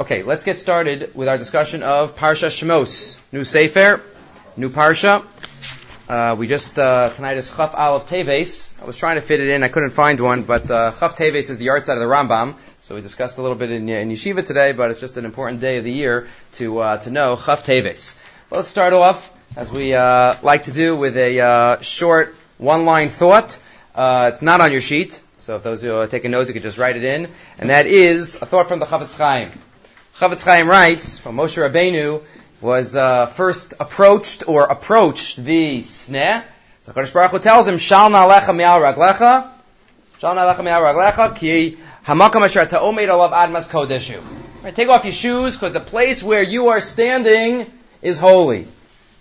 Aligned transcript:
Okay, 0.00 0.22
let's 0.22 0.44
get 0.44 0.56
started 0.56 1.14
with 1.14 1.28
our 1.28 1.36
discussion 1.36 1.82
of 1.82 2.16
Parsha 2.16 2.48
Shemos, 2.48 3.20
new 3.32 3.44
Sefer, 3.44 4.00
new 4.56 4.70
Parsha. 4.70 5.26
Uh, 6.08 6.36
we 6.38 6.48
just 6.48 6.78
uh, 6.78 7.10
tonight 7.10 7.36
is 7.36 7.54
Chaf 7.54 7.74
Aleph 7.74 8.08
Teves. 8.08 8.80
I 8.80 8.86
was 8.86 8.96
trying 8.96 9.16
to 9.16 9.20
fit 9.20 9.40
it 9.40 9.48
in, 9.48 9.62
I 9.62 9.68
couldn't 9.68 9.90
find 9.90 10.18
one, 10.18 10.44
but 10.44 10.70
uh, 10.70 10.90
Chaf 10.92 11.16
Teves 11.16 11.50
is 11.50 11.58
the 11.58 11.66
yahrzeit 11.66 11.92
of 11.92 11.98
the 11.98 12.06
Rambam. 12.06 12.56
So 12.80 12.94
we 12.94 13.02
discussed 13.02 13.38
a 13.38 13.42
little 13.42 13.58
bit 13.58 13.70
in, 13.70 13.90
in 13.90 14.08
Yeshiva 14.08 14.42
today, 14.42 14.72
but 14.72 14.90
it's 14.90 15.00
just 15.00 15.18
an 15.18 15.26
important 15.26 15.60
day 15.60 15.76
of 15.76 15.84
the 15.84 15.92
year 15.92 16.28
to 16.54 16.78
uh, 16.78 16.96
to 16.96 17.10
know 17.10 17.36
Chaf 17.36 17.66
Teves. 17.66 18.24
Well, 18.48 18.60
let's 18.60 18.70
start 18.70 18.94
off 18.94 19.30
as 19.54 19.70
we 19.70 19.92
uh, 19.92 20.36
like 20.42 20.64
to 20.64 20.72
do 20.72 20.96
with 20.96 21.18
a 21.18 21.40
uh, 21.40 21.80
short 21.82 22.34
one-line 22.56 23.10
thought. 23.10 23.60
Uh, 23.94 24.30
it's 24.32 24.40
not 24.40 24.62
on 24.62 24.72
your 24.72 24.80
sheet, 24.80 25.22
so 25.36 25.56
if 25.56 25.62
those 25.62 25.82
who 25.82 25.94
are 25.94 26.06
taking 26.06 26.30
notes, 26.30 26.48
you 26.48 26.54
can 26.54 26.62
just 26.62 26.78
write 26.78 26.96
it 26.96 27.04
in. 27.04 27.28
And 27.58 27.68
that 27.68 27.86
is 27.86 28.36
a 28.40 28.46
thought 28.46 28.66
from 28.66 28.78
the 28.78 28.86
Chafetz 28.86 29.18
Chaim. 29.18 29.52
Chafetz 30.20 30.44
Chaim 30.44 30.68
writes, 30.68 31.24
well, 31.24 31.32
Moshe 31.32 31.56
Rabbeinu 31.56 32.22
was 32.60 32.94
uh, 32.94 33.24
first 33.24 33.72
approached 33.80 34.46
or 34.46 34.64
approached 34.64 35.42
the 35.42 35.80
sneh. 35.80 36.44
So 36.82 36.92
Kadosh 36.92 37.14
Baruch 37.14 37.30
Hu 37.30 37.38
tells 37.38 37.66
him, 37.66 37.78
"Shal 37.78 38.10
na'alecha 38.10 38.54
mi'al 38.54 38.82
raglecha, 38.82 39.50
shal 40.18 40.34
na'alecha 40.34 40.62
mi'al 40.62 40.82
raglecha, 40.82 41.34
ki 41.34 41.78
hamakam 42.04 42.44
asher 42.44 42.66
ta'omed 42.66 43.08
alav 43.08 43.32
admas 43.32 43.70
kodeshu." 43.70 44.20
Right, 44.62 44.76
take 44.76 44.90
off 44.90 45.06
your 45.06 45.14
shoes 45.14 45.56
because 45.56 45.72
the 45.72 45.80
place 45.80 46.22
where 46.22 46.42
you 46.42 46.68
are 46.68 46.82
standing 46.82 47.64
is 48.02 48.18
holy. 48.18 48.68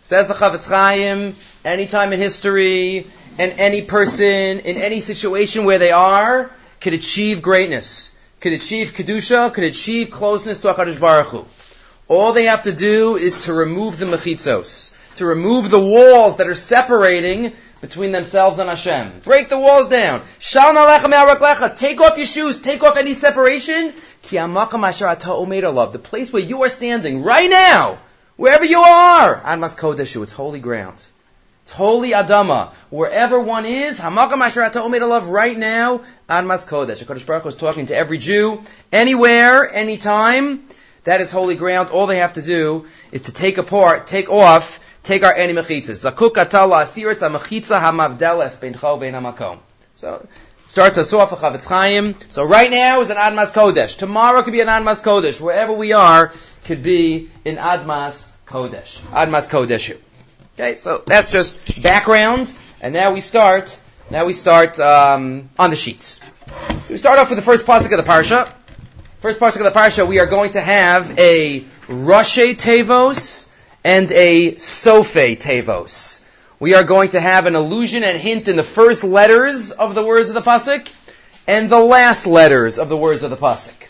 Says 0.01 0.27
the 0.27 0.33
Chafetz 0.33 0.67
Chaim, 0.67 1.33
anytime 1.63 2.11
in 2.11 2.19
history, 2.19 3.07
and 3.37 3.53
any 3.57 3.83
person 3.83 4.59
in 4.59 4.75
any 4.75 4.99
situation 4.99 5.63
where 5.63 5.79
they 5.79 5.91
are 5.91 6.51
could 6.81 6.91
achieve 6.91 7.41
greatness 7.41 8.17
could 8.39 8.53
achieve 8.53 8.93
kedusha, 8.93 9.53
could 9.53 9.65
achieve 9.65 10.11
closeness 10.11 10.59
to 10.59 10.73
Hakadosh 10.73 10.99
Baruch 10.99 11.27
Hu. 11.27 11.45
All 12.07 12.33
they 12.33 12.45
have 12.45 12.63
to 12.63 12.71
do 12.71 13.17
is 13.17 13.39
to 13.45 13.53
remove 13.53 13.99
the 13.99 14.05
mechitzos, 14.05 14.97
to 15.15 15.25
remove 15.25 15.69
the 15.69 15.79
walls 15.79 16.37
that 16.37 16.47
are 16.47 16.55
separating 16.55 17.53
between 17.81 18.11
themselves 18.11 18.59
and 18.59 18.69
Hashem. 18.69 19.21
Break 19.23 19.49
the 19.49 19.59
walls 19.59 19.87
down. 19.87 20.21
Take 21.75 22.01
off 22.01 22.17
your 22.17 22.25
shoes. 22.25 22.59
Take 22.59 22.83
off 22.83 22.97
any 22.97 23.13
separation. 23.13 23.93
The 24.21 26.01
place 26.03 26.33
where 26.33 26.41
you 26.41 26.63
are 26.63 26.69
standing 26.69 27.23
right 27.23 27.49
now, 27.49 27.99
wherever 28.35 28.65
you 28.65 28.79
are, 28.79 29.39
Admas 29.39 29.77
Kodeshu, 29.77 30.23
it's 30.23 30.33
holy 30.33 30.59
ground. 30.59 31.01
Holy 31.71 32.11
Adama. 32.11 32.71
Wherever 32.89 33.39
one 33.39 33.65
is, 33.65 33.99
Hamakam 33.99 34.41
Asher 34.41 34.69
love 35.07 35.27
right 35.27 35.57
now, 35.57 36.01
Admas 36.29 36.67
Kodesh. 36.67 37.03
HaKadosh 37.03 37.25
Baruch 37.25 37.45
is 37.45 37.55
talking 37.55 37.87
to 37.87 37.95
every 37.95 38.17
Jew, 38.17 38.61
anywhere, 38.91 39.71
anytime. 39.71 40.65
That 41.03 41.21
is 41.21 41.31
holy 41.31 41.55
ground. 41.55 41.89
All 41.89 42.07
they 42.07 42.17
have 42.17 42.33
to 42.33 42.41
do 42.41 42.85
is 43.11 43.23
to 43.23 43.31
take 43.31 43.57
apart, 43.57 44.07
take 44.07 44.29
off, 44.29 44.79
take 45.03 45.23
our 45.23 45.33
any 45.33 45.53
mechitzas. 45.53 46.05
Zakuk 46.05 46.37
atala 46.37 46.83
asiritz 46.83 47.27
amachitza 47.27 47.79
hamavdeles 47.79 48.59
bein 48.59 48.73
chol 48.73 48.99
bein 48.99 49.13
hamakom. 49.13 49.59
So, 49.95 50.27
starts 50.67 50.97
us 50.97 51.11
off 51.13 51.31
a 51.31 51.35
Chafetz 51.35 51.67
Chaim. 51.67 52.15
So 52.29 52.43
right 52.43 52.69
now 52.69 53.01
is 53.01 53.09
an 53.09 53.17
Admas 53.17 53.51
Kodesh. 53.51 53.97
Tomorrow 53.97 54.43
could 54.43 54.53
be 54.53 54.61
an 54.61 54.67
Admas 54.67 55.01
Kodesh. 55.03 55.41
Wherever 55.41 55.73
we 55.73 55.93
are, 55.93 56.31
could 56.65 56.83
be 56.83 57.31
an 57.45 57.55
Admas 57.57 58.29
Kodesh. 58.45 59.01
Admas 59.11 59.49
Kodeshu. 59.49 59.97
Okay, 60.59 60.75
so 60.75 61.01
that's 61.05 61.31
just 61.31 61.81
background, 61.81 62.51
and 62.81 62.93
now 62.93 63.13
we 63.13 63.21
start. 63.21 63.79
Now 64.11 64.25
we 64.25 64.33
start 64.33 64.77
um, 64.77 65.49
on 65.57 65.69
the 65.69 65.77
sheets. 65.77 66.19
So 66.83 66.89
we 66.89 66.97
start 66.97 67.17
off 67.17 67.29
with 67.29 67.39
the 67.39 67.45
first 67.45 67.65
pasuk 67.65 67.97
of 67.97 68.05
the 68.05 68.11
parsha. 68.11 68.51
First 69.19 69.39
pasuk 69.39 69.65
of 69.65 69.73
the 69.73 69.79
parsha, 69.79 70.05
we 70.05 70.19
are 70.19 70.25
going 70.25 70.51
to 70.51 70.59
have 70.59 71.17
a 71.17 71.61
Rashi 71.87 72.55
Tevos 72.59 73.55
and 73.85 74.11
a 74.11 74.55
Sofe 74.55 75.37
Tevos. 75.37 76.29
We 76.59 76.73
are 76.73 76.83
going 76.83 77.11
to 77.11 77.21
have 77.21 77.45
an 77.45 77.55
allusion 77.55 78.03
and 78.03 78.19
hint 78.19 78.49
in 78.49 78.57
the 78.57 78.63
first 78.63 79.05
letters 79.05 79.71
of 79.71 79.95
the 79.95 80.03
words 80.03 80.27
of 80.27 80.35
the 80.35 80.41
pasuk 80.41 80.89
and 81.47 81.69
the 81.69 81.79
last 81.79 82.27
letters 82.27 82.79
of 82.79 82.89
the 82.89 82.97
words 82.97 83.23
of 83.23 83.29
the 83.29 83.37
pasuk. 83.37 83.81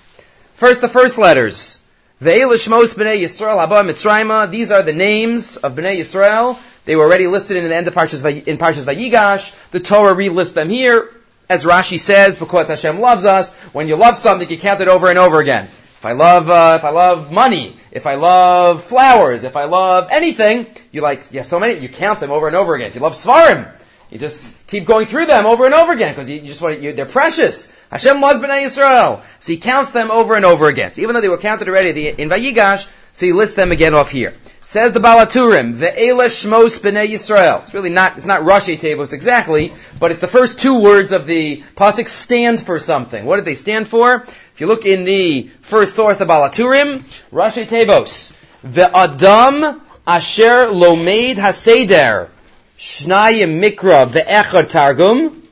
First, 0.53 0.81
the 0.81 0.87
first 0.87 1.17
letters. 1.17 1.78
Ve'elishmos 2.21 2.95
b'nei 2.95 3.21
Yisrael 3.21 3.65
haba 3.65 3.81
Mitzrayma. 3.87 4.51
These 4.51 4.71
are 4.71 4.83
the 4.83 4.91
names 4.91 5.55
of 5.55 5.73
b'nei 5.73 5.99
Yisrael. 5.99 6.59
They 6.83 6.97
were 6.97 7.03
already 7.03 7.27
listed 7.27 7.55
in 7.55 7.63
the 7.63 7.73
end 7.73 7.87
of 7.87 7.93
Parshas 7.93 8.45
in 8.45 8.57
Parshas 8.57 8.83
Vayigash. 8.83 9.71
The 9.71 9.79
Torah 9.79 10.13
relists 10.13 10.53
them 10.53 10.69
here, 10.69 11.09
as 11.47 11.63
Rashi 11.63 11.97
says, 11.97 12.37
because 12.37 12.67
Hashem 12.67 12.99
loves 12.99 13.23
us. 13.23 13.53
When 13.71 13.87
you 13.87 13.95
love 13.95 14.17
something, 14.17 14.49
you 14.49 14.57
count 14.57 14.81
it 14.81 14.89
over 14.89 15.07
and 15.09 15.17
over 15.17 15.39
again. 15.39 15.65
If 15.65 16.05
I 16.05 16.11
love, 16.11 16.49
uh, 16.49 16.75
if 16.77 16.83
I 16.83 16.89
love 16.89 17.31
money, 17.31 17.77
if 17.89 18.05
I 18.05 18.15
love 18.15 18.83
flowers, 18.83 19.45
if 19.45 19.55
I 19.55 19.63
love 19.63 20.09
anything, 20.11 20.67
you 20.91 20.99
like, 20.99 21.31
you 21.31 21.39
have 21.39 21.47
so 21.47 21.57
many, 21.57 21.79
you 21.79 21.87
count 21.87 22.19
them 22.19 22.31
over 22.31 22.47
and 22.47 22.55
over 22.55 22.75
again. 22.75 22.87
If 22.87 22.95
you 22.95 23.01
love 23.01 23.13
Svarim, 23.13 23.71
you 24.09 24.17
just 24.17 24.65
keep 24.67 24.85
going 24.85 25.05
through 25.05 25.27
them 25.27 25.45
over 25.45 25.65
and 25.65 25.73
over 25.73 25.93
again 25.93 26.13
because 26.13 26.29
you, 26.29 26.37
you, 26.37 26.47
just 26.47 26.61
want 26.61 26.81
to, 26.81 26.93
they're 26.93 27.05
precious. 27.05 27.71
Hashem 27.91 28.19
loves 28.19 28.39
Bnei 28.39 28.65
Yisrael. 28.65 29.21
So 29.39 29.53
he 29.53 29.59
counts 29.59 29.93
them 29.93 30.09
over 30.09 30.35
and 30.35 30.45
over 30.45 30.67
again. 30.67 30.91
So 30.91 31.01
even 31.01 31.13
though 31.13 31.21
they 31.21 31.29
were 31.29 31.37
counted 31.37 31.67
already 31.67 32.07
in 32.07 32.29
Vayigash, 32.29 32.89
so 33.13 33.25
he 33.25 33.33
lists 33.33 33.55
them 33.55 33.71
again 33.71 33.93
off 33.93 34.09
here. 34.09 34.33
Says 34.61 34.93
the 34.93 34.99
Balaturim, 34.99 35.75
Ve'ela 35.75 36.25
Shmos 36.25 36.79
Bnei 36.79 37.07
Yisrael. 37.07 37.61
It's 37.61 37.73
really 37.73 37.89
not, 37.91 38.17
it's 38.17 38.25
not 38.25 38.41
Rashi 38.41 38.77
Tevos 38.77 39.13
exactly, 39.13 39.73
but 39.99 40.09
it's 40.09 40.21
the 40.21 40.27
first 40.27 40.59
two 40.59 40.81
words 40.81 41.11
of 41.11 41.27
the 41.27 41.57
Pasuk 41.75 42.07
stand 42.07 42.59
for 42.59 42.79
something. 42.79 43.25
What 43.25 43.37
did 43.37 43.45
they 43.45 43.55
stand 43.55 43.87
for? 43.87 44.15
If 44.15 44.55
you 44.57 44.67
look 44.67 44.85
in 44.85 45.05
the 45.05 45.51
first 45.61 45.95
source, 45.95 46.17
the 46.17 46.25
Balaturim, 46.25 46.99
Rashi 47.31 47.65
Tevos, 47.65 48.35
the 48.63 48.89
Adam 48.95 49.81
Asher 50.07 50.67
Lomeid 50.67 51.35
Haseder. 51.35 52.29
Shnayim 52.79 53.59
Mikra 53.59 54.07
Ve'echad 54.07 54.69
Targum. 54.69 55.43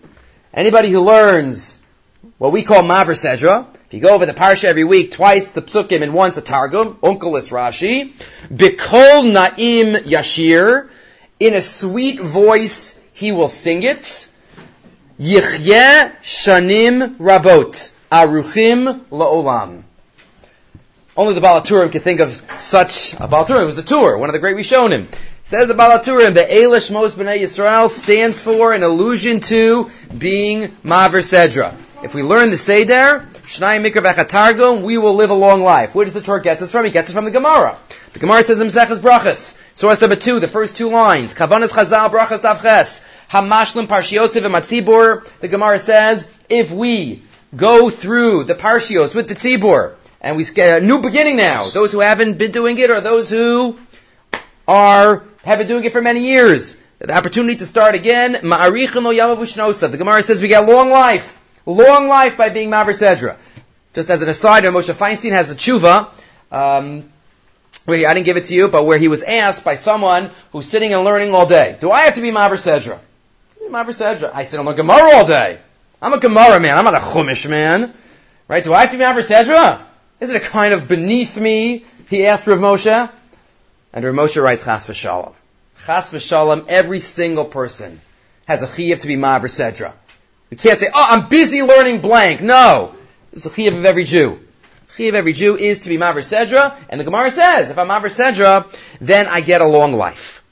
Anybody 0.54 0.90
who 0.90 1.02
learns 1.02 1.86
what 2.38 2.54
we 2.54 2.64
call 2.64 2.84
Maver 2.84 3.18
Sedra, 3.18 3.66
if 3.86 3.94
you 3.94 4.00
go 4.00 4.16
over 4.16 4.26
the 4.26 4.32
Parsha 4.32 4.64
every 4.64 4.86
week, 4.86 5.12
twice 5.12 5.52
the 5.52 5.62
Psukim 5.62 6.04
and 6.04 6.14
once 6.14 6.38
a 6.38 6.42
Targum, 6.42 6.94
Unkelis 7.04 7.52
Rashi, 7.52 8.14
Bikol 8.48 9.34
Na'im 9.34 10.06
Yashir, 10.06 10.88
in 11.38 11.54
a 11.54 11.60
sweet 11.60 12.22
voice 12.22 13.04
he 13.12 13.34
will 13.34 13.50
sing 13.50 13.84
it, 13.84 14.32
Yichyeh 15.20 16.14
Shanim 16.22 17.18
Rabot, 17.18 17.94
Aruchim 18.10 19.02
La'olam. 19.10 19.84
Only 21.18 21.34
the 21.34 21.42
Balaturim 21.42 21.92
can 21.92 22.00
think 22.00 22.22
of 22.22 22.32
such, 22.56 23.16
a 23.16 23.28
Balaturim 23.28 23.64
It 23.64 23.66
was 23.66 23.76
the 23.76 23.84
tour, 23.84 24.18
one 24.18 24.30
of 24.30 24.34
the 24.34 24.40
great 24.40 24.56
Rishonim. 24.56 25.08
Says 25.48 25.70
the 25.70 25.76
Balaturim, 25.76 26.34
the 26.34 26.42
Eilish 26.42 26.92
Mos 26.92 27.16
B'nai 27.16 27.40
Yisrael 27.40 27.90
stands 27.90 28.42
for 28.42 28.74
an 28.74 28.84
allusion 28.84 29.40
to 29.40 29.90
being 30.18 30.64
Maver 30.84 31.24
Sedra. 31.24 31.74
If 32.04 32.14
we 32.14 32.22
learn 32.22 32.50
the 32.50 32.58
Seder, 32.58 33.26
Shnai 33.46 33.82
Mikra 33.82 34.28
Targum, 34.28 34.84
we 34.84 34.98
will 34.98 35.14
live 35.14 35.30
a 35.30 35.34
long 35.34 35.62
life. 35.62 35.96
Where 35.96 36.04
does 36.04 36.16
the 36.16 36.20
Torah 36.20 36.42
get 36.42 36.62
us 36.62 36.74
from? 36.74 36.84
He 36.84 36.92
gets 36.92 37.08
us 37.08 37.16
from 37.16 37.24
the 37.24 37.32
Gemara. 37.32 37.78
The 38.12 38.20
Gemara 38.20 38.44
says 38.44 38.60
in 38.60 38.68
Mesechus 38.68 39.00
Brachas, 39.00 39.58
source 39.74 40.02
number 40.02 40.18
two, 40.18 40.42
the 40.42 40.50
first 40.50 40.76
two 40.76 40.92
lines, 40.92 41.34
Kavanas 41.34 41.74
Chazal 41.74 42.12
Brachas 42.12 42.42
Tavches, 42.42 43.08
Hamashlim 43.32 43.88
Parshiosiv 43.88 44.42
Matzibur. 44.52 45.26
The 45.40 45.48
Gemara 45.48 45.80
says, 45.80 46.30
if 46.50 46.74
we 46.74 47.22
go 47.56 47.90
through 47.90 48.44
the 48.44 48.56
Parshios 48.56 49.16
with 49.16 49.30
the 49.30 49.36
Tzibur, 49.36 49.96
and 50.20 50.36
we 50.36 50.44
get 50.44 50.84
a 50.84 50.86
new 50.86 51.00
beginning 51.02 51.38
now, 51.38 51.70
those 51.70 51.94
who 51.94 52.02
haven't 52.02 52.38
been 52.38 52.52
doing 52.52 52.78
it 52.80 52.90
or 52.90 53.00
those 53.00 53.30
who 53.30 53.80
are 54.68 55.24
have 55.48 55.60
been 55.60 55.68
doing 55.68 55.86
it 55.86 55.94
for 55.94 56.02
many 56.02 56.28
years. 56.28 56.84
The 57.00 57.16
opportunity 57.16 57.56
to 57.58 57.66
start 57.66 57.96
again. 57.96 58.34
The 58.34 59.96
Gemara 59.98 60.22
says 60.22 60.42
we 60.42 60.50
get 60.50 60.68
long 60.68 60.90
life. 60.90 61.40
Long 61.66 62.10
life 62.10 62.36
by 62.36 62.50
being 62.50 62.70
Maver 62.70 62.90
Sedra. 62.90 63.38
Just 63.94 64.10
as 64.10 64.22
an 64.22 64.30
aside, 64.30 64.66
Moshe 64.66 64.94
Feinstein 64.94 65.32
has 65.32 65.50
a 65.52 65.56
tshuva, 65.56 66.10
um, 66.52 67.10
where 67.86 67.98
he, 67.98 68.06
I 68.06 68.14
didn't 68.14 68.26
give 68.26 68.36
it 68.36 68.44
to 68.46 68.56
you, 68.56 68.68
but 68.68 68.84
where 68.84 68.98
he 68.98 69.08
was 69.08 69.24
asked 69.24 69.64
by 69.64 69.76
someone 69.76 70.32
who's 70.52 70.68
sitting 70.68 70.94
and 70.94 71.06
learning 71.06 71.34
all 71.34 71.46
day, 71.46 71.78
do 71.80 71.92
I 71.92 72.02
have 72.02 72.16
to 72.16 72.22
be 72.22 72.32
Maver 72.32 72.58
Sedra? 72.58 73.00
Maver 73.70 73.88
Sedra. 73.88 74.32
I 74.34 74.44
sit 74.44 74.60
on 74.60 74.66
the 74.66 74.74
Gemara 74.74 75.16
all 75.16 75.26
day. 75.26 75.60
I'm 76.02 76.14
a 76.14 76.20
Gemara 76.20 76.60
man. 76.60 76.78
I'm 76.78 76.84
not 76.84 76.94
a 76.94 77.00
Chumash 77.00 77.50
man. 77.50 77.94
Right? 78.50 78.64
Do 78.64 78.74
I 78.74 78.82
have 78.82 78.92
to 78.92 78.98
be 78.98 79.04
Maver 79.04 79.26
Sedra? 79.26 79.82
Is 80.20 80.30
it 80.30 80.36
a 80.36 80.46
kind 80.46 80.74
of 80.74 80.90
beneath 80.90 81.38
me? 81.38 81.86
He 82.10 82.26
asked 82.26 82.48
Rav 82.48 82.60
Moshe. 82.60 83.10
And 83.94 84.04
Rav 84.04 84.14
Moshe 84.14 84.42
writes 84.42 84.64
Chas 84.64 84.88
v'shalom. 84.88 85.34
Chas 85.86 86.12
v'shalom, 86.12 86.66
every 86.68 87.00
single 87.00 87.46
person 87.46 88.02
has 88.48 88.64
a 88.64 88.68
chiyuv 88.68 89.02
to 89.02 89.08
be 89.08 89.16
Maver 89.16 89.50
Sedra. 89.50 89.94
We 90.50 90.58
can't 90.58 90.80
say, 90.80 90.88
oh, 90.94 91.08
I'm 91.12 91.30
busy 91.30 91.62
learning 91.62 92.02
blank. 92.02 92.42
No. 92.42 92.96
It's 93.34 93.46
a 93.46 93.50
chiyuv 93.50 93.78
of 93.78 93.86
every 93.86 94.04
Jew. 94.04 94.40
Chiyuv 94.96 95.10
of 95.10 95.16
every 95.16 95.34
Jew 95.34 95.58
is 95.58 95.82
to 95.82 95.90
be 95.90 95.98
Maver 95.98 96.24
Sedra, 96.24 96.76
and 96.90 97.00
the 97.00 97.06
Gemara 97.06 97.32
says, 97.32 97.70
if 97.70 97.78
I'm 97.78 97.88
Maver 97.88 98.06
Sedra, 98.06 98.66
then 99.00 99.28
I 99.28 99.42
get 99.42 99.62
a 99.62 99.68
long 99.68 99.94
life. 99.94 100.44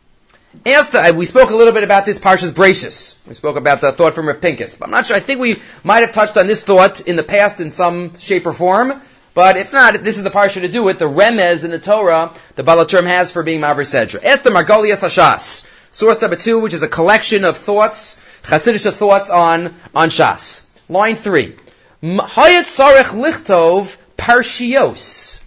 Uh, 0.66 1.14
we 1.16 1.26
spoke 1.26 1.50
a 1.50 1.56
little 1.56 1.74
bit 1.74 1.84
about 1.84 2.06
this 2.06 2.20
Parshas 2.20 2.52
Brachus. 2.52 3.26
We 3.28 3.34
spoke 3.34 3.58
about 3.58 3.82
the 3.82 3.92
thought 3.92 4.14
from 4.14 4.28
Rav 4.28 4.40
Pinkus. 4.40 4.80
But 4.80 4.86
I'm 4.86 4.92
not 4.92 5.06
sure, 5.06 5.18
I 5.18 5.20
think 5.20 5.40
we 5.40 5.60
might 5.84 6.00
have 6.00 6.12
touched 6.12 6.38
on 6.38 6.48
this 6.48 6.64
thought 6.64 7.02
in 7.02 7.16
the 7.16 7.24
past 7.24 7.60
in 7.60 7.70
some 7.70 8.18
shape 8.20 8.46
or 8.46 8.54
form. 8.54 9.02
But 9.36 9.58
if 9.58 9.74
not, 9.74 10.02
this 10.02 10.18
is 10.18 10.24
the 10.24 10.30
parsha 10.30 10.62
to 10.62 10.70
do 10.70 10.88
it. 10.88 10.98
The 10.98 11.06
remez 11.06 11.66
in 11.66 11.72
the 11.72 11.78
Torah, 11.78 12.34
the 12.56 12.64
Baal 12.64 12.86
Turim 12.86 13.06
has 13.06 13.34
for 13.34 13.44
being 13.44 13.60
Maver 13.60 13.84
Sedra. 13.84 14.24
Ask 14.24 14.44
the 14.44 14.50
Margolias 14.50 15.04
Hashas. 15.04 15.70
Source 15.92 16.22
number 16.22 16.38
two, 16.38 16.60
which 16.60 16.74
is 16.74 16.84
a 16.84 16.88
collection 16.88 17.44
of 17.44 17.58
thoughts, 17.58 18.16
Hasidic 18.44 18.94
thoughts 18.94 19.30
on, 19.30 19.76
on 19.94 20.08
Shas. 20.10 20.70
Line 20.88 21.16
three. 21.16 21.58
Hayat 22.02 22.64
Sarech 22.64 23.12
Lichtov 23.12 23.98
Parshios. 24.16 25.44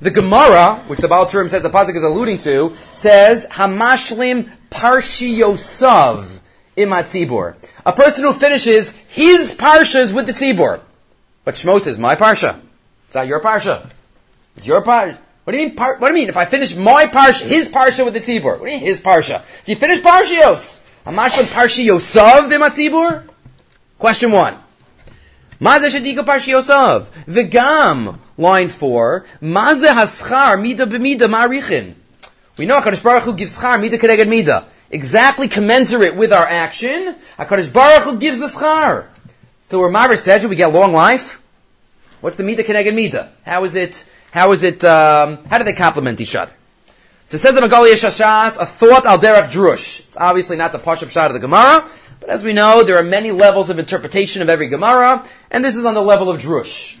The 0.00 0.12
Gemara, 0.12 0.76
which 0.86 1.00
the 1.00 1.08
Baal 1.08 1.26
Turim 1.26 1.48
says 1.48 1.62
the 1.62 1.70
Pasuk 1.70 1.96
is 1.96 2.04
alluding 2.04 2.38
to, 2.38 2.76
says, 2.92 3.46
Hamashlim 3.50 4.48
Parshiosav 4.70 6.38
Imat 6.76 7.06
Tzibur. 7.06 7.56
A 7.84 7.92
person 7.92 8.22
who 8.22 8.32
finishes 8.32 8.92
his 9.08 9.56
parshas 9.56 10.14
with 10.14 10.26
the 10.26 10.32
Tzibur. 10.32 10.78
But 11.44 11.56
Shmo 11.56 11.80
says, 11.80 11.98
my 11.98 12.14
parsha. 12.14 12.60
It's 13.08 13.14
not 13.14 13.26
your 13.26 13.40
parsha. 13.40 13.90
It's 14.56 14.66
your 14.66 14.82
parsha. 14.82 15.18
What 15.44 15.52
do 15.52 15.58
you 15.58 15.68
mean? 15.68 15.76
Par- 15.76 15.96
what 15.96 16.08
do 16.08 16.14
you 16.14 16.20
mean? 16.20 16.28
If 16.28 16.36
I 16.36 16.44
finish 16.44 16.76
my 16.76 17.06
parsha, 17.06 17.46
his 17.46 17.70
parsha 17.70 18.04
with 18.04 18.12
the 18.12 18.20
tzibur. 18.20 18.58
What 18.58 18.66
do 18.66 18.70
you 18.70 18.78
mean 18.78 18.80
his 18.80 19.00
parsha? 19.00 19.36
If 19.36 19.64
you 19.66 19.76
finish 19.76 20.00
parshios, 20.00 20.86
amash 21.06 21.38
with 21.38 21.50
parshiyosav 21.50 22.50
v'matzibur. 22.50 23.24
Question 23.98 24.30
one. 24.32 24.56
Maze 25.58 25.94
shadika 25.94 26.18
parshiyosav 26.18 27.10
v'gam 27.26 28.18
line 28.36 28.68
four. 28.68 29.24
Maze 29.40 29.88
haschar 29.88 30.60
mida 30.60 30.84
b'mida 30.84 31.28
marichin. 31.30 31.94
We 32.58 32.66
know 32.66 32.78
Hakadosh 32.78 33.02
Baruch 33.02 33.22
Hu 33.22 33.34
gives 33.34 33.58
schar 33.58 33.80
mida 33.80 33.96
kedeged 33.96 34.28
mida, 34.28 34.66
exactly 34.90 35.48
commensurate 35.48 36.14
with 36.14 36.32
our 36.32 36.46
action. 36.46 37.14
Hakadosh 37.38 37.72
Baruch 37.72 38.02
Hu 38.02 38.18
gives 38.18 38.38
the 38.38 38.46
schar. 38.46 39.06
So 39.62 39.78
we're 39.78 39.90
Maver 39.90 40.18
Sedra, 40.18 40.50
we 40.50 40.56
get 40.56 40.72
long 40.72 40.92
life. 40.92 41.40
What's 42.20 42.36
the 42.36 42.42
Mida 42.42 42.64
Keneged 42.64 42.94
Mida? 42.94 43.30
How 43.44 43.64
is 43.64 43.74
it, 43.74 44.04
how 44.32 44.50
is 44.52 44.64
it, 44.64 44.84
um, 44.84 45.44
how 45.44 45.58
do 45.58 45.64
they 45.64 45.72
complement 45.72 46.20
each 46.20 46.34
other? 46.34 46.52
So 47.26 47.36
says 47.36 47.54
the 47.54 47.60
Margolias 47.60 48.04
Hashas, 48.04 48.60
a 48.60 48.66
thought 48.66 49.06
al 49.06 49.18
derech 49.18 49.52
drush. 49.52 50.00
It's 50.00 50.16
obviously 50.16 50.56
not 50.56 50.72
the 50.72 50.78
Pashup 50.78 51.10
shot 51.10 51.26
of 51.26 51.34
the 51.34 51.40
Gemara, 51.40 51.86
but 52.20 52.30
as 52.30 52.42
we 52.42 52.54
know, 52.54 52.82
there 52.82 52.98
are 52.98 53.04
many 53.04 53.30
levels 53.30 53.70
of 53.70 53.78
interpretation 53.78 54.42
of 54.42 54.48
every 54.48 54.68
Gemara, 54.68 55.24
and 55.50 55.64
this 55.64 55.76
is 55.76 55.84
on 55.84 55.94
the 55.94 56.00
level 56.00 56.30
of 56.30 56.40
drush. 56.40 56.98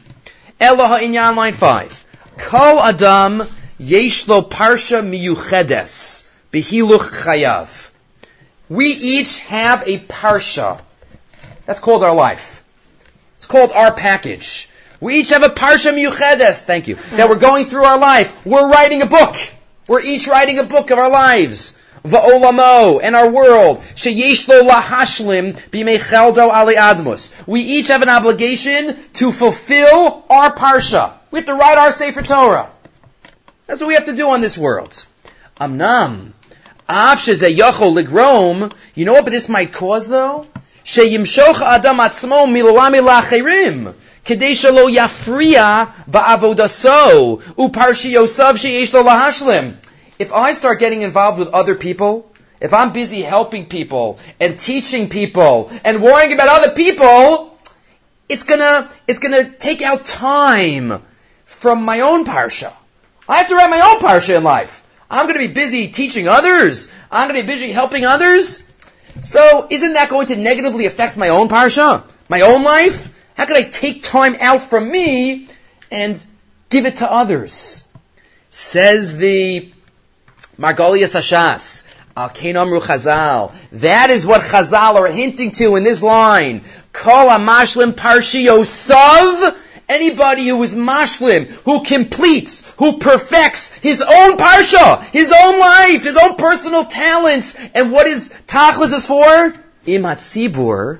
Eloha 0.60 1.00
Inyan 1.00 1.36
line 1.36 1.54
5. 1.54 2.04
Kol 2.36 2.78
Adam 2.78 3.38
Yeshlo 3.80 4.48
Parsha 4.48 5.02
Miyuchedes 5.02 6.30
Behiluch 6.52 7.24
Chayav. 7.24 7.90
We 8.68 8.86
each 8.86 9.38
have 9.40 9.82
a 9.88 9.98
Parsha. 9.98 10.80
That's 11.64 11.80
called 11.80 12.04
our 12.04 12.14
life. 12.14 12.62
It's 13.36 13.46
called 13.46 13.72
our 13.72 13.92
package. 13.94 14.68
We 15.00 15.20
each 15.20 15.30
have 15.30 15.44
a 15.44 15.48
parsha 15.48 15.92
miyuchedes, 15.92 16.62
thank 16.62 16.88
you, 16.88 16.96
that 17.12 17.28
we're 17.28 17.38
going 17.38 17.64
through 17.66 17.84
our 17.84 17.98
life. 17.98 18.44
We're 18.44 18.70
writing 18.70 19.02
a 19.02 19.06
book. 19.06 19.36
We're 19.86 20.02
each 20.02 20.26
writing 20.26 20.58
a 20.58 20.64
book 20.64 20.90
of 20.90 20.98
our 20.98 21.10
lives. 21.10 21.78
Va'olamo, 22.04 23.00
and 23.02 23.14
our 23.14 23.30
world. 23.30 23.78
Sheyesh 23.78 24.48
lo 24.48 24.64
lahashlim 24.64 25.54
b'mei 25.70 25.98
ali 26.52 26.74
admus. 26.74 27.46
We 27.46 27.60
each 27.60 27.88
have 27.88 28.02
an 28.02 28.08
obligation 28.08 28.96
to 29.14 29.32
fulfill 29.32 30.24
our 30.28 30.54
parsha. 30.54 31.12
We 31.30 31.40
have 31.40 31.46
to 31.46 31.54
write 31.54 31.78
our 31.78 31.92
Sefer 31.92 32.22
Torah. 32.22 32.70
That's 33.66 33.80
what 33.80 33.88
we 33.88 33.94
have 33.94 34.06
to 34.06 34.16
do 34.16 34.30
on 34.30 34.40
this 34.40 34.56
world. 34.56 35.04
Amnam. 35.60 36.32
Av 36.88 37.18
shezeh 37.18 37.54
ligrom. 37.56 38.72
You 38.94 39.04
know 39.04 39.12
what 39.12 39.26
this 39.26 39.48
might 39.48 39.72
cause 39.72 40.08
though? 40.08 40.46
Sheyimshoch 40.84 41.60
adam 41.60 41.98
atzmo 41.98 42.46
lacherim. 42.46 43.94
כדי 44.25 44.55
שלא 44.55 44.87
יפריע 44.91 45.83
בעבודתו 46.07 47.37
ופרשיוסיו 47.59 48.57
שיש 48.57 48.95
לו 48.95 49.03
להשלים. 49.03 49.73
If 50.19 50.31
I 50.31 50.53
start 50.53 50.79
getting 50.79 51.01
involved 51.01 51.39
with 51.39 51.49
other 51.53 51.75
people, 51.75 52.25
if 52.61 52.73
I'm 52.73 52.93
busy 52.93 53.21
helping 53.21 53.65
people 53.65 54.19
and 54.39 54.57
teaching 54.57 55.09
people 55.09 55.69
and 55.83 56.01
worrying 56.01 56.33
about 56.33 56.47
other 56.47 56.71
people, 56.71 57.57
it's 58.29 58.43
gonna, 58.43 58.89
it's 59.07 59.19
gonna 59.19 59.49
take 59.49 59.81
out 59.81 60.05
time 60.05 61.01
from 61.45 61.83
my 61.83 62.01
own 62.01 62.23
parsha. 62.23 62.71
I 63.27 63.37
have 63.37 63.47
to 63.49 63.55
write 63.55 63.69
my 63.69 63.81
own 63.81 63.99
parsha 63.99 64.37
in 64.37 64.43
life. 64.43 64.83
I'm 65.09 65.27
gonna 65.27 65.39
be 65.39 65.47
busy 65.47 65.89
teaching 65.89 66.27
others. 66.27 66.91
I'm 67.11 67.27
gonna 67.27 67.41
be 67.41 67.47
busy 67.47 67.71
helping 67.71 68.05
others. 68.05 68.63
So, 69.21 69.67
isn't 69.69 69.93
that 69.93 70.09
going 70.09 70.27
to 70.27 70.35
negatively 70.35 70.85
affect 70.85 71.17
my 71.17 71.29
own 71.29 71.47
parsha? 71.47 72.03
My 72.29 72.41
own 72.41 72.63
life? 72.63 73.09
How 73.38 73.46
could 73.46 73.56
I 73.56 73.62
take 73.62 74.02
time 74.02 74.34
out 74.40 74.62
from 74.62 74.90
me 74.90 75.46
and 75.92 76.26
give 76.70 76.86
it 76.86 76.96
to 76.96 77.10
others? 77.10 77.88
Says 78.50 79.16
the 79.16 79.72
Margolias 80.58 81.14
Hashas. 81.14 81.88
Al 82.16 82.30
Amru 82.34 82.80
Chazal. 82.80 83.54
That 83.78 84.10
is 84.10 84.26
what 84.26 84.40
Chazal 84.40 84.96
are 84.96 85.06
hinting 85.06 85.52
to 85.52 85.76
in 85.76 85.84
this 85.84 86.02
line. 86.02 86.64
Kol 86.92 87.28
Amashlim 87.28 87.92
Parshio 87.92 88.66
Sav. 88.66 89.56
Anybody 89.88 90.48
who 90.48 90.60
is 90.64 90.74
mashlim, 90.74 91.48
who 91.64 91.84
completes, 91.84 92.70
who 92.76 92.98
perfects 92.98 93.72
his 93.78 94.02
own 94.02 94.36
parsha, 94.36 95.02
his 95.12 95.32
own 95.32 95.60
life, 95.60 96.02
his 96.02 96.18
own 96.18 96.34
personal 96.34 96.84
talents, 96.84 97.56
and 97.74 97.90
what 97.92 98.06
is 98.06 98.34
tachlis 98.48 98.92
is 98.92 99.06
for? 99.06 99.54
Imat 99.86 100.18
Sibur 100.18 100.98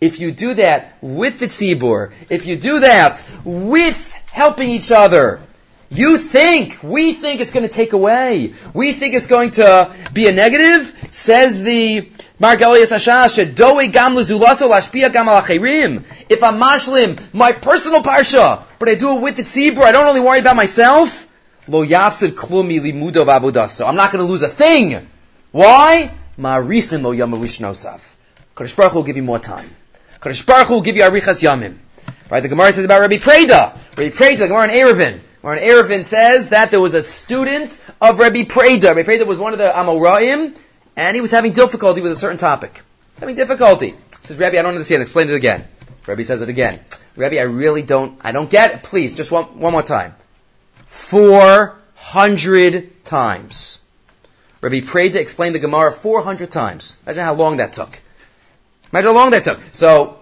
if 0.00 0.20
you 0.20 0.30
do 0.32 0.54
that 0.54 0.96
with 1.00 1.38
the 1.38 1.46
tzibur, 1.46 2.12
if 2.30 2.46
you 2.46 2.56
do 2.56 2.80
that 2.80 3.24
with 3.44 4.12
helping 4.30 4.68
each 4.68 4.92
other, 4.92 5.40
you 5.88 6.18
think, 6.18 6.82
we 6.82 7.12
think 7.12 7.40
it's 7.40 7.52
going 7.52 7.66
to 7.66 7.72
take 7.72 7.92
away. 7.92 8.52
We 8.74 8.92
think 8.92 9.14
it's 9.14 9.28
going 9.28 9.52
to 9.52 9.94
be 10.12 10.26
a 10.26 10.32
negative. 10.32 11.08
Says 11.12 11.62
the 11.62 12.10
Margolias 12.40 12.92
Hashas, 12.92 13.54
Doe 13.54 13.86
gam 13.88 14.14
gam 15.12 16.04
If 16.28 16.42
I'm 16.42 16.60
mashlim, 16.60 17.34
my 17.34 17.52
personal 17.52 18.02
parsha, 18.02 18.64
but 18.78 18.88
I 18.88 18.96
do 18.96 19.16
it 19.16 19.22
with 19.22 19.36
the 19.36 19.42
tzibur, 19.42 19.82
I 19.82 19.92
don't 19.92 20.06
only 20.06 20.20
worry 20.20 20.40
about 20.40 20.56
myself. 20.56 21.26
Lo 21.68 21.84
yafsid 21.84 22.32
klumi 22.32 22.80
limudov 22.80 23.26
abudaso. 23.26 23.88
I'm 23.88 23.96
not 23.96 24.12
going 24.12 24.24
to 24.24 24.30
lose 24.30 24.42
a 24.42 24.48
thing. 24.48 25.08
Why? 25.52 26.10
Ma'arichin 26.38 27.02
lo 27.02 27.12
yamavishnosav. 27.14 28.16
Kodesh 28.54 28.76
Baruch 28.76 28.94
will 28.94 29.02
give 29.02 29.16
you 29.16 29.22
more 29.22 29.38
time. 29.38 29.70
Kadosh 30.26 30.44
Baruch 30.44 30.66
Hu 30.66 30.82
give 30.82 30.96
you 30.96 31.04
arichas 31.04 31.40
yamim. 31.40 31.76
Right? 32.28 32.40
The 32.40 32.48
Gemara 32.48 32.72
says 32.72 32.84
about 32.84 33.00
Rabbi 33.00 33.18
Preda. 33.18 33.72
Rabbi 33.96 34.10
Preda, 34.10 34.38
the 34.38 34.48
Gemara 34.48 34.64
in 34.64 34.70
Eruvin. 34.70 35.20
Gemara 35.40 35.58
in 35.58 35.62
Eruvin 35.62 36.04
says 36.04 36.48
that 36.48 36.72
there 36.72 36.80
was 36.80 36.94
a 36.94 37.04
student 37.04 37.78
of 38.00 38.18
Rabbi 38.18 38.42
Preda. 38.42 38.96
Rabbi 38.96 39.02
Preda 39.02 39.24
was 39.24 39.38
one 39.38 39.52
of 39.52 39.60
the 39.60 39.70
Amoraim, 39.70 40.58
and 40.96 41.14
he 41.14 41.20
was 41.20 41.30
having 41.30 41.52
difficulty 41.52 42.00
with 42.00 42.10
a 42.10 42.16
certain 42.16 42.38
topic. 42.38 42.82
Having 43.20 43.36
difficulty. 43.36 43.90
He 43.90 44.26
says, 44.26 44.36
Rabbi, 44.36 44.58
I 44.58 44.62
don't 44.62 44.72
understand. 44.72 45.02
Explain 45.02 45.30
it 45.30 45.34
again. 45.36 45.64
Rabbi 46.08 46.22
says 46.22 46.42
it 46.42 46.48
again. 46.48 46.80
Rabbi, 47.14 47.36
I 47.36 47.42
really 47.42 47.82
don't, 47.82 48.18
I 48.24 48.32
don't 48.32 48.50
get 48.50 48.74
it. 48.74 48.82
Please, 48.82 49.14
just 49.14 49.30
one, 49.30 49.60
one 49.60 49.70
more 49.70 49.84
time. 49.84 50.16
Four 50.86 51.78
hundred 51.94 53.04
times. 53.04 53.78
Rabbi 54.60 54.80
Preda 54.80 55.16
explained 55.16 55.54
the 55.54 55.60
Gemara 55.60 55.92
400 55.92 56.50
times. 56.50 57.00
Imagine 57.06 57.22
how 57.22 57.34
long 57.34 57.58
that 57.58 57.74
took. 57.74 58.00
Imagine 58.92 59.08
how 59.08 59.14
long 59.14 59.30
that 59.30 59.44
took. 59.44 59.60
So, 59.72 60.18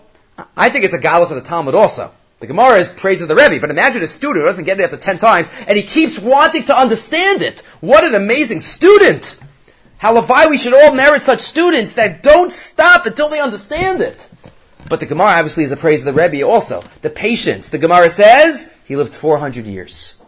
I 0.57 0.69
think 0.71 0.85
it's 0.85 0.95
a 0.95 0.99
galus 0.99 1.31
of 1.31 1.37
the 1.37 1.49
Talmud 1.49 1.75
also. 1.75 2.11
The 2.41 2.49
Gemara 2.49 2.79
is 2.79 2.89
praises 2.89 3.29
the 3.29 3.37
Rebbe, 3.37 3.61
but 3.61 3.71
imagine 3.71 4.03
a 4.03 4.07
student 4.07 4.43
who 4.43 4.47
doesn't 4.47 4.65
get 4.65 4.81
it 4.81 4.83
after 4.83 4.97
ten 4.97 5.19
times, 5.19 5.49
and 5.67 5.77
he 5.77 5.83
keeps 5.83 6.19
wanting 6.19 6.65
to 6.65 6.77
understand 6.77 7.43
it. 7.43 7.61
What 7.81 8.05
an 8.05 8.15
amazing 8.15 8.61
student! 8.61 9.39
How 9.99 10.15
Levi 10.15 10.49
we 10.49 10.59
should 10.59 10.75
all 10.75 10.95
merit 10.95 11.23
such 11.23 11.41
students 11.41 11.95
that 11.95 12.23
don't 12.23 12.53
stop 12.53 13.07
until 13.07 13.31
they 13.31 13.41
understand 13.41 14.03
it. 14.03 14.29
But 14.89 15.01
the 15.01 15.07
Gemara 15.07 15.29
obviously 15.29 15.65
is 15.65 15.73
a 15.73 15.77
praise 15.77 16.07
of 16.07 16.15
the 16.15 16.21
Rebbe 16.21 16.47
also. 16.47 16.85
The 17.01 17.09
patience. 17.09 17.71
The 17.71 17.79
Gemara 17.79 18.11
says 18.11 18.75
he 18.85 18.97
lived 18.97 19.15
400 19.15 19.65
years. 19.65 20.21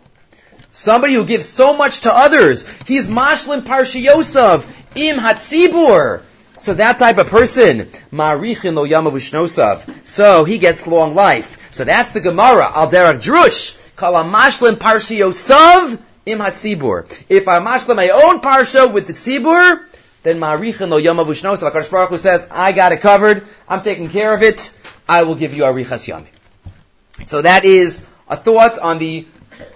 Somebody 0.70 1.14
who 1.14 1.26
gives 1.26 1.46
so 1.46 1.76
much 1.76 2.00
to 2.02 2.14
others. 2.14 2.66
He's 2.86 3.08
Mashlim 3.08 3.62
Parshiyosov, 3.62 4.66
Im 4.96 5.18
Hatzibur. 5.18 6.22
So 6.58 6.74
that 6.74 6.98
type 6.98 7.18
of 7.18 7.28
person, 7.28 7.86
Marichin 8.12 8.74
lo 8.74 8.86
yamavushnosav. 8.86 10.06
So 10.06 10.44
he 10.44 10.58
gets 10.58 10.86
long 10.86 11.14
life. 11.14 11.72
So 11.72 11.84
that's 11.84 12.12
the 12.12 12.20
Gemara. 12.20 12.70
Al 12.74 12.88
derek 12.88 13.18
drush. 13.18 13.94
Kal 13.96 14.14
amashlim 14.14 14.74
parshiyosav 14.74 16.00
im 16.26 16.38
hatzibur. 16.38 17.24
If 17.28 17.48
I 17.48 17.60
mashlim 17.60 17.96
my 17.96 18.08
own 18.08 18.40
parsha 18.40 18.92
with 18.92 19.06
the 19.06 19.12
tzibur, 19.12 19.84
then 20.22 20.38
Marichin 20.38 20.88
lo 20.88 21.00
yamavushnosav. 21.00 21.70
HaKadosh 21.70 21.90
Baruch 21.90 22.18
says, 22.18 22.48
I 22.50 22.72
got 22.72 22.92
it 22.92 23.00
covered. 23.00 23.46
I'm 23.68 23.82
taking 23.82 24.08
care 24.08 24.34
of 24.34 24.42
it. 24.42 24.72
I 25.08 25.24
will 25.24 25.34
give 25.34 25.54
you 25.54 25.64
arichas 25.64 26.08
yami. 26.08 26.26
So 27.26 27.42
that 27.42 27.64
is 27.64 28.06
a 28.28 28.36
thought 28.36 28.78
on 28.78 28.98
the 28.98 29.26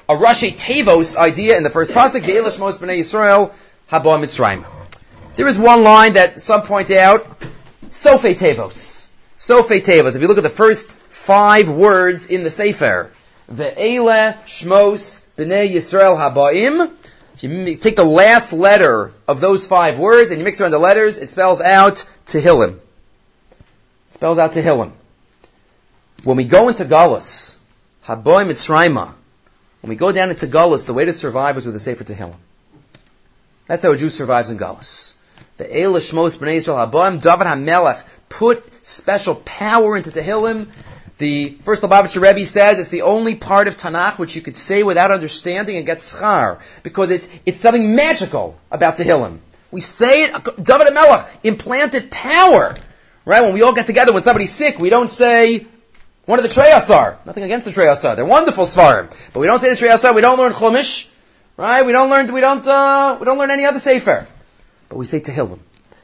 a 0.08 0.14
Rashi 0.14 0.52
Tevos 0.52 1.16
idea 1.16 1.56
in 1.56 1.62
the 1.62 1.70
first 1.70 1.92
pasuk, 1.92 2.22
Ve'elash 2.22 2.58
Mos 2.58 2.78
B'nai 2.78 2.98
Yisrael, 2.98 3.52
Haba 3.90 4.18
Mitzrayim. 4.18 4.64
There 5.36 5.46
is 5.46 5.58
one 5.58 5.84
line 5.84 6.14
that 6.14 6.40
some 6.40 6.62
point 6.62 6.90
out, 6.90 7.24
Sofe 7.88 8.34
Tevos. 8.34 9.08
Sofe 9.36 9.80
Tevos. 9.80 10.16
If 10.16 10.22
you 10.22 10.28
look 10.28 10.38
at 10.38 10.42
the 10.42 10.50
first 10.50 10.92
five 10.96 11.70
words 11.70 12.26
in 12.26 12.42
the 12.42 12.50
Sefer, 12.50 13.10
Ve'ele 13.50 14.34
Shmos 14.44 15.28
B'nei 15.36 15.72
Yisrael 15.72 16.16
Habaim. 16.16 16.92
If 17.34 17.44
you 17.44 17.74
take 17.76 17.96
the 17.96 18.04
last 18.04 18.52
letter 18.52 19.12
of 19.26 19.40
those 19.40 19.66
five 19.66 19.98
words 19.98 20.30
and 20.30 20.40
you 20.40 20.44
mix 20.44 20.60
around 20.60 20.72
the 20.72 20.78
letters, 20.78 21.16
it 21.16 21.30
spells 21.30 21.60
out 21.60 22.04
Tehillim. 22.26 22.76
It 22.76 24.12
spells 24.12 24.38
out 24.38 24.52
Tehillim. 24.52 24.92
When 26.22 26.36
we 26.36 26.44
go 26.44 26.68
into 26.68 26.84
Galus, 26.84 27.56
Haboim 28.04 28.48
Mitzrayma, 28.48 29.14
when 29.80 29.88
we 29.88 29.96
go 29.96 30.12
down 30.12 30.28
into 30.28 30.46
Galus, 30.46 30.86
the 30.86 30.92
way 30.92 31.06
to 31.06 31.14
survive 31.14 31.56
is 31.56 31.64
with 31.64 31.74
a 31.74 31.78
Sefer 31.78 32.04
Tehillim. 32.04 32.36
That's 33.66 33.84
how 33.84 33.92
a 33.92 33.96
Jew 33.96 34.10
survives 34.10 34.50
in 34.50 34.58
Galus. 34.58 35.14
The 35.60 35.66
Eilish 35.66 36.10
Shmos 36.10 36.38
B'nai 36.38 36.56
Yisrael 36.56 36.90
Haboim, 36.90 37.20
David 37.20 37.46
HaMelech 37.46 38.02
put 38.30 38.64
special 38.82 39.34
power 39.34 39.94
into 39.94 40.10
Tehillim. 40.10 40.68
The 41.18 41.50
first 41.64 41.82
Lubavitcher 41.82 42.22
Rebbe 42.22 42.46
says 42.46 42.78
it's 42.78 42.88
the 42.88 43.02
only 43.02 43.34
part 43.34 43.68
of 43.68 43.76
Tanakh 43.76 44.18
which 44.18 44.34
you 44.34 44.40
could 44.40 44.56
say 44.56 44.82
without 44.82 45.10
understanding 45.10 45.76
and 45.76 45.84
get 45.84 45.98
schar, 45.98 46.62
because 46.82 47.10
it's, 47.10 47.28
it's 47.44 47.60
something 47.60 47.94
magical 47.94 48.58
about 48.70 48.96
Tehillim. 48.96 49.36
We 49.70 49.82
say 49.82 50.22
it, 50.22 50.32
David 50.32 50.86
HaMelech 50.86 51.28
implanted 51.44 52.10
power. 52.10 52.74
Right? 53.26 53.42
When 53.42 53.52
we 53.52 53.60
all 53.60 53.74
get 53.74 53.86
together, 53.86 54.14
when 54.14 54.22
somebody's 54.22 54.54
sick, 54.54 54.78
we 54.78 54.88
don't 54.88 55.10
say, 55.10 55.66
one 56.24 56.38
of 56.38 56.42
the 56.42 56.48
Treyasar. 56.48 57.18
Nothing 57.26 57.44
against 57.44 57.66
the 57.66 57.72
Treyasar. 57.72 58.16
They're 58.16 58.24
wonderful 58.24 58.64
Svarim. 58.64 59.10
But 59.34 59.40
we 59.40 59.46
don't 59.46 59.60
say 59.60 59.68
the 59.68 59.74
Treyasar. 59.74 60.14
We 60.14 60.22
don't 60.22 60.38
learn 60.38 60.54
Chumash. 60.54 61.12
Right? 61.58 61.84
We 61.84 61.92
don't 61.92 62.08
learn, 62.08 62.32
we 62.32 62.40
don't, 62.40 62.66
uh, 62.66 63.18
we 63.20 63.26
don't 63.26 63.36
learn 63.36 63.50
any 63.50 63.66
other 63.66 63.78
Sefer. 63.78 64.26
But 64.90 64.98
we 64.98 65.06
say 65.06 65.20
Tehillim. 65.20 65.60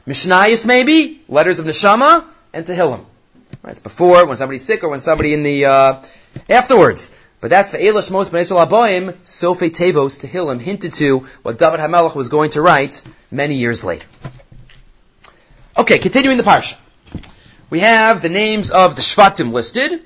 Mishnayis 0.07 0.65
maybe, 0.65 1.21
letters 1.29 1.59
of 1.59 1.67
Neshama, 1.67 2.25
and 2.53 2.65
Tehillim. 2.65 3.05
Right? 3.61 3.71
It's 3.71 3.79
before, 3.79 4.25
when 4.25 4.37
somebody's 4.37 4.65
sick, 4.65 4.83
or 4.83 4.89
when 4.89 4.99
somebody 4.99 5.33
in 5.33 5.43
the, 5.43 5.65
uh, 5.65 6.03
afterwards. 6.49 7.15
But 7.39 7.51
that's 7.51 7.71
for 7.71 7.77
Eilash 7.77 8.09
Mos 8.09 8.29
Ben 8.29 8.43
Yisrael 8.43 8.65
Aboim, 8.65 9.11
Sofe 9.23 9.69
Tevos, 9.69 10.25
Tehillim, 10.25 10.59
hinted 10.59 10.93
to 10.93 11.19
what 11.43 11.59
David 11.59 11.79
HaMelech 11.79 12.15
was 12.15 12.29
going 12.29 12.51
to 12.51 12.61
write 12.61 13.03
many 13.29 13.55
years 13.55 13.83
later. 13.83 14.07
Okay, 15.77 15.99
continuing 15.99 16.37
the 16.37 16.43
Parsha. 16.43 16.79
We 17.69 17.81
have 17.81 18.21
the 18.21 18.29
names 18.29 18.71
of 18.71 18.95
the 18.95 19.01
Shvatim 19.01 19.51
listed 19.51 20.01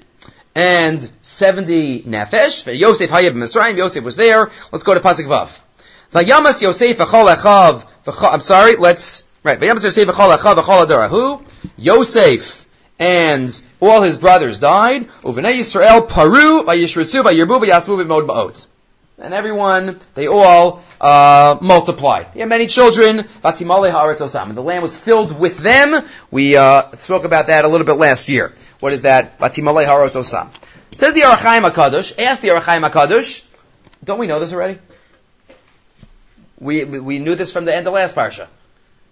and 0.55 1.09
70 1.21 2.03
nefesh. 2.03 2.77
Yosef 2.77 3.09
Hayab 3.11 3.33
Mitzrayim. 3.33 3.77
Yosef 3.77 4.03
was 4.03 4.15
there. 4.15 4.50
Let's 4.71 4.83
go 4.83 4.95
to 4.95 5.00
Pasuk 5.00 5.27
Vav. 5.27 5.61
Vayamas 6.11 6.61
Yosef 6.61 6.97
v'chol 6.97 7.33
echav. 7.33 7.88
I'm 8.08 8.41
sorry. 8.41 8.75
Let's 8.75 9.24
right. 9.43 9.60
Vayamas 9.60 9.86
Yosef 11.77 12.65
and 13.00 13.62
all 13.81 14.01
his 14.01 14.17
brothers 14.17 14.60
died. 14.60 15.08
Uvenei 15.24 15.58
Yisrael 15.58 16.08
paru 16.08 16.63
vayishritzu 16.63 17.24
vayirbu 17.24 17.63
vayasmu 17.63 18.03
v'mod 18.03 18.27
ba'ot. 18.27 18.67
And 19.17 19.36
everyone, 19.36 20.00
they 20.15 20.27
all 20.27 20.81
uh, 21.00 21.58
multiplied. 21.62 22.29
He 22.34 22.39
had 22.39 22.50
many 22.50 22.65
children. 22.65 23.17
Vatimale 23.17 23.91
haaretz 23.91 24.17
osam. 24.17 24.48
And 24.48 24.58
the 24.58 24.63
land 24.63 24.81
was 24.81 24.98
filled 24.98 25.39
with 25.39 25.60
them. 25.60 26.03
We 26.31 26.58
uh, 26.58 26.91
spoke 26.93 27.24
about 27.24 27.48
that 27.48 27.63
a 27.63 27.67
little 27.67 27.86
bit 27.86 27.93
last 27.93 28.29
year. 28.29 28.53
What 28.79 28.93
is 28.93 29.01
that? 29.01 29.38
Vatimale 29.38 29.86
haaretz 29.86 30.15
osam. 30.15 30.50
Says 30.96 31.13
the 31.13 31.24
Ohr 31.25 31.36
HaChaim 31.36 31.70
HaKadosh. 31.70 32.20
Ask 32.20 32.41
the 32.41 32.51
Ohr 32.51 32.60
HaChaim 32.60 32.89
HaKadosh. 32.89 33.48
Don't 34.03 34.20
we 34.20 34.25
know 34.25 34.39
this 34.39 34.53
already? 34.53 34.79
We, 36.62 36.86
we 36.86 37.18
knew 37.20 37.36
this 37.36 37.51
from 37.51 37.65
the 37.65 37.75
end 37.75 37.88
of 37.88 37.94
last 37.94 38.15
parsha. 38.15 38.48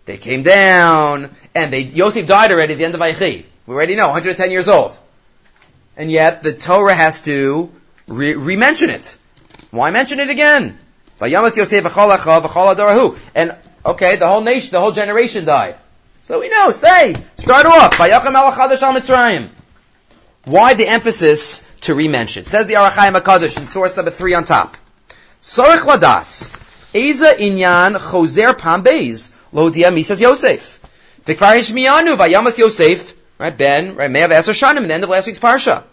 They 0.05 0.17
came 0.17 0.43
down, 0.43 1.31
and 1.55 1.73
they 1.73 1.81
Yosef 1.81 2.27
died 2.27 2.51
already 2.51 2.73
at 2.73 2.77
the 2.77 2.85
end 2.85 2.93
of 2.93 3.01
Vayechi. 3.01 3.43
We 3.65 3.75
already 3.75 3.95
know, 3.95 4.07
110 4.07 4.51
years 4.51 4.69
old. 4.69 4.97
And 5.97 6.11
yet 6.11 6.43
the 6.43 6.53
Torah 6.53 6.93
has 6.93 7.23
to 7.23 7.71
re- 8.07 8.55
mention 8.55 8.91
it. 8.91 9.17
Why 9.71 9.89
mention 9.91 10.19
it 10.19 10.29
again? 10.29 10.77
And 11.21 11.33
okay, 13.85 14.15
the 14.15 14.27
whole 14.27 14.41
nation, 14.41 14.71
the 14.71 14.79
whole 14.79 14.91
generation 14.91 15.45
died. 15.45 15.75
So 16.23 16.39
we 16.39 16.49
know, 16.49 16.71
say, 16.71 17.15
start 17.35 17.65
off. 17.65 17.99
Why 20.45 20.73
the 20.75 20.87
emphasis 20.87 21.69
to 21.81 21.95
remention? 21.95 22.45
Says 22.45 22.67
the 22.67 22.77
Ohr 22.77 22.89
HaChaim 22.89 23.19
HaKadosh 23.19 23.57
in 23.59 23.65
source 23.65 23.95
number 23.97 24.11
three 24.11 24.35
on 24.35 24.43
top. 24.43 24.77
Sorech 25.41 25.79
ladas. 25.79 26.55
Eza 26.93 27.35
inyan 27.37 27.97
choser 27.97 28.57
pam 28.57 28.83
beis. 28.83 29.31
Lo 29.51 29.69
dia 29.69 29.91
misas 29.91 30.21
Yosef. 30.21 30.79
Vikvar 31.25 31.55
hishmiyanu 31.57 32.17
vayamas 32.17 32.57
Yosef. 32.57 33.13
Right, 33.37 33.57
Ben, 33.57 33.95
right, 33.95 34.11
may 34.11 34.19
have 34.19 34.31
asked 34.31 34.49
Shanim 34.49 34.77
in 34.77 34.87
the 34.87 34.93
end 34.93 35.03
of 35.03 35.09
last 35.09 35.27
week's 35.27 35.39
parsha. 35.39 35.83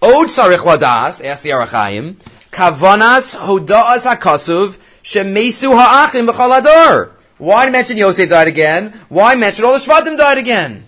Od 0.00 0.28
sarich 0.28 0.58
ladas, 0.58 1.24
asked 1.24 1.42
the 1.42 1.52
Ohr 1.54 1.66
HaChaim. 1.66 2.14
Kavanas 2.52 3.36
hoda'as 3.36 4.06
hakasuv 4.06 4.76
shemesu 5.02 5.74
ha'achim 5.74 6.28
b'chol 6.28 7.10
Why 7.38 7.70
mention 7.70 7.96
Yosef 7.96 8.28
died 8.28 8.48
again? 8.48 8.92
Why 9.08 9.34
mention 9.34 9.64
all 9.64 9.72
the 9.72 9.78
Shvatim 9.78 10.18
died 10.18 10.38
again? 10.38 10.84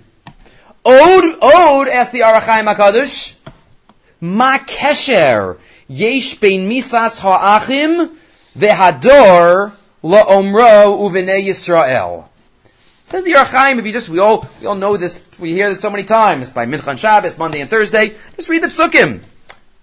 Ode, 0.85 1.37
Ode, 1.43 1.89
asked 1.89 2.13
the 2.13 2.23
Ohr 2.23 2.41
HaChaim 2.41 2.73
HaKadosh, 2.73 3.37
Ma 4.21 4.59
kesher 4.59 5.59
yesh 5.89 6.35
bein 6.35 6.71
misas 6.71 7.21
ha'achim 7.21 8.11
vehador 8.57 9.73
la'omro 10.03 10.99
uvenei 10.99 11.45
Yisrael. 11.49 12.27
Says 13.05 13.25
the 13.25 13.35
Ohr 13.35 13.45
HaChaim, 13.45 13.79
if 13.79 13.87
you 13.87 13.93
just, 13.93 14.09
we 14.09 14.19
all, 14.19 14.49
we 14.61 14.67
all 14.67 14.75
know 14.75 14.97
this, 14.97 15.29
we 15.39 15.53
hear 15.53 15.69
it 15.69 15.81
so 15.81 15.91
many 15.91 16.05
times, 16.05 16.51
by 16.51 16.65
Minchan 16.65 16.99
Shabbos, 16.99 17.37
Monday 17.37 17.61
and 17.61 17.69
Thursday, 17.69 18.15
just 18.37 18.49
read 18.49 18.63
the 18.63 18.69
psukim. 18.69 19.21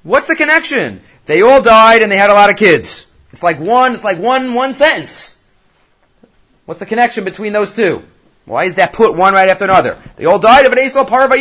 What's 0.04 0.26
the 0.26 0.36
connection? 0.36 1.02
They 1.26 1.44
all 1.44 1.62
died 1.62 2.02
and 2.02 2.12
they 2.12 2.18
had 2.18 2.32
a 2.32 2.34
lot 2.34 2.50
of 2.50 2.58
kids. 2.58 3.06
It's 3.32 3.44
like 3.44 3.60
one, 3.60 3.94
it's 3.94 4.04
like 4.04 4.18
one, 4.18 4.56
one 4.56 4.74
sentence. 4.74 5.42
What's 6.66 6.80
the 6.80 6.86
connection 6.86 7.24
between 7.24 7.54
those 7.54 7.74
two? 7.74 8.04
Why 8.46 8.64
is 8.64 8.76
that 8.76 8.94
put 8.94 9.16
one 9.16 9.34
right 9.34 9.50
after 9.50 9.66
another? 9.66 9.98
They 10.16 10.26
all 10.26 10.40
died 10.40 10.66
of 10.66 10.72
an 10.72 10.80
Esau 10.80 11.06
Parva 11.06 11.36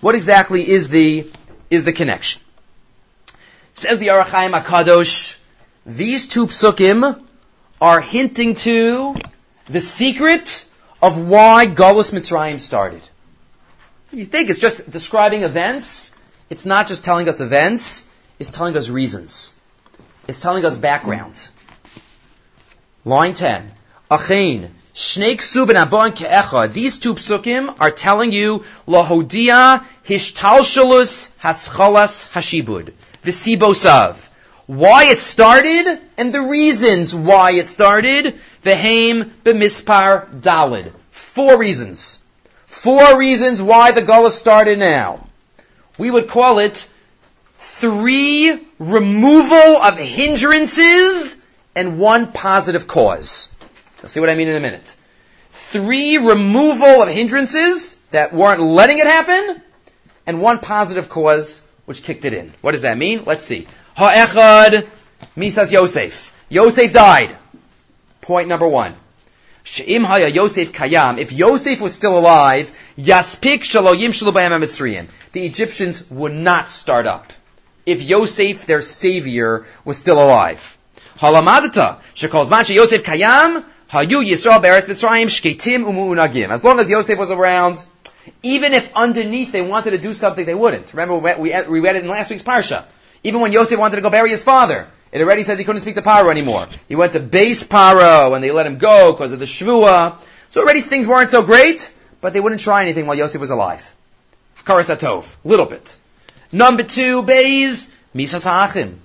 What 0.00 0.14
exactly 0.14 0.68
is 0.68 0.88
the, 0.88 1.30
is 1.68 1.84
the 1.84 1.92
connection? 1.92 2.40
Says 3.74 3.98
the 3.98 4.10
Ohr 4.10 4.22
HaChaim 4.22 4.58
HaKadosh, 4.58 5.39
these 5.86 6.26
two 6.26 6.46
psukim 6.46 7.20
are 7.80 8.00
hinting 8.00 8.54
to 8.56 9.16
the 9.66 9.80
secret 9.80 10.66
of 11.00 11.18
why 11.28 11.66
Galus 11.66 12.12
Mitzrayim 12.12 12.60
started. 12.60 13.02
You 14.12 14.24
think 14.24 14.50
it's 14.50 14.58
just 14.58 14.90
describing 14.90 15.42
events? 15.42 16.14
It's 16.50 16.66
not 16.66 16.88
just 16.88 17.04
telling 17.04 17.28
us 17.28 17.40
events, 17.40 18.10
it's 18.38 18.50
telling 18.50 18.76
us 18.76 18.88
reasons. 18.88 19.54
It's 20.26 20.40
telling 20.40 20.64
us 20.64 20.76
background. 20.76 21.48
Line 23.04 23.34
10. 23.34 23.70
Achain. 24.10 24.70
Shnei 24.92 25.36
ksubin 25.36 25.80
abon 25.80 26.12
ke'echa. 26.12 26.72
These 26.72 26.98
two 26.98 27.14
psukim 27.14 27.74
are 27.80 27.90
telling 27.90 28.32
you 28.32 28.64
lahodia 28.86 29.84
hishtalshalus 30.04 31.38
haschalas 31.38 32.30
hashibud. 32.32 32.92
Visibosav. 33.22 34.29
Why 34.70 35.06
it 35.06 35.18
started 35.18 35.98
and 36.16 36.32
the 36.32 36.42
reasons 36.42 37.14
why 37.14 37.52
it 37.52 37.68
started. 37.68 38.38
Vehaim 38.62 39.24
b'mispar 39.42 40.40
dalid. 40.40 40.92
Four 41.10 41.58
reasons. 41.58 42.22
Four 42.66 43.18
reasons 43.18 43.60
why 43.60 43.92
the 43.92 44.02
Galus 44.02 44.32
started 44.32 44.78
now 44.78 45.26
we 46.00 46.10
would 46.10 46.28
call 46.28 46.58
it 46.60 46.88
three 47.56 48.58
removal 48.78 49.76
of 49.82 49.98
hindrances 49.98 51.46
and 51.76 51.98
one 51.98 52.32
positive 52.32 52.86
cause. 52.86 53.54
You'll 54.00 54.08
see 54.08 54.20
what 54.20 54.30
I 54.30 54.34
mean 54.34 54.48
in 54.48 54.56
a 54.56 54.60
minute. 54.60 54.96
Three 55.50 56.16
removal 56.16 57.02
of 57.02 57.10
hindrances 57.10 57.96
that 58.12 58.32
weren't 58.32 58.62
letting 58.62 58.98
it 58.98 59.06
happen, 59.06 59.62
and 60.26 60.40
one 60.40 60.58
positive 60.58 61.10
cause 61.10 61.68
which 61.84 62.02
kicked 62.02 62.24
it 62.24 62.32
in. 62.32 62.54
What 62.62 62.72
does 62.72 62.82
that 62.82 62.96
mean? 62.96 63.24
Let's 63.26 63.44
see. 63.44 63.66
Ha'echad 64.00 64.86
misas 65.36 65.70
Yosef. 65.72 66.32
Yosef 66.48 66.90
died. 66.90 67.36
Point 68.22 68.48
number 68.48 68.66
one. 68.66 68.94
She'im 69.62 70.04
haya 70.04 70.28
Yosef 70.28 70.72
kayam. 70.72 71.18
If 71.18 71.32
Yosef 71.32 71.82
was 71.82 71.94
still 71.94 72.18
alive, 72.18 72.70
yaspik 72.96 73.60
shaloyim 73.60 74.08
shalobayim 74.08 74.58
mitzrayim. 74.58 75.08
The 75.32 75.44
Egyptians 75.44 76.10
would 76.10 76.32
not 76.32 76.70
start 76.70 77.06
up. 77.06 77.34
If 77.84 78.02
Yosef, 78.02 78.64
their 78.64 78.80
savior, 78.80 79.66
was 79.84 79.98
still 79.98 80.16
alive. 80.18 80.78
Halamadata. 81.18 81.98
Shekalz 82.14 82.48
manche 82.48 82.70
Yosef 82.70 83.04
kayam. 83.04 83.62
Hayu 83.90 84.24
Yisrael 84.24 84.62
beretz 84.62 84.86
mitzrayim 84.86 85.26
shketim 85.26 85.84
umuunagim. 85.84 86.48
As 86.48 86.64
long 86.64 86.80
as 86.80 86.88
Yosef 86.88 87.18
was 87.18 87.30
around, 87.30 87.84
even 88.42 88.72
if 88.72 88.96
underneath 88.96 89.52
they 89.52 89.60
wanted 89.60 89.90
to 89.90 89.98
do 89.98 90.14
something, 90.14 90.46
they 90.46 90.54
wouldn't. 90.54 90.94
Remember, 90.94 91.18
we 91.38 91.80
read 91.80 91.96
it 91.96 92.02
in 92.02 92.08
last 92.08 92.30
week's 92.30 92.42
parsha. 92.42 92.84
Even 93.22 93.40
when 93.40 93.52
Yosef 93.52 93.78
wanted 93.78 93.96
to 93.96 94.02
go 94.02 94.10
bury 94.10 94.30
his 94.30 94.44
father, 94.44 94.88
it 95.12 95.20
already 95.20 95.42
says 95.42 95.58
he 95.58 95.64
couldn't 95.64 95.82
speak 95.82 95.96
to 95.96 96.02
Paro 96.02 96.30
anymore. 96.30 96.66
He 96.88 96.96
went 96.96 97.12
to 97.12 97.20
base 97.20 97.66
Paro 97.66 98.34
and 98.34 98.42
they 98.42 98.50
let 98.50 98.66
him 98.66 98.78
go 98.78 99.12
because 99.12 99.32
of 99.32 99.38
the 99.38 99.44
Shvua. 99.44 100.16
So 100.48 100.62
already 100.62 100.80
things 100.80 101.06
weren't 101.06 101.28
so 101.28 101.42
great, 101.42 101.92
but 102.20 102.32
they 102.32 102.40
wouldn't 102.40 102.60
try 102.60 102.82
anything 102.82 103.06
while 103.06 103.16
Yosef 103.16 103.40
was 103.40 103.50
alive. 103.50 103.94
Hakaras 104.58 104.94
Atov. 104.94 105.36
Little 105.44 105.66
bit. 105.66 105.96
Number 106.52 106.82
two, 106.82 107.22
Beis, 107.22 107.92
Misas 108.14 108.46
Ha'achim. 108.46 108.98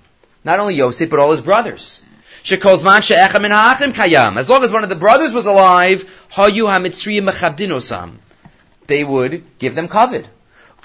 Not 0.43 0.60
only 0.60 0.75
Yosef, 0.75 1.10
but 1.10 1.19
all 1.19 1.31
his 1.31 1.41
brothers. 1.41 2.03
Shekolzman 2.43 3.01
she'echem 3.01 3.41
min 3.41 3.50
ha'achim 3.50 3.93
kayam. 3.93 4.38
As 4.38 4.48
long 4.48 4.63
as 4.63 4.72
one 4.72 4.84
of 4.84 4.89
the 4.89 4.95
brothers 4.95 5.34
was 5.34 5.48
alive, 5.48 6.07
hayu 6.31 6.67
ha'mitzriyim 6.67 7.27
mechabdinosam. 7.27 8.17
They 8.86 9.03
would 9.03 9.43
give 9.57 9.74
them 9.74 9.88
covet. 9.88 10.29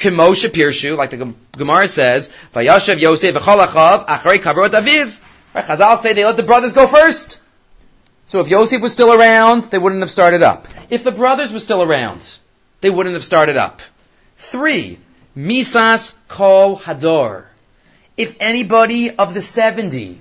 Kimosha 0.01 0.49
Pirshu, 0.49 0.97
like 0.97 1.11
the 1.11 1.35
Gemara 1.53 1.87
says, 1.87 2.35
Vayashav 2.55 2.99
Yosef 2.99 3.35
v'cholachav 3.35 4.07
acharei 4.07 4.39
kavrot 4.39 4.71
aviv. 4.71 5.21
Right, 5.55 5.65
Chazal 5.65 5.99
say 5.99 6.15
they 6.15 6.25
let 6.25 6.37
the 6.37 6.43
brothers 6.43 6.73
go 6.73 6.87
first. 6.87 7.39
So 8.25 8.41
if 8.41 8.49
Yosef 8.49 8.81
was 8.81 8.93
still 8.93 9.13
around, 9.13 9.65
they 9.65 9.79
wouldn't 9.79 10.01
have 10.01 10.11
started 10.11 10.43
up. 10.43 10.67
If 10.89 11.05
the 11.05 11.13
brothers 11.13 11.53
were 11.53 11.59
still 11.59 11.83
around, 11.83 12.39
they 12.81 12.89
wouldn't 12.89 13.15
have 13.15 13.25
started 13.25 13.57
up. 13.57 13.83
Three, 14.37 14.99
Misas 15.37 16.17
Kol 16.29 16.79
Hador. 16.79 17.45
If 18.17 18.37
anybody 18.41 19.11
of 19.11 19.35
the 19.35 19.43
70, 19.43 20.19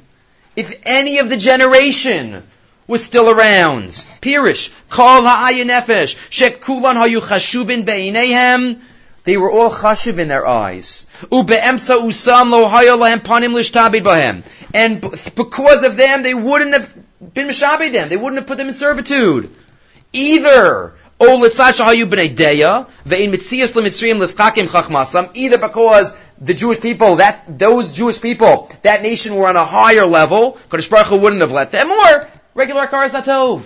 if 0.56 0.82
any 0.86 1.20
of 1.20 1.30
the 1.30 1.38
generation 1.38 2.44
was 2.88 3.06
still 3.06 3.30
around, 3.30 3.90
Pirish, 4.22 4.74
Kol 4.90 5.22
Ha'ayin 5.24 5.68
Nefesh, 5.68 6.18
Shekulan 6.30 6.96
Hayu 6.96 7.22
Chashuvin 7.22 7.86
Be'inehem, 7.86 8.82
they 9.30 9.38
were 9.38 9.52
all 9.52 9.70
chashiv 9.70 10.18
in 10.18 10.28
their 10.28 10.46
eyes. 10.48 11.06
And 14.74 15.02
because 15.42 15.84
of 15.84 15.98
them, 15.98 16.24
they 16.24 16.34
wouldn't 16.34 16.74
have 16.74 16.94
been 17.36 17.48
mishabed 17.48 17.92
them. 17.92 18.10
They 18.10 18.18
wouldn't 18.18 18.40
have 18.42 18.48
put 18.48 18.58
them 18.58 18.70
in 18.70 18.74
servitude. 18.74 19.52
Either 20.14 20.94
Either 25.34 25.58
because 25.58 26.14
the 26.42 26.54
Jewish 26.54 26.80
people, 26.82 27.16
that 27.18 27.60
those 27.60 27.92
Jewish 27.92 28.22
people, 28.22 28.72
that 28.82 29.04
nation 29.04 29.36
were 29.36 29.48
on 29.48 29.58
a 29.58 29.66
higher 29.66 30.06
level, 30.06 30.58
Kodesh 30.70 30.90
Baruch 30.90 31.08
Hu 31.08 31.18
wouldn't 31.18 31.42
have 31.42 31.52
let 31.52 31.72
them, 31.72 31.92
or 31.92 32.30
regular 32.56 32.88
Akaras 32.88 33.10
Atov. 33.10 33.64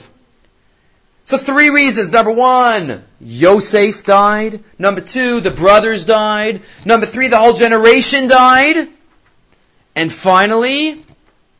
So 1.26 1.38
three 1.38 1.70
reasons. 1.70 2.12
Number 2.12 2.32
one, 2.32 3.04
Yosef 3.22 4.04
died. 4.04 4.62
Number 4.78 5.02
two, 5.02 5.40
the 5.40 5.52
brothers 5.52 6.06
died. 6.06 6.62
Number 6.86 7.06
three, 7.06 7.30
the 7.30 7.38
whole 7.38 7.54
generation 7.54 8.28
died. 8.28 8.90
And 9.96 10.12
finally, 10.12 11.02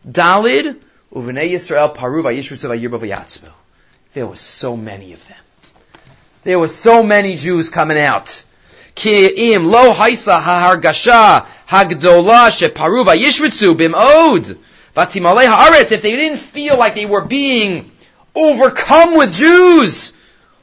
Dalid, 0.10 0.78
Uvnei 1.14 1.52
Yisrael 1.52 1.94
Paru 1.94 2.24
There 4.14 4.28
were 4.28 4.36
so 4.36 4.76
many 4.76 5.14
of 5.14 5.28
them. 5.28 5.38
There 6.44 6.60
were 6.60 6.68
so 6.68 7.04
many 7.04 7.36
Jews 7.36 7.70
coming 7.70 7.98
out. 7.98 8.44
Ki 8.96 9.54
im 9.54 9.66
lo 9.66 9.94
haisa 9.94 10.42
hahargasha 10.42 11.46
hagdola 11.68 12.52
sheparu 12.52 13.06
vayishritzu 13.06 13.76
bimod. 13.76 14.58
Vatimale 14.96 15.46
haaretz. 15.46 15.92
If 15.94 16.02
they 16.02 16.16
didn't 16.16 16.40
feel 16.40 16.78
like 16.78 16.96
they 16.96 17.06
were 17.06 17.26
being 17.26 17.90
overcome 18.36 19.18
with 19.18 19.34
Jews. 19.34 20.14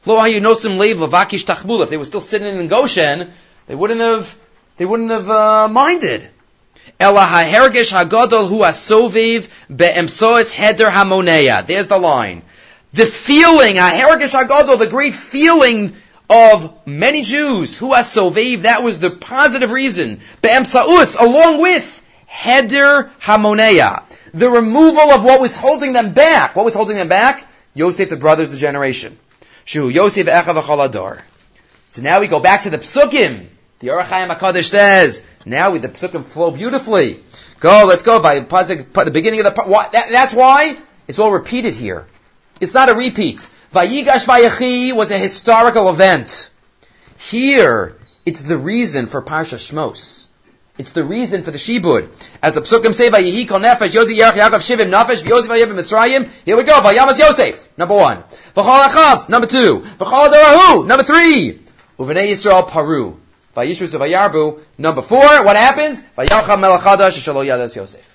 Lo. 0.05 0.23
If 0.23 1.89
they 1.89 1.97
were 1.97 2.05
still 2.05 2.21
sitting 2.21 2.59
in 2.59 2.67
Goshen, 2.67 3.31
they 3.67 3.75
wouldn't 3.75 3.99
have, 4.01 4.35
they 4.77 4.85
wouldn't 4.85 5.11
have 5.11 5.29
uh, 5.29 5.67
minded. 5.67 6.27
Hu. 6.99 7.07
There's 11.67 11.87
the 11.87 11.97
line. 11.99 12.41
The 12.93 13.05
feeling, 13.05 13.75
the 13.75 14.87
great 14.89 15.15
feeling 15.15 15.95
of 16.29 16.87
many 16.87 17.21
Jews 17.21 17.77
who 17.77 17.93
asoviv, 17.93 18.61
that 18.63 18.83
was 18.83 18.99
the 18.99 19.11
positive 19.11 19.71
reason. 19.71 20.19
Along 20.43 21.61
with 21.61 22.03
heder 22.25 23.11
hamoneya. 23.21 24.31
The 24.33 24.49
removal 24.49 25.11
of 25.11 25.23
what 25.23 25.41
was 25.41 25.57
holding 25.57 25.93
them 25.93 26.13
back. 26.13 26.55
What 26.55 26.65
was 26.65 26.73
holding 26.73 26.97
them 26.97 27.09
back? 27.09 27.45
Yosef, 27.73 28.09
the 28.09 28.17
brothers, 28.17 28.51
the 28.51 28.57
generation. 28.57 29.17
Shu 29.65 29.89
Yosef 29.89 30.27
Echav 30.27 31.21
So 31.87 32.01
now 32.01 32.19
we 32.19 32.27
go 32.27 32.39
back 32.39 32.63
to 32.63 32.69
the 32.69 32.77
Psukim. 32.77 33.47
The 33.79 33.91
Ohr 33.91 34.03
HaChaim 34.03 34.35
HaKadosh 34.35 34.65
says, 34.65 35.27
now 35.45 35.71
we, 35.71 35.79
the 35.79 35.89
Psukim 35.89 36.23
flow 36.23 36.51
beautifully. 36.51 37.19
Go, 37.59 37.85
let's 37.87 38.03
go. 38.03 38.21
By 38.21 38.39
the 38.39 39.11
beginning 39.11 39.45
of 39.45 39.55
the, 39.55 39.63
what, 39.63 39.91
that, 39.93 40.09
that's 40.11 40.33
why 40.33 40.77
it's 41.07 41.19
all 41.19 41.31
repeated 41.31 41.75
here. 41.75 42.05
It's 42.59 42.73
not 42.73 42.89
a 42.89 42.93
repeat. 42.93 43.39
Vayigash 43.73 44.27
Vayechi 44.27 44.95
was 44.95 45.11
a 45.11 45.17
historical 45.17 45.89
event. 45.89 46.51
Here, 47.17 47.97
it's 48.25 48.43
the 48.43 48.57
reason 48.57 49.07
for 49.07 49.21
Parsha 49.21 49.57
Shmos. 49.57 50.27
It's 50.81 50.93
the 50.93 51.03
reason 51.03 51.43
for 51.43 51.51
the 51.51 51.59
shibud. 51.59 52.09
As 52.41 52.55
the 52.55 52.61
psukim 52.61 52.95
say, 52.95 53.11
"Vayihi 53.11 53.47
kol 53.47 53.59
nefesh 53.59 53.89
Yosi 53.89 54.17
Yerach 54.17 54.31
Yaakov 54.31 54.61
Shivim 54.65 54.89
nefesh 54.89 55.21
Yosi 55.21 55.47
Vayivim 55.47 55.75
Mitzrayim." 55.75 56.27
Here 56.43 56.57
we 56.57 56.63
go. 56.63 56.73
Vayamas 56.81 57.19
Yosef, 57.19 57.69
number 57.77 57.95
one. 57.95 58.23
V'chol 58.55 58.81
Achav, 58.87 59.29
number 59.29 59.45
two. 59.45 59.81
V'chol 59.99 60.29
Adorahu, 60.29 60.87
number 60.87 61.03
three. 61.03 61.61
Uvenei 61.99 62.31
Yisrael 62.31 62.67
Paru. 62.67 63.15
Vayishru 63.55 63.95
Vayarbu, 63.99 64.59
number 64.79 65.03
four. 65.03 65.19
What 65.19 65.55
happens? 65.55 66.01
Vayalcham 66.17 66.59
Melachadash 66.65 67.19
Shalo 67.19 67.45
Yadas 67.45 67.75
Yosef. 67.75 68.10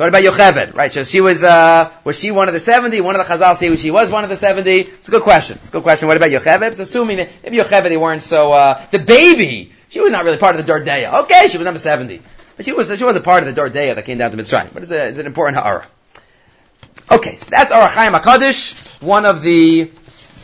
So 0.00 0.06
what 0.06 0.18
about 0.18 0.22
Yocheved? 0.22 0.76
Right, 0.76 0.90
so 0.90 1.04
she 1.04 1.20
was, 1.20 1.44
uh, 1.44 1.92
was 2.04 2.18
she 2.18 2.30
one 2.30 2.48
of 2.48 2.54
the 2.54 2.58
70? 2.58 3.02
One 3.02 3.20
of 3.20 3.28
the 3.28 3.34
Chazal 3.34 3.54
say 3.54 3.76
she 3.76 3.90
was 3.90 4.10
one 4.10 4.24
of 4.24 4.30
the 4.30 4.36
70. 4.36 4.70
It's 4.70 5.08
a 5.08 5.10
good 5.10 5.20
question. 5.20 5.58
It's 5.58 5.68
a 5.68 5.72
good 5.72 5.82
question. 5.82 6.08
What 6.08 6.16
about 6.16 6.30
Yocheved? 6.30 6.70
It's 6.70 6.80
assuming 6.80 7.18
that 7.18 7.28
maybe 7.42 7.58
Yocheved 7.58 7.82
they 7.82 7.98
weren't 7.98 8.22
so, 8.22 8.50
uh, 8.50 8.82
the 8.90 8.98
baby, 8.98 9.72
she 9.90 10.00
was 10.00 10.10
not 10.10 10.24
really 10.24 10.38
part 10.38 10.56
of 10.56 10.64
the 10.64 10.72
Dordeya. 10.72 11.24
Okay, 11.24 11.48
she 11.48 11.58
was 11.58 11.66
number 11.66 11.78
70. 11.78 12.22
But 12.56 12.64
she 12.64 12.72
was, 12.72 12.96
she 12.96 13.04
was 13.04 13.14
a 13.16 13.20
part 13.20 13.46
of 13.46 13.54
the 13.54 13.60
Dordeya 13.60 13.94
that 13.94 14.06
came 14.06 14.16
down 14.16 14.30
to 14.30 14.38
Mitzrayim. 14.38 14.72
But 14.72 14.84
it's, 14.84 14.90
a, 14.90 15.08
it's 15.08 15.18
an 15.18 15.26
important 15.26 15.58
ha'ara. 15.58 15.86
Okay, 17.10 17.36
so 17.36 17.50
that's 17.50 17.70
Ohr 17.70 17.86
HaChaim 17.86 18.18
HaKadosh, 18.18 19.02
one 19.02 19.26
of 19.26 19.42
the, 19.42 19.90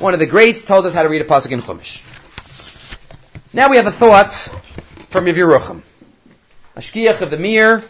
one 0.00 0.12
of 0.12 0.20
the 0.20 0.26
greats 0.26 0.66
told 0.66 0.84
us 0.84 0.92
how 0.92 1.02
to 1.02 1.08
read 1.08 1.22
a 1.22 1.24
pasuk 1.24 1.52
in 1.52 1.60
Chumash. 1.60 2.04
Now 3.54 3.70
we 3.70 3.78
have 3.78 3.86
a 3.86 3.90
thought 3.90 4.34
from 5.08 5.24
Yerucham. 5.24 5.80
Ashkiach 6.76 7.22
of 7.22 7.30
the 7.30 7.38
Mir, 7.38 7.82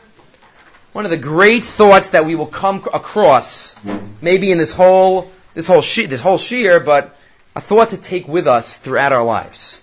one 0.96 1.04
of 1.04 1.10
the 1.10 1.18
great 1.18 1.62
thoughts 1.62 2.08
that 2.10 2.24
we 2.24 2.34
will 2.34 2.46
come 2.46 2.76
across, 2.94 3.78
maybe 4.22 4.50
in 4.50 4.56
this 4.56 4.72
whole 4.72 5.30
this 5.52 5.66
whole 5.66 5.82
she, 5.82 6.06
this 6.06 6.20
whole 6.22 6.38
shear, 6.38 6.80
but 6.80 7.14
a 7.54 7.60
thought 7.60 7.90
to 7.90 8.00
take 8.00 8.26
with 8.26 8.46
us 8.46 8.78
throughout 8.78 9.12
our 9.12 9.22
lives. 9.22 9.82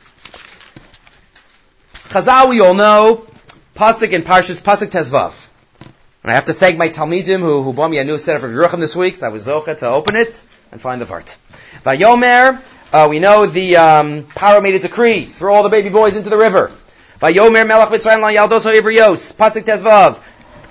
Chazal, 2.09 2.49
we 2.49 2.61
all 2.61 2.73
know, 2.73 3.27
pasuk 3.75 4.15
and 4.15 4.25
parshas 4.25 4.59
pasuk 4.59 4.89
tezvav. 4.89 5.49
And 6.23 6.31
I 6.31 6.33
have 6.33 6.45
to 6.45 6.53
thank 6.53 6.79
my 6.79 6.89
talmidim 6.89 7.41
who, 7.41 7.61
who 7.61 7.73
bought 7.73 7.91
me 7.91 7.99
a 7.99 8.03
new 8.03 8.17
set 8.17 8.35
of 8.35 8.49
Yerucham 8.49 8.79
this 8.79 8.95
week, 8.95 9.15
so 9.15 9.27
I 9.27 9.29
was 9.29 9.47
zocha 9.47 9.77
to 9.77 9.89
open 9.89 10.15
it 10.15 10.43
and 10.71 10.81
find 10.81 10.99
the 10.99 11.05
vart. 11.05 11.37
Vayomer, 11.83 12.59
uh, 12.91 13.07
we 13.07 13.19
know 13.19 13.45
the 13.45 13.77
um, 13.77 14.27
made 14.63 14.73
a 14.73 14.79
decree, 14.79 15.25
throw 15.25 15.53
all 15.53 15.61
the 15.61 15.69
baby 15.69 15.89
boys 15.89 16.15
into 16.15 16.31
the 16.31 16.39
river. 16.39 16.71
Vayomer 17.19 17.67
melech 17.67 17.89
mitzrayim 17.89 18.21
la 18.21 18.29
yaldos 18.29 18.63
ha'ivrios, 18.63 19.37
pasuk 19.37 19.61
tezvav 19.61 20.19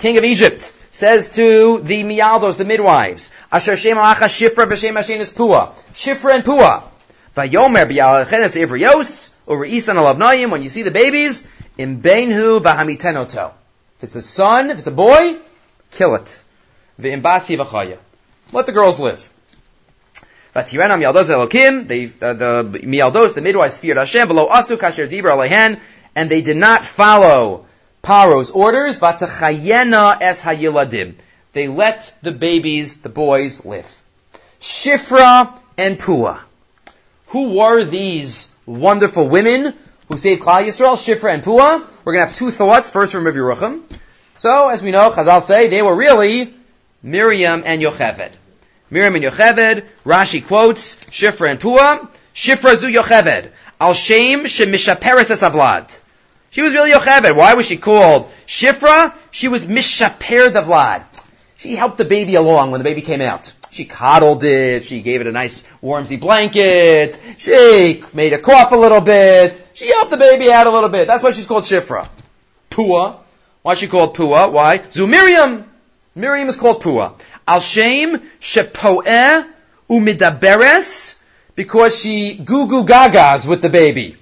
king 0.02 0.18
of 0.18 0.24
Egypt, 0.24 0.72
says 0.90 1.30
to 1.30 1.78
the 1.78 2.02
mialdos, 2.02 2.58
the 2.58 2.64
midwives, 2.64 3.30
Asher 3.52 3.76
Shem 3.76 3.96
Acha 3.96 4.26
Shifra 4.26 4.66
v'Shem 4.66 4.96
Hashem 4.96 5.20
is 5.20 5.32
Pua. 5.32 5.70
Shifra 5.92 6.34
and 6.34 6.44
Pua. 6.44 6.82
Vayomer 7.36 7.88
b'yalachenes 7.88 8.56
ivrios, 8.60 9.32
u're'isan 9.46 9.94
alavnayim, 9.94 10.50
when 10.50 10.64
you 10.64 10.68
see 10.68 10.82
the 10.82 10.90
babies, 10.90 11.48
im 11.78 12.02
beinhu 12.02 12.60
v'hamitenoto. 12.60 13.52
If 13.98 14.02
it's 14.02 14.16
a 14.16 14.22
son, 14.22 14.70
if 14.70 14.78
it's 14.78 14.88
a 14.88 14.90
boy, 14.90 15.38
kill 15.92 16.16
it. 16.16 16.42
V'imbasi 17.00 17.56
v'chaya. 17.56 17.98
Let 18.50 18.66
the 18.66 18.72
girls 18.72 18.98
live. 18.98 19.30
Vatirenam 20.52 21.00
yaldos 21.00 21.30
elokim, 21.30 21.86
the 21.86 22.08
mialdos, 22.80 23.34
the 23.34 23.40
midwives 23.40 23.78
feared 23.78 23.98
Hashem, 23.98 24.26
below 24.26 24.48
asu 24.48 24.76
kasher 24.76 25.06
dibra 25.06 25.36
alehen, 25.36 25.78
and 26.16 26.28
they 26.28 26.42
did 26.42 26.56
not 26.56 26.84
follow 26.84 27.66
Paro's 28.02 28.50
orders, 28.50 28.98
Vatachayena 28.98 30.18
es 30.20 30.42
hayiladim. 30.42 31.14
They 31.52 31.68
let 31.68 32.12
the 32.20 32.32
babies, 32.32 33.00
the 33.02 33.08
boys, 33.08 33.64
live. 33.64 34.02
Shifra 34.60 35.56
and 35.78 36.00
Pua. 36.00 36.40
Who 37.28 37.54
were 37.56 37.84
these 37.84 38.52
wonderful 38.66 39.28
women 39.28 39.72
who 40.08 40.16
saved 40.16 40.42
Klal 40.42 40.66
Yisrael? 40.66 40.96
Shifra 40.96 41.32
and 41.32 41.44
Pua. 41.44 41.86
We're 42.04 42.14
going 42.14 42.24
to 42.24 42.26
have 42.26 42.36
two 42.36 42.50
thoughts. 42.50 42.90
First 42.90 43.12
from 43.12 43.24
Rav 43.24 43.34
Yerucham. 43.34 43.82
So, 44.36 44.68
as 44.68 44.82
we 44.82 44.90
know, 44.90 45.10
Chazal 45.10 45.40
say, 45.40 45.68
they 45.68 45.82
were 45.82 45.94
really 45.94 46.52
Miriam 47.04 47.62
and 47.64 47.80
Yocheved. 47.80 48.32
Miriam 48.90 49.14
and 49.14 49.24
Yocheved, 49.24 49.84
Rashi 50.04 50.44
quotes, 50.44 51.04
Shifra 51.04 51.50
and 51.50 51.60
Pua, 51.60 52.08
Shifra 52.34 52.74
zu 52.74 52.88
Yocheved, 52.88 53.50
al 53.80 53.94
shem 53.94 54.44
shemishaperes 54.44 55.30
es 55.30 55.42
avlad. 55.42 56.00
She 56.52 56.60
was 56.60 56.74
really 56.74 56.92
Yocheved. 56.92 57.34
Why 57.34 57.54
was 57.54 57.64
she 57.64 57.78
called 57.78 58.30
Shifra? 58.46 59.14
She 59.30 59.48
was 59.48 59.66
Mishaper 59.66 60.50
the 60.50 60.60
Vlad. 60.60 61.02
She 61.56 61.76
helped 61.76 61.96
the 61.96 62.04
baby 62.04 62.34
along 62.34 62.70
when 62.70 62.80
the 62.80 62.84
baby 62.84 63.00
came 63.00 63.22
out. 63.22 63.54
She 63.70 63.86
coddled 63.86 64.44
it. 64.44 64.84
She 64.84 65.00
gave 65.00 65.22
it 65.22 65.26
a 65.26 65.32
nice 65.32 65.62
warmsy 65.82 66.20
blanket. 66.20 67.18
She 67.38 68.04
made 68.12 68.34
it 68.34 68.42
cough 68.42 68.70
a 68.70 68.76
little 68.76 69.00
bit. 69.00 69.66
She 69.72 69.88
helped 69.88 70.10
the 70.10 70.18
baby 70.18 70.52
out 70.52 70.66
a 70.66 70.70
little 70.70 70.90
bit. 70.90 71.06
That's 71.06 71.24
why 71.24 71.30
she's 71.30 71.46
called 71.46 71.64
Shifra. 71.64 72.06
Pua. 72.68 73.18
Why 73.62 73.72
is 73.72 73.78
she 73.78 73.86
called 73.86 74.14
Pua? 74.14 74.52
Why? 74.52 74.82
Zu 74.90 75.06
Miriam. 75.06 75.64
Miriam 76.14 76.48
is 76.48 76.58
called 76.58 76.82
Pua. 76.82 77.14
Al 77.48 77.60
Shem 77.60 78.18
Shepoeh 78.40 79.48
Umidaberes 79.88 81.18
because 81.54 81.98
she 81.98 82.34
goo 82.34 82.66
goo 82.66 82.84
gagas 82.84 83.48
with 83.48 83.62
the 83.62 83.70
baby. 83.70 84.16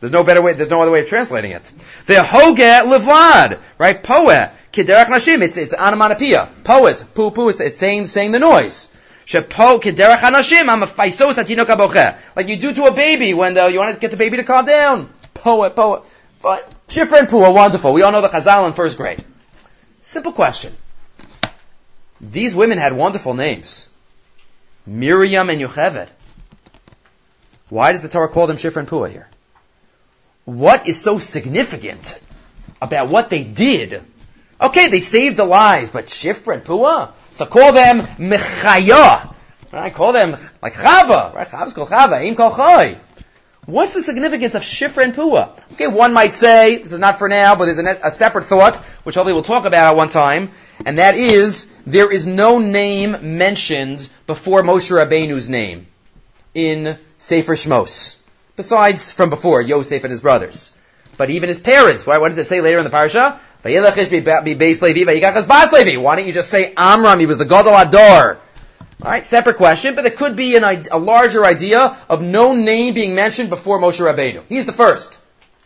There's 0.00 0.12
no 0.12 0.24
better 0.24 0.42
way, 0.42 0.52
there's 0.52 0.70
no 0.70 0.82
other 0.82 0.90
way 0.90 1.00
of 1.00 1.08
translating 1.08 1.52
it. 1.52 1.64
The 2.06 2.22
hoge 2.22 2.58
levlad, 2.58 3.58
right? 3.78 4.02
Poe, 4.02 4.50
kiderach 4.72 5.06
nashim, 5.06 5.42
it's, 5.42 5.56
it's 5.56 5.74
onomatopoeia. 5.74 6.50
Poes, 6.64 7.02
poo 7.02 7.30
poo, 7.30 7.48
it's 7.48 7.78
saying, 7.78 8.06
saying 8.06 8.32
the 8.32 8.38
noise. 8.38 8.92
I'm 9.32 9.42
a 9.42 10.86
faisos. 10.86 11.36
Like 12.36 12.48
you 12.48 12.56
do 12.56 12.72
to 12.74 12.84
a 12.84 12.92
baby 12.92 13.34
when 13.34 13.54
the, 13.54 13.66
you 13.66 13.78
want 13.78 13.94
to 13.94 14.00
get 14.00 14.12
the 14.12 14.16
baby 14.16 14.36
to 14.36 14.44
calm 14.44 14.66
down. 14.66 15.08
Poe, 15.34 15.68
poe. 15.70 16.04
Shifra 16.88 17.18
and 17.18 17.28
Pua, 17.28 17.52
wonderful. 17.52 17.92
We 17.92 18.02
all 18.02 18.12
know 18.12 18.20
the 18.20 18.28
Chazal 18.28 18.68
in 18.68 18.72
first 18.72 18.96
grade. 18.96 19.24
Simple 20.02 20.32
question. 20.32 20.72
These 22.20 22.54
women 22.54 22.78
had 22.78 22.92
wonderful 22.92 23.34
names. 23.34 23.88
Miriam 24.86 25.50
and 25.50 25.60
Yocheved. 25.60 26.08
Why 27.68 27.90
does 27.90 28.02
the 28.02 28.08
Torah 28.08 28.28
call 28.28 28.46
them 28.46 28.56
Shifra 28.56 28.76
and 28.76 28.88
Pua 28.88 29.10
here? 29.10 29.28
What 30.46 30.86
is 30.86 31.02
so 31.02 31.18
significant 31.18 32.20
about 32.80 33.08
what 33.08 33.30
they 33.30 33.42
did? 33.42 34.02
Okay, 34.60 34.88
they 34.88 35.00
saved 35.00 35.36
the 35.36 35.44
lives, 35.44 35.90
but 35.90 36.06
Shifra 36.06 36.54
and 36.54 36.64
Pua? 36.64 37.10
So 37.34 37.46
call 37.46 37.72
them 37.72 38.00
Mechaya. 38.16 39.34
Right? 39.72 39.92
Call 39.92 40.12
them 40.12 40.36
like 40.62 40.74
Chava. 40.74 41.34
Right? 41.34 41.48
Chava's 41.48 41.74
called 41.74 41.88
Chava. 41.88 42.24
Im 42.24 42.36
called 42.36 42.54
Chai. 42.54 42.98
What's 43.66 43.94
the 43.94 44.00
significance 44.00 44.54
of 44.54 44.62
Shifra 44.62 45.02
and 45.02 45.12
Pua? 45.12 45.60
Okay, 45.72 45.88
one 45.88 46.14
might 46.14 46.32
say, 46.32 46.78
this 46.78 46.92
is 46.92 47.00
not 47.00 47.18
for 47.18 47.28
now, 47.28 47.56
but 47.56 47.64
there's 47.64 47.80
a, 47.80 47.98
a, 48.04 48.10
separate 48.12 48.44
thought, 48.44 48.76
which 49.02 49.16
hopefully 49.16 49.32
we'll 49.32 49.42
talk 49.42 49.64
about 49.64 49.90
at 49.90 49.96
one 49.96 50.08
time, 50.08 50.52
and 50.86 50.98
that 50.98 51.16
is, 51.16 51.74
there 51.84 52.12
is 52.12 52.28
no 52.28 52.60
name 52.60 53.36
mentioned 53.36 54.08
before 54.28 54.62
Moshe 54.62 54.92
Rabbeinu's 54.92 55.48
name 55.48 55.88
in 56.54 56.96
Sefer 57.18 57.54
Shmos. 57.56 58.22
Besides 58.56 59.12
from 59.12 59.30
before, 59.30 59.60
Yosef 59.60 60.02
and 60.04 60.10
his 60.10 60.20
brothers. 60.20 60.76
But 61.16 61.30
even 61.30 61.48
his 61.48 61.60
parents, 61.60 62.06
why, 62.06 62.18
what 62.18 62.28
does 62.30 62.38
it 62.38 62.46
say 62.46 62.60
later 62.60 62.78
in 62.78 62.84
the 62.84 62.90
parasha? 62.90 63.40
Why 63.62 63.72
don't 66.16 66.26
you 66.26 66.32
just 66.32 66.50
say 66.50 66.74
Amram, 66.76 67.20
he 67.20 67.26
was 67.26 67.38
the 67.38 67.44
Gadol 67.44 67.76
Adar. 67.76 68.38
Alright, 69.02 69.26
separate 69.26 69.56
question, 69.56 69.94
but 69.94 70.02
there 70.02 70.10
could 70.10 70.36
be 70.36 70.56
an, 70.56 70.64
a 70.90 70.98
larger 70.98 71.44
idea 71.44 71.96
of 72.08 72.22
no 72.22 72.54
name 72.54 72.94
being 72.94 73.14
mentioned 73.14 73.50
before 73.50 73.78
Moshe 73.80 74.00
Rabbeinu. 74.00 74.42
He's 74.48 74.66
the 74.66 74.72
first. 74.72 75.20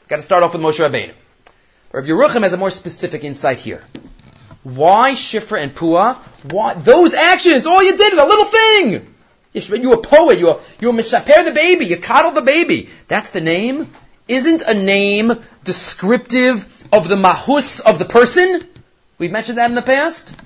Got 0.09 0.17
to 0.17 0.23
start 0.23 0.43
off 0.43 0.53
with 0.53 0.63
Moshe 0.63 0.81
Rabbeinu. 0.85 1.15
Rav 1.93 2.05
Yerucham 2.05 2.43
has 2.43 2.53
a 2.53 2.57
more 2.57 2.71
specific 2.71 3.23
insight 3.23 3.61
here. 3.61 3.83
Why 4.63 5.13
Shifra 5.13 5.63
and 5.63 5.75
Pua? 5.75 6.17
Why 6.53 6.75
those 6.75 7.15
actions? 7.15 7.67
All 7.67 7.83
you 7.83 7.97
did 7.97 8.13
is 8.13 8.19
a 8.19 8.25
little 8.25 8.45
thing. 8.45 9.15
You 9.53 9.93
a 9.93 10.03
poet. 10.03 10.39
You 10.39 10.51
a 10.51 10.61
you 10.81 10.91
a 10.91 10.93
mishaper 10.93 11.45
the 11.45 11.53
baby. 11.53 11.87
You 11.87 11.97
coddle 11.97 12.33
the 12.33 12.43
baby. 12.43 12.89
That's 13.09 13.31
the 13.31 13.41
name. 13.41 13.91
Isn't 14.29 14.63
a 14.63 14.75
name 14.75 15.33
descriptive 15.65 16.89
of 16.93 17.09
the 17.09 17.17
mahus 17.17 17.81
of 17.81 17.99
the 17.99 18.05
person? 18.05 18.63
We've 19.19 19.33
mentioned 19.33 19.59
that 19.59 19.69
in 19.69 19.75
the 19.75 19.83
past. 19.83 20.37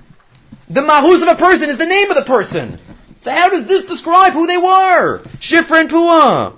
The 0.69 0.81
mahus 0.81 1.21
of 1.21 1.27
a 1.27 1.35
person 1.35 1.69
is 1.69 1.77
the 1.77 1.85
name 1.85 2.09
of 2.09 2.17
the 2.17 2.23
person. 2.23 2.79
So 3.19 3.31
how 3.31 3.49
does 3.49 3.67
this 3.67 3.87
describe 3.87 4.33
who 4.33 4.47
they 4.47 4.57
were? 4.57 5.19
Shifra 5.39 5.81
and 5.81 5.89
Pua. 5.89 6.55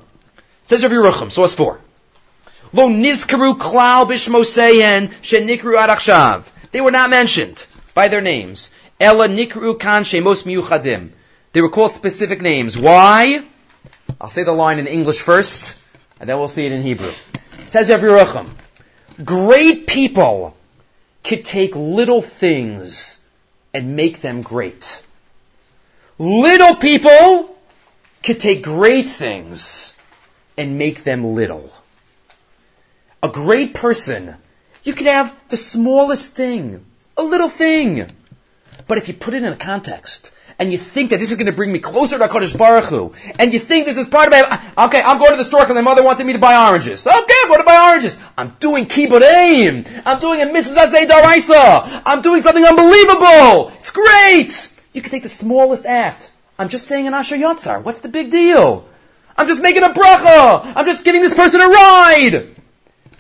Says 0.63 0.83
Rav 0.83 0.91
Yerucham, 0.91 1.31
source 1.31 1.53
four. 1.53 1.79
Lo 2.73 2.89
nizkaru 2.89 3.57
klal 3.57 4.05
bishmosehen 4.05 5.09
shenikru 5.21 5.77
adakshav. 5.77 6.49
They 6.71 6.81
were 6.81 6.91
not 6.91 7.09
mentioned 7.09 7.65
by 7.93 8.07
their 8.07 8.21
names. 8.21 8.71
Ella 8.99 9.27
nikru 9.27 9.79
kan 9.79 10.03
shemos 10.03 10.43
miyuchadim. 10.43 11.09
They 11.53 11.61
were 11.61 11.69
called 11.69 11.91
specific 11.91 12.41
names. 12.41 12.77
Why? 12.77 13.43
I'll 14.19 14.29
say 14.29 14.43
the 14.43 14.51
line 14.51 14.79
in 14.79 14.87
English 14.87 15.21
first, 15.21 15.79
and 16.19 16.29
then 16.29 16.37
we'll 16.37 16.47
see 16.47 16.65
it 16.65 16.71
in 16.71 16.81
Hebrew. 16.81 17.11
It 17.59 17.67
says 17.67 17.89
Rav 17.91 18.55
great 19.23 19.87
people 19.87 20.55
could 21.23 21.43
take 21.43 21.75
little 21.75 22.21
things 22.21 23.21
and 23.73 23.95
make 23.95 24.21
them 24.21 24.41
great. 24.41 25.03
Little 26.17 26.75
people 26.75 27.55
could 28.23 28.39
take 28.39 28.63
great 28.63 29.07
things 29.07 29.95
and 30.57 30.77
make 30.77 31.03
them 31.03 31.23
little. 31.23 31.71
A 33.21 33.29
great 33.29 33.73
person, 33.73 34.35
you 34.83 34.93
could 34.93 35.07
have 35.07 35.35
the 35.49 35.57
smallest 35.57 36.35
thing, 36.35 36.85
a 37.17 37.23
little 37.23 37.49
thing. 37.49 38.09
But 38.87 38.97
if 38.97 39.07
you 39.07 39.13
put 39.13 39.33
it 39.33 39.43
in 39.43 39.51
a 39.51 39.55
context, 39.55 40.31
and 40.59 40.71
you 40.71 40.77
think 40.77 41.11
that 41.11 41.19
this 41.19 41.29
is 41.31 41.37
going 41.37 41.47
to 41.47 41.51
bring 41.51 41.71
me 41.71 41.79
closer 41.79 42.17
to 42.17 42.27
HaKadosh 42.27 42.57
Baruch 42.57 42.85
Hu, 42.85 43.13
and 43.37 43.53
you 43.53 43.59
think 43.59 43.85
this 43.85 43.97
is 43.97 44.07
part 44.07 44.27
of 44.27 44.31
my, 44.31 44.85
okay, 44.85 45.01
I'm 45.01 45.19
going 45.19 45.31
to 45.31 45.37
the 45.37 45.43
store 45.43 45.61
because 45.61 45.75
my 45.75 45.81
mother 45.81 46.03
wanted 46.03 46.25
me 46.25 46.33
to 46.33 46.39
buy 46.39 46.69
oranges. 46.69 47.05
Okay, 47.05 47.15
I'm 47.15 47.47
going 47.47 47.59
to 47.59 47.65
buy 47.65 47.89
oranges. 47.91 48.23
I'm 48.37 48.49
doing 48.59 48.85
kibbud 48.85 49.21
I'm 50.05 50.19
doing 50.19 50.41
a 50.41 50.51
mitzvah 50.51 50.87
daraisa. 51.05 52.01
I'm 52.05 52.21
doing 52.21 52.41
something 52.41 52.65
unbelievable. 52.65 53.71
It's 53.79 53.91
great. 53.91 54.73
You 54.93 55.01
can 55.01 55.11
take 55.11 55.23
the 55.23 55.29
smallest 55.29 55.85
act. 55.85 56.31
I'm 56.57 56.69
just 56.69 56.87
saying 56.87 57.07
an 57.07 57.13
Asher 57.13 57.35
Yatzar. 57.35 57.83
What's 57.83 58.01
the 58.01 58.09
big 58.09 58.31
deal? 58.31 58.87
I'm 59.37 59.47
just 59.47 59.61
making 59.61 59.83
a 59.83 59.89
bracha. 59.89 60.73
I'm 60.75 60.85
just 60.85 61.05
giving 61.05 61.21
this 61.21 61.35
person 61.35 61.61
a 61.61 61.67
ride. 61.67 62.55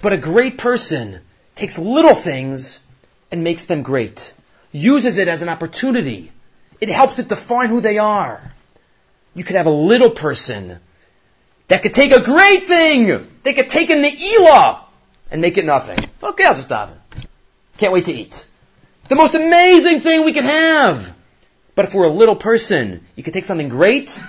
But 0.01 0.13
a 0.13 0.17
great 0.17 0.57
person 0.57 1.19
takes 1.55 1.77
little 1.77 2.15
things 2.15 2.85
and 3.31 3.43
makes 3.43 3.65
them 3.65 3.83
great. 3.83 4.33
Uses 4.71 5.19
it 5.19 5.27
as 5.27 5.43
an 5.43 5.49
opportunity 5.49 6.31
it 6.79 6.89
helps 6.89 7.19
it 7.19 7.29
define 7.29 7.69
who 7.69 7.81
they 7.81 7.97
are. 7.97 8.41
You 9.35 9.43
could 9.43 9.55
have 9.55 9.67
a 9.67 9.71
little 9.71 10.09
person 10.09 10.79
that 11.67 11.83
could 11.83 11.93
take 11.93 12.11
a 12.11 12.21
great 12.21 12.63
thing. 12.63 13.27
They 13.43 13.53
could 13.53 13.69
take 13.69 13.89
a 13.89 13.95
ne'ilah 13.95 14.79
and 15.31 15.41
make 15.41 15.57
it 15.57 15.65
nothing. 15.65 15.99
Okay, 16.23 16.45
I'll 16.45 16.55
just 16.55 16.69
daven. 16.69 16.97
Can't 17.77 17.93
wait 17.93 18.05
to 18.05 18.13
eat. 18.13 18.45
The 19.09 19.15
most 19.15 19.35
amazing 19.35 19.99
thing 19.99 20.25
we 20.25 20.33
can 20.33 20.45
have. 20.45 21.15
But 21.75 21.85
if 21.85 21.93
we're 21.93 22.07
a 22.07 22.09
little 22.09 22.35
person, 22.35 23.05
you 23.15 23.23
could 23.23 23.33
take 23.33 23.45
something 23.45 23.69
great 23.69 24.21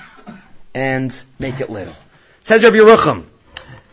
and 0.75 1.23
make 1.39 1.61
it 1.61 1.71
little. 1.71 1.95
Says 2.43 2.63
Rabbi 2.63 2.77
Yerucham, 2.77 3.25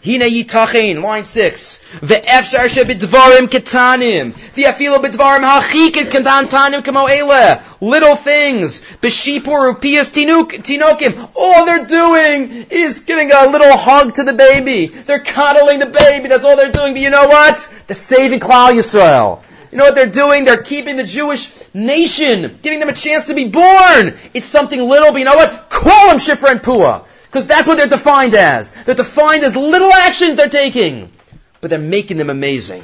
Hine 0.06 0.30
yitachin, 0.30 1.02
line 1.02 1.26
six. 1.26 1.84
Ve'efshar 2.00 2.68
shebidvarim 2.70 3.48
ketanim. 3.48 4.34
Ve'afilo 4.34 5.00
bidvarim 5.04 5.44
hachikit 5.44 6.12
kedantanim 6.12 6.84
kamo 6.86 7.08
ele. 7.08 7.60
Little 7.82 8.16
things. 8.16 8.82
B'shipur 9.02 9.74
upias 9.74 10.14
tinokim. 10.14 11.30
All 11.36 11.66
they're 11.66 11.88
doing 11.88 12.68
is 12.70 13.00
giving 13.00 13.32
a 13.32 13.48
little 13.48 13.76
hug 13.76 14.14
to 14.14 14.24
the 14.24 14.34
baby. 14.34 14.86
They're 14.86 15.24
coddling 15.24 15.80
the 15.80 15.88
baby. 15.88 16.28
That's 16.30 16.46
all 16.46 16.56
they're 16.56 16.72
doing. 16.72 16.94
But 16.94 17.02
you 17.02 17.10
know 17.10 17.26
what? 17.26 17.68
They're 17.88 17.96
saving 17.96 18.42
Klal 18.42 18.74
Yisrael. 18.74 19.42
You 19.72 19.80
know 19.80 19.86
what 19.86 19.96
they're 19.96 20.06
doing? 20.06 20.46
They're 20.46 20.62
keeping 20.62 20.98
the 20.98 21.04
Jewish 21.04 21.52
nation, 21.74 22.60
giving 22.62 22.80
them 22.80 22.90
a 22.90 22.94
chance 22.94 23.26
to 23.26 23.34
be 23.34 23.50
born. 23.50 24.14
It's 24.36 24.48
something 24.48 24.80
little, 24.80 25.12
but 25.12 25.18
you 25.18 25.26
know 25.26 25.34
what? 25.34 25.70
Call 25.70 26.10
them 26.10 26.18
Shifra 26.18 26.52
and 26.52 26.62
Pua. 26.62 27.06
Because 27.36 27.48
that's 27.48 27.68
what 27.68 27.78
they're 27.78 27.88
defined 27.88 28.34
as. 28.34 28.72
They're 28.86 28.96
defined 28.96 29.44
as 29.44 29.58
little 29.58 29.92
actions 29.92 30.38
they're 30.38 30.48
taking. 30.48 31.12
But 31.60 31.70
they're 31.70 31.78
making 31.78 32.16
them 32.16 32.30
amazing. 32.30 32.82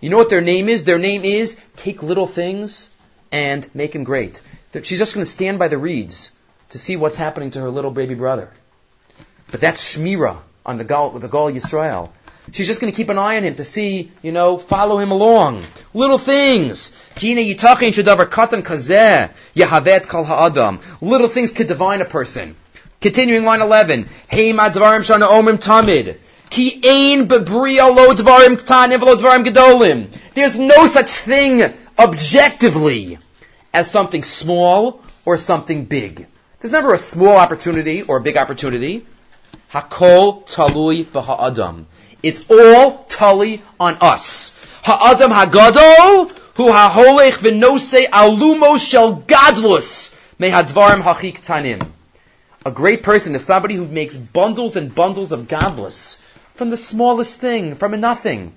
You 0.00 0.10
know 0.10 0.16
what 0.16 0.28
their 0.28 0.40
name 0.40 0.68
is? 0.68 0.84
Their 0.84 1.00
name 1.00 1.24
is 1.24 1.60
take 1.74 2.04
little 2.04 2.28
things 2.28 2.94
and 3.32 3.68
make 3.74 3.94
them 3.94 4.04
great. 4.04 4.40
She's 4.84 5.00
just 5.00 5.14
going 5.14 5.24
to 5.24 5.28
stand 5.28 5.58
by 5.58 5.66
the 5.66 5.78
reeds 5.78 6.36
to 6.68 6.78
see 6.78 6.94
what's 6.94 7.16
happening 7.16 7.50
to 7.50 7.60
her 7.62 7.70
little 7.70 7.90
baby 7.90 8.14
brother. 8.14 8.48
But 9.50 9.60
that's 9.60 9.96
Shmira 9.96 10.38
on 10.64 10.78
the 10.78 10.84
Gal, 10.84 11.10
the 11.10 11.26
Gal 11.26 11.50
Yisrael. 11.50 12.10
She's 12.52 12.66
just 12.66 12.80
going 12.80 12.92
to 12.92 12.96
keep 12.96 13.08
an 13.08 13.18
eye 13.18 13.36
on 13.36 13.42
him 13.42 13.56
to 13.56 13.64
see, 13.64 14.10
you 14.22 14.32
know, 14.32 14.56
follow 14.56 14.98
him 14.98 15.10
along. 15.10 15.64
Little 15.94 16.18
things. 16.18 16.96
Little 21.00 21.28
things 21.28 21.52
could 21.52 21.66
divine 21.66 22.00
a 22.00 22.04
person. 22.04 22.56
Continuing 23.00 23.44
line 23.44 23.60
11. 23.60 24.08
Hey 24.28 24.52
madvarim 24.52 25.00
shana 25.00 25.28
omim 25.28 25.62
tamid. 25.62 26.18
Ki 26.48 26.80
ein 26.84 27.28
bebria 27.28 27.94
lo 27.94 28.14
dvarim 28.14 28.56
ktanim 28.56 28.98
v'lo 28.98 29.16
dvarim 29.16 29.44
gedolim. 29.44 30.08
There's 30.34 30.58
no 30.58 30.86
such 30.86 31.10
thing 31.10 31.62
objectively 31.98 33.18
as 33.74 33.90
something 33.90 34.22
small 34.22 35.02
or 35.24 35.36
something 35.36 35.84
big. 35.84 36.26
There's 36.60 36.72
never 36.72 36.94
a 36.94 36.98
small 36.98 37.36
opportunity 37.36 38.02
or 38.02 38.18
a 38.18 38.22
big 38.22 38.36
opportunity. 38.36 39.04
Hakol 39.72 40.46
talui 40.46 41.04
b'ha'adam. 41.04 41.86
It's 42.22 42.44
all 42.50 43.04
tully 43.08 43.62
on 43.78 43.98
us. 44.00 44.52
Ha'adam 44.82 45.30
ha'gadol 45.30 46.30
hu 46.54 46.72
ha'holech 46.72 47.38
v'nosei 47.38 48.06
alumos 48.06 48.88
shel 48.88 49.16
gadlus 49.22 50.16
hachik 50.40 51.40
tanim. 51.44 51.86
A 52.64 52.70
great 52.70 53.02
person 53.02 53.34
is 53.34 53.44
somebody 53.44 53.74
who 53.74 53.86
makes 53.86 54.16
bundles 54.16 54.76
and 54.76 54.94
bundles 54.94 55.32
of 55.32 55.42
gadlus 55.42 56.22
from 56.54 56.70
the 56.70 56.76
smallest 56.76 57.40
thing, 57.40 57.74
from 57.74 57.94
a 57.94 57.96
nothing. 57.96 58.52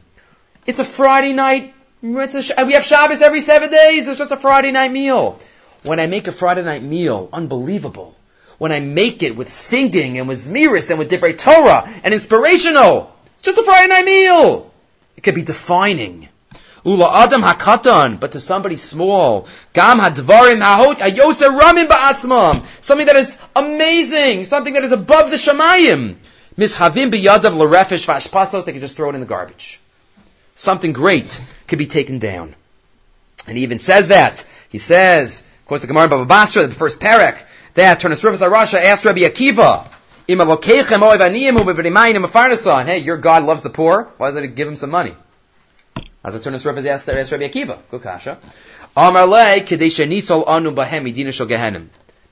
It's 0.66 0.80
a 0.80 0.86
Friday 0.86 1.34
night. 1.34 1.74
A, 2.02 2.66
we 2.66 2.74
have 2.74 2.84
Shabbos 2.84 3.22
every 3.22 3.42
seven 3.42 3.70
days. 3.70 4.08
It's 4.08 4.18
just 4.18 4.32
a 4.32 4.38
Friday 4.38 4.72
night 4.72 4.92
meal. 4.92 5.40
When 5.84 6.00
I 6.00 6.08
make 6.08 6.28
a 6.28 6.32
Friday 6.32 6.64
night 6.64 6.82
meal, 6.82 7.30
unbelievable. 7.32 8.16
When 8.58 8.72
I 8.72 8.80
make 8.80 9.24
it 9.24 9.36
with 9.36 9.50
singing 9.50 10.18
and 10.18 10.28
with 10.28 10.38
zmiris 10.38 10.90
and 10.90 11.00
with 11.00 11.10
divrei 11.10 11.38
Torah 11.38 11.90
and 12.04 12.14
inspirational, 12.14 13.14
it's 13.40 13.46
just 13.46 13.58
a 13.58 13.64
Friday 13.64 13.88
night 13.88 14.04
meal. 14.04 14.70
It 15.16 15.22
could 15.22 15.36
be 15.36 15.44
defining. 15.44 16.28
Ula 16.84 17.24
adam 17.24 17.42
hakatan, 17.42 18.20
but 18.20 18.34
to 18.34 18.42
somebody 18.42 18.76
small, 18.76 19.48
gam 19.72 19.98
hadvarim 19.98 20.60
hahot 20.62 20.96
ayosa 20.96 21.58
ramin 21.58 21.88
ba'atzmam, 21.88 22.66
something 22.84 23.06
that 23.06 23.16
is 23.16 23.40
amazing, 23.56 24.44
something 24.44 24.74
that 24.74 24.84
is 24.84 24.92
above 24.92 25.30
the 25.30 25.38
Shemayim. 25.38 26.16
Mishavim 26.58 27.12
biyadav 27.12 27.56
larefesh 27.56 28.06
vashpasos, 28.06 28.66
they 28.66 28.74
can 28.74 28.82
just 28.82 28.98
throw 28.98 29.10
it 29.10 29.16
in 29.16 29.22
the 29.22 29.26
garbage. 29.26 29.80
Something 30.56 30.92
great 30.92 31.42
could 31.68 31.80
be 31.80 31.86
taken 31.86 32.20
down. 32.20 32.56
And 33.48 33.56
he 33.58 33.64
even 33.64 33.80
says 33.80 34.10
that. 34.10 34.44
He 34.68 34.80
says, 34.80 35.48
of 35.62 35.66
course, 35.66 35.80
the 35.80 35.88
Gemara 35.88 36.10
Baba 36.10 36.26
Basra, 36.26 36.68
the 36.68 36.76
first 36.76 37.00
parak, 37.00 37.40
that 37.76 38.02
Turnus 38.02 38.22
Rufus 38.22 38.42
Arasha 38.42 38.84
asked 38.84 39.06
Rabbi 39.06 39.22
Akiva, 39.22 39.88
Hey, 42.86 43.00
your 43.00 43.18
God 43.18 43.46
loves 43.46 43.64
the 43.64 43.72
poor. 43.72 44.04
Why 44.18 44.28
doesn't 44.28 44.44
he 44.44 44.50
give 44.50 44.68
him 44.68 44.76
some 44.76 44.92
money? 44.92 45.14
As 46.24 46.36
a 46.36 46.40
Turnus 46.40 46.64
Rufus 46.66 46.86
asked, 46.86 47.08
Rabbi 47.08 47.48
Akiva. 47.48 47.80
Good 47.90 48.04
kasha. 48.04 48.38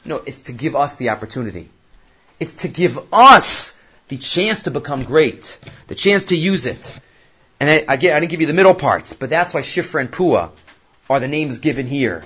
No, 0.06 0.22
it's 0.28 0.42
to 0.42 0.54
give 0.54 0.76
us 0.76 0.98
the 0.98 1.10
opportunity. 1.10 1.70
It's 2.40 2.58
to 2.58 2.68
give 2.68 3.00
us 3.12 3.82
the 4.10 4.18
chance 4.18 4.64
to 4.64 4.72
become 4.72 5.04
great, 5.04 5.60
the 5.88 5.96
chance 5.96 6.26
to 6.26 6.38
use 6.38 6.68
it. 6.68 7.00
And 7.60 7.84
I, 7.90 7.96
get, 7.96 8.16
I 8.16 8.20
didn't 8.20 8.30
give 8.30 8.42
you 8.42 8.48
the 8.48 8.54
middle 8.54 8.76
parts, 8.76 9.14
but 9.14 9.32
that's 9.32 9.56
why 9.56 9.62
Shifra 9.62 10.02
and 10.02 10.12
Pua 10.12 10.52
are 11.10 11.20
the 11.20 11.28
names 11.28 11.58
given 11.58 11.88
here. 11.88 12.24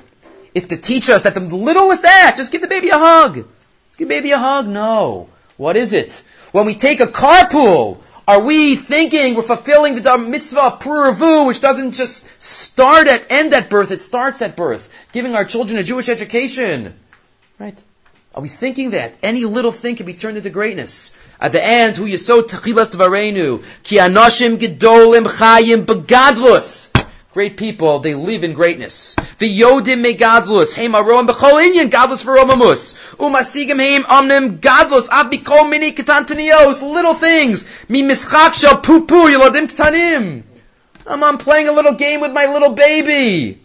It's 0.54 0.66
to 0.66 0.76
teach 0.76 1.10
us 1.10 1.22
that 1.22 1.34
the 1.34 1.40
littlest 1.40 2.04
act, 2.04 2.40
just 2.40 2.52
give 2.52 2.62
the 2.62 2.68
baby 2.68 2.90
a 2.90 2.98
hug. 2.98 3.36
Just 3.36 3.98
give 3.98 4.10
baby 4.10 4.32
a 4.32 4.38
hug. 4.38 4.68
No. 4.68 5.30
What 5.62 5.78
is 5.78 5.94
it? 5.94 6.24
When 6.54 6.66
we 6.66 6.74
take 6.74 7.02
a 7.02 7.06
carpool, 7.06 8.00
are 8.28 8.42
we 8.42 8.76
thinking 8.76 9.36
we're 9.36 9.44
fulfilling 9.44 9.94
the 9.94 10.18
mitzvah 10.18 10.60
of 10.60 10.80
Puravu, 10.80 11.46
which 11.46 11.62
doesn't 11.62 11.92
just 11.92 12.42
start 12.42 13.08
at, 13.08 13.28
end 13.30 13.54
at 13.54 13.70
birth, 13.70 13.92
it 13.92 14.02
starts 14.02 14.42
at 14.42 14.56
birth, 14.56 14.90
giving 15.12 15.36
our 15.36 15.46
children 15.46 15.78
a 15.78 15.84
Jewish 15.84 16.10
education. 16.10 16.96
Right? 17.60 17.80
Are 18.34 18.42
we 18.42 18.50
thinking 18.50 18.90
that? 18.92 19.16
Any 19.22 19.46
little 19.46 19.72
thing 19.72 19.98
can 19.98 20.08
be 20.08 20.16
turned 20.16 20.38
into 20.38 20.50
greatness. 20.50 21.16
At 21.40 21.52
the 21.52 21.64
end, 21.64 21.96
who 21.96 22.18
so 22.18 22.42
techilas 22.42 22.96
tvarenu, 22.96 23.64
ki 23.84 23.98
anoshim 23.98 24.58
gedolim 24.58 25.26
chayim 25.26 25.86
begadlus. 25.86 26.91
Great 27.34 27.56
people, 27.56 28.00
they 28.00 28.14
live 28.14 28.44
in 28.44 28.54
greatness. 28.54 29.16
V'yodim 29.40 30.04
megadlus, 30.06 30.74
heim 30.74 30.92
aroam 30.92 31.28
b'chol 31.28 31.62
inyan, 31.66 31.90
gadlus 31.90 32.26
v'romamus. 32.26 32.94
Umasigim 33.16 33.80
heim 33.80 34.04
omnim 34.04 34.60
gadlus, 34.60 35.08
av 35.10 35.32
b'kol 35.32 35.70
mini 35.70 35.94
ketantanios, 35.94 36.82
little 36.82 37.14
things. 37.14 37.66
Mi 37.88 38.04
mischak 38.04 38.54
shel 38.54 38.82
pupu, 38.82 39.34
yolodim 39.34 39.68
ketanim. 39.72 40.44
I'm 41.08 41.38
playing 41.38 41.70
a 41.70 41.72
little 41.72 41.94
game 41.94 42.20
with 42.20 42.34
my 42.34 42.48
little 42.48 42.74
baby. 42.74 43.62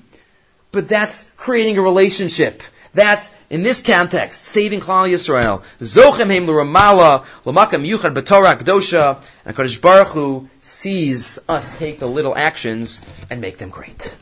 But 0.70 0.88
that's 0.88 1.30
creating 1.32 1.76
a 1.78 1.82
relationship. 1.82 2.62
That's, 2.96 3.30
in 3.50 3.62
this 3.62 3.82
context, 3.82 4.42
saving 4.46 4.80
Klal 4.80 5.06
Yisrael. 5.06 5.62
Zochem 5.80 6.28
heim 6.28 6.46
l'ramala, 6.46 7.26
l'makam 7.44 7.86
yuchad 7.86 8.14
b'torah 8.14 8.56
kdosha, 8.56 9.22
and 9.44 9.54
HaKadosh 9.54 9.82
Baruch 9.82 10.08
Hu 10.08 10.48
sees 10.62 11.38
us 11.46 11.78
take 11.78 11.98
the 11.98 12.08
little 12.08 12.34
actions 12.34 13.04
and 13.28 13.42
make 13.42 13.58
them 13.58 13.68
great. 13.68 14.16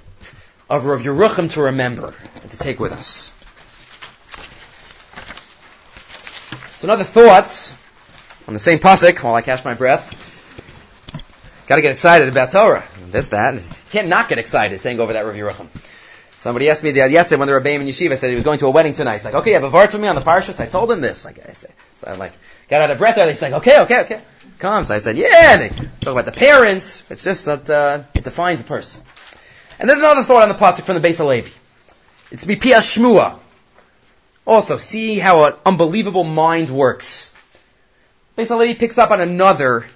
Of 0.69 0.87
Rav 0.87 1.03
Yeruchim 1.03 1.53
to 1.53 1.63
remember 1.63 2.15
and 2.43 2.51
to 2.51 2.59
take 2.59 2.81
with 2.81 2.93
us. 2.93 3.31
So 6.79 6.89
another 6.89 7.05
thoughts 7.05 7.75
on 8.49 8.55
the 8.55 8.61
same 8.61 8.81
pasuk 8.81 9.23
while 9.23 9.37
I 9.37 9.43
catch 9.43 9.65
my 9.65 9.75
breath. 9.75 10.21
Got 11.69 11.77
to 11.77 11.83
get 11.83 11.93
excited 11.93 12.27
about 12.27 12.51
Torah. 12.51 12.83
This, 13.07 13.29
that. 13.29 13.55
You 13.55 13.61
can't 13.91 14.09
not 14.09 14.29
get 14.29 14.39
excited 14.39 14.81
saying 14.81 14.99
over 14.99 15.13
that 15.13 15.25
Rav 15.25 15.37
Yeruchim. 15.37 15.69
Somebody 16.45 16.69
asked 16.69 16.85
me 16.85 16.91
the, 16.91 17.09
yesterday 17.09 17.39
when 17.39 17.49
they 17.49 17.55
were 17.55 17.61
Baim 17.61 17.81
in 17.81 17.87
Yeshiva, 17.87 18.19
said 18.19 18.29
he 18.29 18.35
was 18.35 18.43
going 18.43 18.59
to 18.59 18.67
a 18.67 18.71
wedding 18.71 18.93
tonight. 18.93 19.15
He's 19.15 19.25
like, 19.25 19.33
okay, 19.33 19.53
you 19.53 19.55
have 19.55 19.65
a 19.65 19.71
vart 19.71 19.91
for 19.91 19.97
me 19.97 20.09
on 20.09 20.15
the 20.15 20.21
parshas? 20.21 20.61
I 20.61 20.67
told 20.67 20.91
him 20.91 21.01
this. 21.01 21.25
Like, 21.25 21.39
I 21.39 21.55
say, 21.55 21.71
so 21.95 22.07
I'm 22.07 22.19
like, 22.19 22.35
got 22.69 22.83
out 22.83 22.91
of 22.91 22.99
breath 22.99 23.15
there. 23.15 23.27
He's 23.31 23.41
like, 23.41 23.55
okay, 23.55 23.81
okay, 23.81 24.01
okay. 24.01 24.21
Comes. 24.59 24.91
I 24.91 24.99
said, 24.99 25.17
yeah. 25.17 25.57
They 25.57 25.71
talk 25.71 26.13
about 26.13 26.27
the 26.27 26.33
parents. 26.33 27.11
It's 27.11 27.25
just 27.25 27.47
that, 27.47 27.71
uh, 27.71 28.03
it 28.15 28.25
defines 28.25 28.61
a 28.61 28.65
person. 28.65 29.01
And 29.79 29.89
there's 29.89 30.01
another 30.01 30.23
thought 30.23 30.43
on 30.43 30.51
the 30.51 30.55
pasuk 30.55 30.83
from 30.83 31.01
the 31.01 31.09
Beis 31.09 31.17
Halevi. 31.17 31.51
It's 32.31 32.45
Mipia 32.45 32.81
Shmua. 32.81 33.39
Also, 34.47 34.77
see 34.77 35.19
how 35.19 35.45
an 35.45 35.55
unbelievable 35.65 36.25
mind 36.25 36.69
works. 36.69 37.35
Beis 38.37 38.49
Halevi 38.49 38.75
picks 38.75 38.99
up 38.99 39.13
on 39.13 39.23
another, 39.23 39.87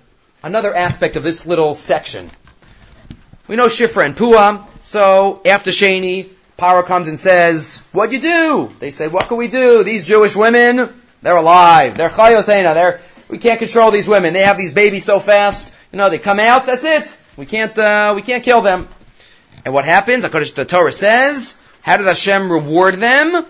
another 0.42 0.74
aspect 0.74 1.16
of 1.16 1.22
this 1.22 1.44
little 1.44 1.74
section. 1.74 2.30
We 3.48 3.56
know 3.56 3.66
Shifra 3.66 4.06
and 4.06 4.16
Puah, 4.16 4.66
so 4.82 5.42
after 5.44 5.72
Shani, 5.72 6.30
Paro 6.58 6.84
comes 6.84 7.06
and 7.06 7.16
says, 7.16 7.84
what'd 7.92 8.12
you 8.12 8.20
do? 8.20 8.74
They 8.80 8.90
said, 8.90 9.12
what 9.12 9.28
can 9.28 9.36
we 9.36 9.46
do? 9.46 9.84
These 9.84 10.08
Jewish 10.08 10.34
women, 10.34 10.92
they're 11.22 11.36
alive. 11.36 11.96
They're 11.96 12.08
chayosena. 12.08 12.74
They're, 12.74 13.00
we 13.28 13.38
can't 13.38 13.60
control 13.60 13.92
these 13.92 14.08
women. 14.08 14.34
They 14.34 14.42
have 14.42 14.58
these 14.58 14.72
babies 14.72 15.04
so 15.04 15.20
fast. 15.20 15.72
You 15.92 15.98
know, 15.98 16.10
they 16.10 16.18
come 16.18 16.40
out, 16.40 16.66
that's 16.66 16.84
it. 16.84 17.16
We 17.36 17.46
can't, 17.46 17.78
uh, 17.78 18.12
we 18.16 18.22
can't 18.22 18.42
kill 18.42 18.60
them. 18.60 18.88
And 19.64 19.72
what 19.72 19.84
happens? 19.84 20.24
According 20.24 20.48
to 20.48 20.54
the 20.56 20.64
Torah 20.64 20.90
says, 20.90 21.62
how 21.80 21.96
did 21.96 22.06
Hashem 22.06 22.50
reward 22.50 22.96
them? 22.96 23.46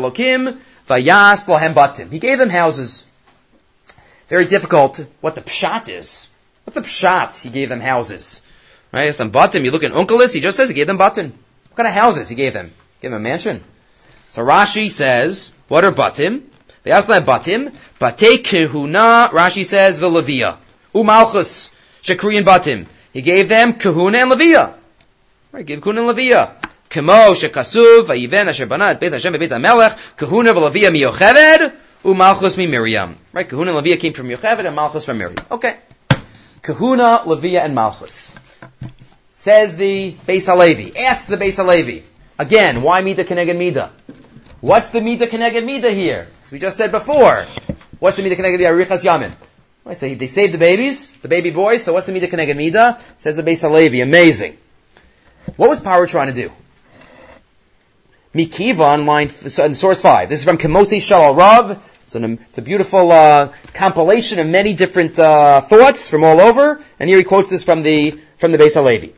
Lohem. 0.00 2.12
He 2.12 2.18
gave 2.18 2.38
them 2.38 2.50
houses. 2.50 3.06
Very 4.28 4.46
difficult 4.46 5.06
what 5.20 5.34
the 5.34 5.42
pshat 5.42 5.90
is. 5.90 6.30
What 6.64 6.74
the 6.74 6.80
pshat? 6.80 7.42
He 7.42 7.50
gave 7.50 7.68
them 7.68 7.80
houses. 7.80 8.40
Right? 8.92 9.08
It's 9.08 9.18
them 9.18 9.32
batim. 9.32 9.64
You 9.64 9.70
look 9.70 9.84
at 9.84 9.92
Unkelis, 9.92 10.34
he 10.34 10.40
just 10.40 10.56
says 10.56 10.68
he 10.68 10.74
gave 10.74 10.86
them 10.86 10.98
batim. 10.98 11.32
What 11.32 11.76
kind 11.76 11.86
of 11.86 11.94
houses 11.94 12.28
he 12.28 12.36
gave 12.36 12.52
them? 12.52 12.70
Gave 13.00 13.10
them 13.10 13.20
a 13.20 13.22
mansion. 13.22 13.64
So 14.28 14.42
Rashi 14.42 14.90
says, 14.90 15.54
what 15.68 15.84
are 15.84 15.92
batim? 15.92 16.42
They 16.82 16.90
ask 16.90 17.08
them 17.08 17.24
batim. 17.24 17.72
Bate 17.98 18.44
kahuna, 18.44 19.30
Rashi 19.32 19.64
says, 19.64 20.00
velevia. 20.00 20.58
Umalchus, 20.94 21.70
um 21.70 21.76
shekriyan 22.02 22.44
batim. 22.44 22.86
He 23.12 23.22
gave 23.22 23.48
them 23.48 23.74
kahuna 23.74 24.18
and 24.18 24.32
levia. 24.32 24.74
Right, 25.52 25.64
gave 25.64 25.80
kahuna 25.80 26.06
and 26.06 26.16
levia. 26.16 26.52
Shekasuv, 26.90 28.04
vayiven 28.04 28.48
asher 28.48 28.66
bana 28.66 28.86
et 28.86 29.00
beit 29.00 29.12
Hashem 29.12 29.32
beit 29.32 29.50
HaMelech, 29.50 30.16
kahuna 30.16 30.52
velevia 30.52 30.90
miyocheved, 30.90 31.72
umalchus 32.04 32.58
mi 32.58 32.66
Miriam. 32.66 33.16
Right, 33.32 33.48
kahuna 33.48 33.74
and 33.74 33.86
levia 33.86 33.98
came 33.98 34.12
from 34.12 34.28
Yocheved 34.28 34.66
and 34.66 34.76
malchus 34.76 35.06
from 35.06 35.16
Miriam. 35.16 35.36
Okay. 35.50 35.76
Kahuna, 36.60 37.22
levia, 37.24 37.64
and 37.64 37.74
malchus. 37.74 38.34
Says 39.34 39.76
the 39.76 40.12
Beis 40.26 40.46
Halevi. 40.46 40.96
Ask 40.96 41.26
the 41.26 41.36
Beis 41.36 41.56
Halevi. 41.56 42.04
Again, 42.38 42.82
why 42.82 43.00
Mida 43.00 43.24
Keneged 43.24 43.56
Mida? 43.56 43.90
What's 44.60 44.90
the 44.90 45.00
Mida 45.00 45.26
Keneged 45.26 45.64
Mida 45.64 45.90
here? 45.90 46.28
As 46.44 46.52
we 46.52 46.58
just 46.58 46.76
said 46.76 46.92
before. 46.92 47.44
What's 47.98 48.16
the 48.16 48.22
Mida 48.22 48.36
Keneged 48.36 48.58
Mida? 48.58 48.70
Arichas 48.70 49.04
Yamin. 49.04 49.32
Right, 49.84 49.96
so 49.96 50.08
they 50.14 50.28
saved 50.28 50.54
the 50.54 50.58
babies, 50.58 51.10
the 51.18 51.28
baby 51.28 51.50
boys, 51.50 51.82
so 51.82 51.92
what's 51.92 52.06
the 52.06 52.12
Mida 52.12 52.28
Keneged 52.28 52.56
Mida? 52.56 53.00
Says 53.18 53.36
the 53.36 53.42
Beis 53.42 53.62
Halevi. 53.62 54.00
Amazing. 54.00 54.56
What 55.56 55.68
was 55.68 55.80
Paro 55.80 56.08
trying 56.08 56.28
to 56.28 56.34
do? 56.34 56.52
Mikiva 58.34 58.80
on 58.80 59.04
line, 59.04 59.30
in 59.44 59.74
source 59.74 60.02
5. 60.02 60.28
This 60.28 60.40
is 60.40 60.44
from 60.44 60.56
Kemotzi 60.56 60.98
Shalal 60.98 61.36
Rav. 61.36 62.00
So 62.04 62.18
it's 62.22 62.58
a 62.58 62.62
beautiful 62.62 63.12
uh, 63.12 63.52
compilation 63.74 64.38
of 64.38 64.46
many 64.46 64.74
different 64.74 65.18
uh, 65.18 65.60
thoughts 65.60 66.08
from 66.08 66.24
all 66.24 66.40
over. 66.40 66.82
And 66.98 67.08
here 67.08 67.18
he 67.18 67.24
quotes 67.24 67.50
this 67.50 67.64
from 67.64 67.82
the 67.82 68.18
from 68.38 68.52
the 68.52 68.58
Beis 68.58 68.74
Halevi. 68.74 69.14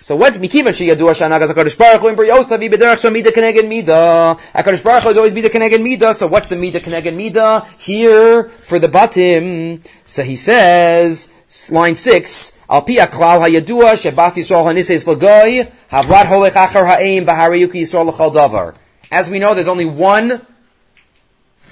So 0.00 0.14
what's 0.14 0.36
mikivan 0.36 0.68
sheyadu 0.68 1.10
Hashanag 1.10 1.44
Hakadosh 1.44 1.76
Baruch 1.76 2.00
Hu 2.00 2.08
in 2.08 2.16
Yosav 2.16 2.60
b'derech 2.60 3.02
shel 3.02 3.10
mida 3.10 3.30
keneged 3.30 3.66
mida. 3.66 4.36
Hakadosh 4.54 4.84
Baruch 4.84 5.02
Hu 5.02 5.08
is 5.08 5.16
always 5.16 5.34
mida 5.34 5.48
keneged 5.48 5.82
mida. 5.82 6.14
So 6.14 6.28
what's 6.28 6.46
the 6.46 6.54
mida 6.54 6.78
keneged 6.78 7.16
mida 7.16 7.66
here 7.78 8.44
for 8.44 8.78
the 8.78 8.86
batim? 8.86 9.84
So 10.06 10.22
he 10.22 10.36
says, 10.36 11.32
line 11.70 11.96
six. 11.96 12.56
Al 12.70 12.82
pi 12.82 12.98
aklal 12.98 13.40
hayadua 13.40 13.94
shebas 13.94 14.36
Yisrael 14.36 14.64
hanises 14.72 15.04
lagoy 15.04 15.68
havrat 15.90 16.26
holech 16.26 16.52
achar 16.52 16.86
ha'im 16.86 17.26
b'hariyuki 17.26 17.82
Yisrael 17.82 18.06
l'chal 18.06 18.32
davar. 18.32 18.76
As 19.10 19.28
we 19.28 19.40
know, 19.40 19.54
there's 19.54 19.66
only 19.66 19.86
one 19.86 20.46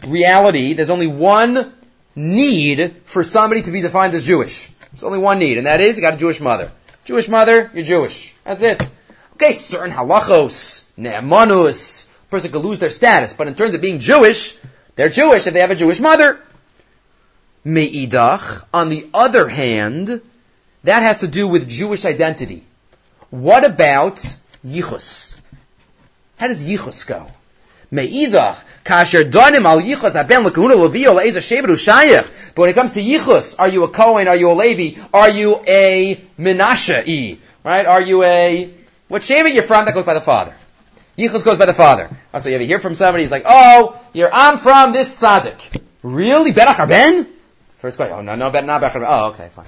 reality. 0.05 0.73
There's 0.73 0.91
only 0.91 1.07
one 1.07 1.73
need 2.17 2.97
for 3.05 3.23
somebody 3.23 3.63
to 3.63 3.71
be 3.71 3.83
defined 3.83 4.15
as 4.15 4.27
Jewish. 4.27 4.67
There's 4.91 5.05
only 5.05 5.19
one 5.19 5.39
need, 5.39 5.59
and 5.59 5.69
that 5.69 5.81
is 5.81 5.97
you 5.97 6.03
got 6.03 6.15
a 6.15 6.17
Jewish 6.17 6.41
mother. 6.41 6.73
Jewish 7.07 7.29
mother, 7.29 7.71
you're 7.73 7.85
Jewish. 7.85 8.35
That's 8.43 8.63
it. 8.63 8.83
Okay, 9.35 9.53
certain 9.53 9.93
halachos, 9.93 10.91
ne'emanus, 10.97 12.13
person 12.31 12.51
could 12.51 12.63
lose 12.63 12.81
their 12.81 12.91
status, 12.91 13.33
but 13.33 13.47
in 13.47 13.55
terms 13.55 13.75
of 13.75 13.81
being 13.81 14.01
Jewish, 14.01 14.59
they're 14.97 15.09
Jewish 15.09 15.47
if 15.47 15.55
they 15.55 15.61
have 15.61 15.71
a 15.71 15.77
Jewish 15.77 16.01
mother. 16.01 16.41
Me'idach, 17.65 18.65
on 18.75 18.89
the 18.89 19.09
other 19.15 19.49
hand, 19.49 20.21
that 20.83 21.03
has 21.03 21.21
to 21.21 21.29
do 21.29 21.47
with 21.47 21.69
Jewish 21.69 22.05
identity. 22.05 22.65
What 23.31 23.65
about 23.65 24.17
yichus? 24.67 25.39
How 26.39 26.49
does 26.49 26.65
yichus 26.65 27.07
go? 27.07 27.27
Me'idach, 27.91 28.57
kasher 28.85 29.31
donim 29.31 29.65
al 29.65 29.81
yichus 29.81 30.15
aben 30.15 30.45
lekahuna 30.45 30.75
levio 30.75 31.15
shevet. 31.21 32.55
But 32.55 32.63
when 32.63 32.71
it 32.71 32.75
comes 32.75 32.95
to 32.95 33.01
yichus, 33.01 33.57
are 33.59 33.69
you 33.69 33.85
a 33.85 33.89
Kohen? 33.89 34.29
Are 34.29 34.37
you 34.37 34.51
a 34.51 34.55
Levi? 34.55 35.01
Are 35.15 35.31
you 35.31 35.61
a 35.67 36.21
Menashe? 36.39 37.39
Right? 37.65 37.87
Are 37.87 38.03
you 38.03 38.23
a, 38.25 38.71
what 39.09 39.23
shevet 39.23 39.55
you're 39.55 39.63
from? 39.63 39.87
That 39.87 39.95
goes 39.95 40.05
by 40.05 40.15
the 40.15 40.21
father. 40.21 40.55
Yichus 41.17 41.45
goes 41.45 41.59
by 41.59 41.67
the 41.67 41.73
father. 41.73 42.11
That's 42.33 42.45
why 42.45 42.51
you 42.51 42.57
ever 42.57 42.65
hear 42.65 42.79
from 42.79 42.95
somebody, 42.95 43.25
he's 43.25 43.31
like, 43.31 43.45
oh, 43.47 44.01
you're, 44.13 44.31
I'm 44.33 44.59
from 44.59 44.93
this 44.93 45.21
tzaddik. 45.21 45.83
Really? 46.03 46.53
Ben 46.53 46.67
Achar 46.67 46.89
Ben? 46.89 47.27
First 47.77 47.97
question. 47.97 48.17
Oh, 48.17 48.23
no, 48.23 48.35
no, 48.35 48.51
not 48.51 48.81
Ben. 48.81 49.05
Oh, 49.07 49.29
okay, 49.31 49.49
fine. 49.49 49.67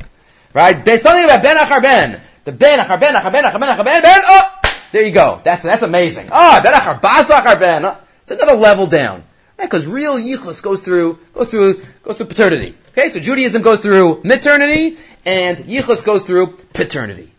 Right? 0.55 0.85
There's 0.85 1.03
something 1.03 1.25
about 1.25 1.43
Ben 1.43 1.57
Achar 1.57 1.83
Ben. 1.83 2.21
The 2.45 2.53
Ben 2.53 2.79
Achar 2.79 3.01
Ben, 3.01 3.15
Achar 3.15 3.33
Ben, 3.33 3.45
Achar 3.45 3.85
Ben, 3.85 4.03
Ben, 4.03 4.21
oh! 4.27 4.61
There 4.93 5.03
you 5.03 5.13
go. 5.13 5.41
That's, 5.45 5.63
that's 5.63 5.83
amazing. 5.83 6.29
Oh, 6.33 6.61
Ben 6.63 6.73
Achar 6.73 7.01
Achar 7.01 7.59
Ben. 7.59 7.85
Oh, 7.85 7.99
it's 8.31 8.43
another 8.43 8.59
level 8.59 8.87
down. 8.87 9.25
Right? 9.59 9.64
Because 9.64 9.87
real 9.87 10.14
Yichus 10.17 10.62
goes 10.62 10.83
through, 10.83 11.19
goes 11.33 11.51
through, 11.51 11.83
goes 12.03 12.19
through 12.19 12.27
paternity. 12.27 12.75
Okay? 12.91 13.09
So 13.09 13.21
Judaism 13.21 13.62
goes 13.62 13.81
through 13.81 14.23
maternity, 14.23 14.97
and 15.25 15.57
Yichus 15.57 16.05
goes 16.05 16.25
through 16.25 16.59
paternity. 16.75 17.33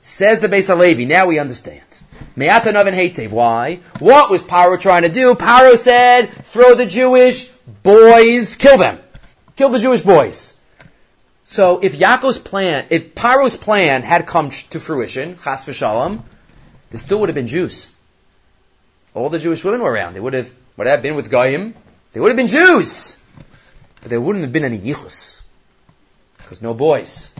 Says 0.00 0.40
the 0.40 0.48
Beis 0.48 0.66
Halevi. 0.68 1.04
Now 1.04 1.26
we 1.26 1.38
understand. 1.38 1.84
And. 2.36 3.32
Why? 3.32 3.80
What 3.98 4.30
was 4.30 4.42
Paro 4.42 4.80
trying 4.80 5.02
to 5.02 5.08
do? 5.08 5.34
Paro 5.34 5.76
said, 5.76 6.26
throw 6.26 6.74
the 6.74 6.86
Jewish 6.86 7.46
boys, 7.82 8.56
kill 8.56 8.78
them. 8.78 8.98
Kill 9.56 9.70
the 9.70 9.78
Jewish 9.78 10.02
boys. 10.02 10.60
So 11.44 11.78
if 11.80 11.96
Yaakov's 11.96 12.38
plan, 12.38 12.86
if 12.90 13.14
Paro's 13.14 13.56
plan 13.56 14.02
had 14.02 14.26
come 14.26 14.50
to 14.50 14.80
fruition, 14.80 15.36
chas 15.36 15.64
v'shalom, 15.64 16.22
there 16.90 16.98
still 16.98 17.20
would 17.20 17.28
have 17.28 17.36
been 17.36 17.46
Jews. 17.46 17.90
All 19.16 19.30
the 19.30 19.38
Jewish 19.38 19.64
women 19.64 19.80
were 19.80 19.90
around. 19.90 20.12
They 20.12 20.20
would 20.20 20.34
have, 20.34 20.54
would 20.76 20.86
have 20.86 21.00
been 21.00 21.14
with 21.14 21.30
Goyim. 21.30 21.74
They 22.12 22.20
would 22.20 22.28
have 22.28 22.36
been 22.36 22.48
Jews. 22.48 23.18
But 24.02 24.10
there 24.10 24.20
wouldn't 24.20 24.44
have 24.44 24.52
been 24.52 24.64
any 24.64 24.78
yichus. 24.78 25.42
Because 26.36 26.60
no 26.60 26.74
boys. 26.74 27.34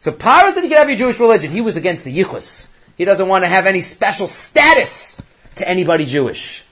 So 0.00 0.10
Paro 0.10 0.50
said 0.50 0.64
you 0.64 0.68
could 0.68 0.78
have 0.78 0.88
your 0.88 0.98
Jewish 0.98 1.20
religion. 1.20 1.52
He 1.52 1.60
was 1.60 1.76
against 1.76 2.02
the 2.02 2.12
yichus. 2.12 2.68
He 2.98 3.04
doesn't 3.04 3.28
want 3.28 3.44
to 3.44 3.48
have 3.48 3.66
any 3.66 3.82
special 3.82 4.26
status 4.26 5.22
to 5.56 5.68
anybody 5.68 6.06
Jewish. 6.06 6.64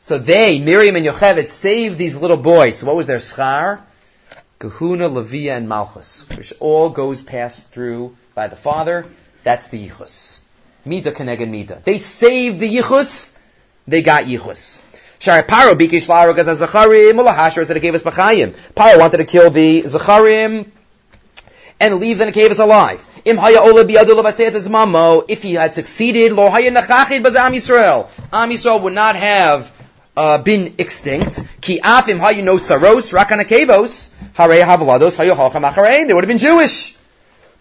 So 0.00 0.16
they, 0.16 0.58
Miriam 0.58 0.96
and 0.96 1.04
Yocheved, 1.04 1.48
saved 1.48 1.98
these 1.98 2.16
little 2.16 2.38
boys. 2.38 2.78
So 2.78 2.86
what 2.86 2.96
was 2.96 3.06
their 3.06 3.18
schar? 3.18 3.82
Kahuna, 4.58 5.08
Leviah, 5.08 5.58
and 5.58 5.68
Malchus, 5.68 6.26
which 6.30 6.54
all 6.58 6.88
goes 6.88 7.20
passed 7.20 7.70
through 7.70 8.16
by 8.34 8.48
the 8.48 8.56
father. 8.56 9.04
That's 9.42 9.66
the 9.66 9.88
yichus. 9.88 10.40
Mida 10.86 11.12
keneged 11.12 11.48
mida. 11.48 11.80
They 11.84 11.98
saved 11.98 12.60
the 12.60 12.68
yichus. 12.68 13.38
They 13.86 14.02
got 14.02 14.24
yichus. 14.24 14.80
Shari 15.18 15.42
Paro 15.42 15.74
bikish 15.74 16.06
zacharim 16.06 17.14
ulahashar 17.14 17.66
said 17.66 17.76
it 17.76 17.80
gave 17.80 17.94
us. 17.94 18.02
Paro 18.02 18.98
wanted 18.98 19.16
to 19.18 19.24
kill 19.24 19.50
the 19.50 19.82
zacharim 19.82 20.66
and 21.80 21.96
leave 21.96 22.18
the 22.18 22.26
Nekavas 22.26 22.60
alive. 22.60 23.06
Im 23.24 23.36
haya 23.36 23.60
ola 23.60 23.84
mamo. 23.84 25.24
If 25.28 25.42
he 25.42 25.54
had 25.54 25.74
succeeded, 25.74 26.32
lo 26.32 26.50
haya 26.50 26.70
nachachid 26.70 27.22
bazam 27.22 27.54
Yisrael. 27.54 28.08
Am 28.32 28.50
Yisrael 28.50 28.80
would 28.82 28.94
not 28.94 29.16
have 29.16 29.72
uh, 30.16 30.38
been 30.38 30.74
extinct. 30.78 31.42
Ki 31.60 31.80
afim 31.80 32.18
hayu 32.18 32.44
no 32.44 32.58
saros 32.58 33.12
rakanakevos 33.12 34.10
harei 34.34 34.62
havlados 34.62 35.16
hayu 35.16 35.34
halcham 35.34 35.68
acharein. 35.68 36.06
They 36.06 36.14
would 36.14 36.24
have 36.24 36.28
been 36.28 36.38
Jewish, 36.38 36.96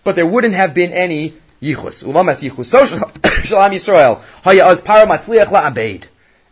but 0.04 0.16
there 0.16 0.26
wouldn't 0.26 0.54
have 0.54 0.74
been 0.74 0.92
any 0.92 1.34
yichus. 1.66 2.04
Ulamas 2.04 2.48
yichus 2.48 2.66
so 2.66 2.84
shalam 2.84 3.72
Yisrael 3.74 4.22
haya 4.44 4.66
az 4.66 4.82
para 4.82 5.06
matzliach 5.06 5.48
la'abed. 5.48 6.06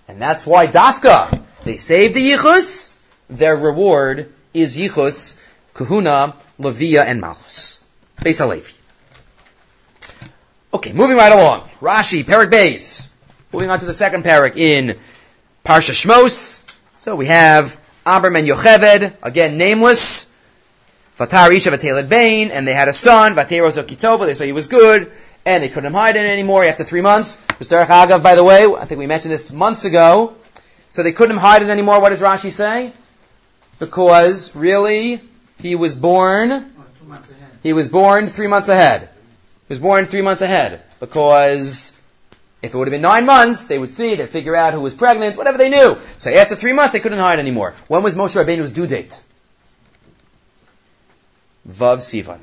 And 0.08 0.22
that's 0.22 0.46
why 0.46 0.68
dafka 0.68 1.42
they 1.64 1.78
saved 1.78 2.16
the 2.16 2.32
yichus. 2.32 2.92
Their 3.30 3.56
reward 3.56 4.32
is 4.54 4.78
yichus, 4.78 5.40
kahuna, 5.74 6.36
levia, 6.60 7.06
and 7.06 7.22
malchus. 7.22 7.84
Beis 8.18 8.40
Halevi. 8.40 8.74
Okay, 10.74 10.92
moving 10.92 11.18
right 11.18 11.32
along. 11.32 11.70
Rashi, 11.80 12.24
Perik 12.24 12.50
Beis. 12.52 13.08
Moving 13.52 13.70
on 13.70 13.80
to 13.80 13.86
the 13.86 13.94
second 13.94 14.24
parak 14.24 14.58
in 14.58 14.98
Parsha 15.64 15.92
Shmos. 15.92 16.62
So 16.96 17.16
we 17.16 17.28
have 17.28 17.80
Amram 18.06 18.36
and 18.36 18.48
Yocheved, 18.48 19.14
again 19.22 19.58
nameless. 19.58 20.33
Vatar 21.18 21.56
Isha 21.56 21.72
Vateled 21.72 22.10
Bain, 22.10 22.52
and 22.52 22.68
they 22.68 22.74
had 22.74 22.88
a 22.88 22.94
son, 22.94 23.36
Vateros 23.36 23.82
Okitova, 23.82 24.26
they 24.26 24.34
saw 24.34 24.44
he 24.44 24.52
was 24.52 24.68
good, 24.68 25.12
and 25.46 25.64
they 25.64 25.70
couldn't 25.70 25.94
hide 25.94 26.16
it 26.16 26.26
anymore 26.26 26.64
after 26.64 26.84
three 26.84 27.02
months. 27.02 27.46
Mr. 27.60 27.86
Agav, 27.86 28.24
by 28.24 28.36
the 28.36 28.44
way, 28.44 28.66
I 28.66 28.86
think 28.86 29.00
we 29.00 29.08
mentioned 29.08 29.32
this 29.32 29.52
months 29.52 29.86
ago. 29.86 30.36
So 30.90 31.02
they 31.02 31.12
couldn't 31.12 31.38
hide 31.38 31.64
it 31.64 31.70
anymore. 31.70 32.00
What 32.02 32.10
does 32.10 32.22
Rashi 32.22 32.52
say? 32.52 32.94
Because 33.80 34.56
really, 34.56 35.22
he 35.60 35.76
was 35.76 35.96
born. 35.96 36.72
He 37.64 37.74
was 37.74 37.90
born 37.90 38.28
three 38.28 38.48
months 38.48 38.70
ahead. 38.70 39.10
He 39.68 39.74
was 39.74 39.80
born 39.80 40.06
three 40.06 40.22
months 40.22 40.42
ahead 40.42 40.84
because 41.00 42.00
if 42.62 42.74
it 42.74 42.78
would 42.78 42.88
have 42.88 42.92
been 42.92 43.02
nine 43.02 43.26
months, 43.26 43.64
they 43.64 43.80
would 43.80 43.90
see, 43.90 44.16
they'd 44.16 44.30
figure 44.30 44.56
out 44.56 44.74
who 44.74 44.82
was 44.82 44.94
pregnant, 44.94 45.36
whatever 45.36 45.58
they 45.58 45.70
knew. 45.70 45.98
So 46.18 46.32
after 46.32 46.56
three 46.56 46.74
months, 46.74 46.94
they 46.94 47.00
couldn't 47.00 47.20
hide 47.20 47.40
anymore. 47.40 47.74
When 47.88 48.04
was 48.04 48.16
Moshe 48.16 48.36
Rabbeinu's 48.36 48.72
due 48.72 48.88
date? 48.88 49.24
Vav 51.68 51.98
Sivan. 51.98 52.40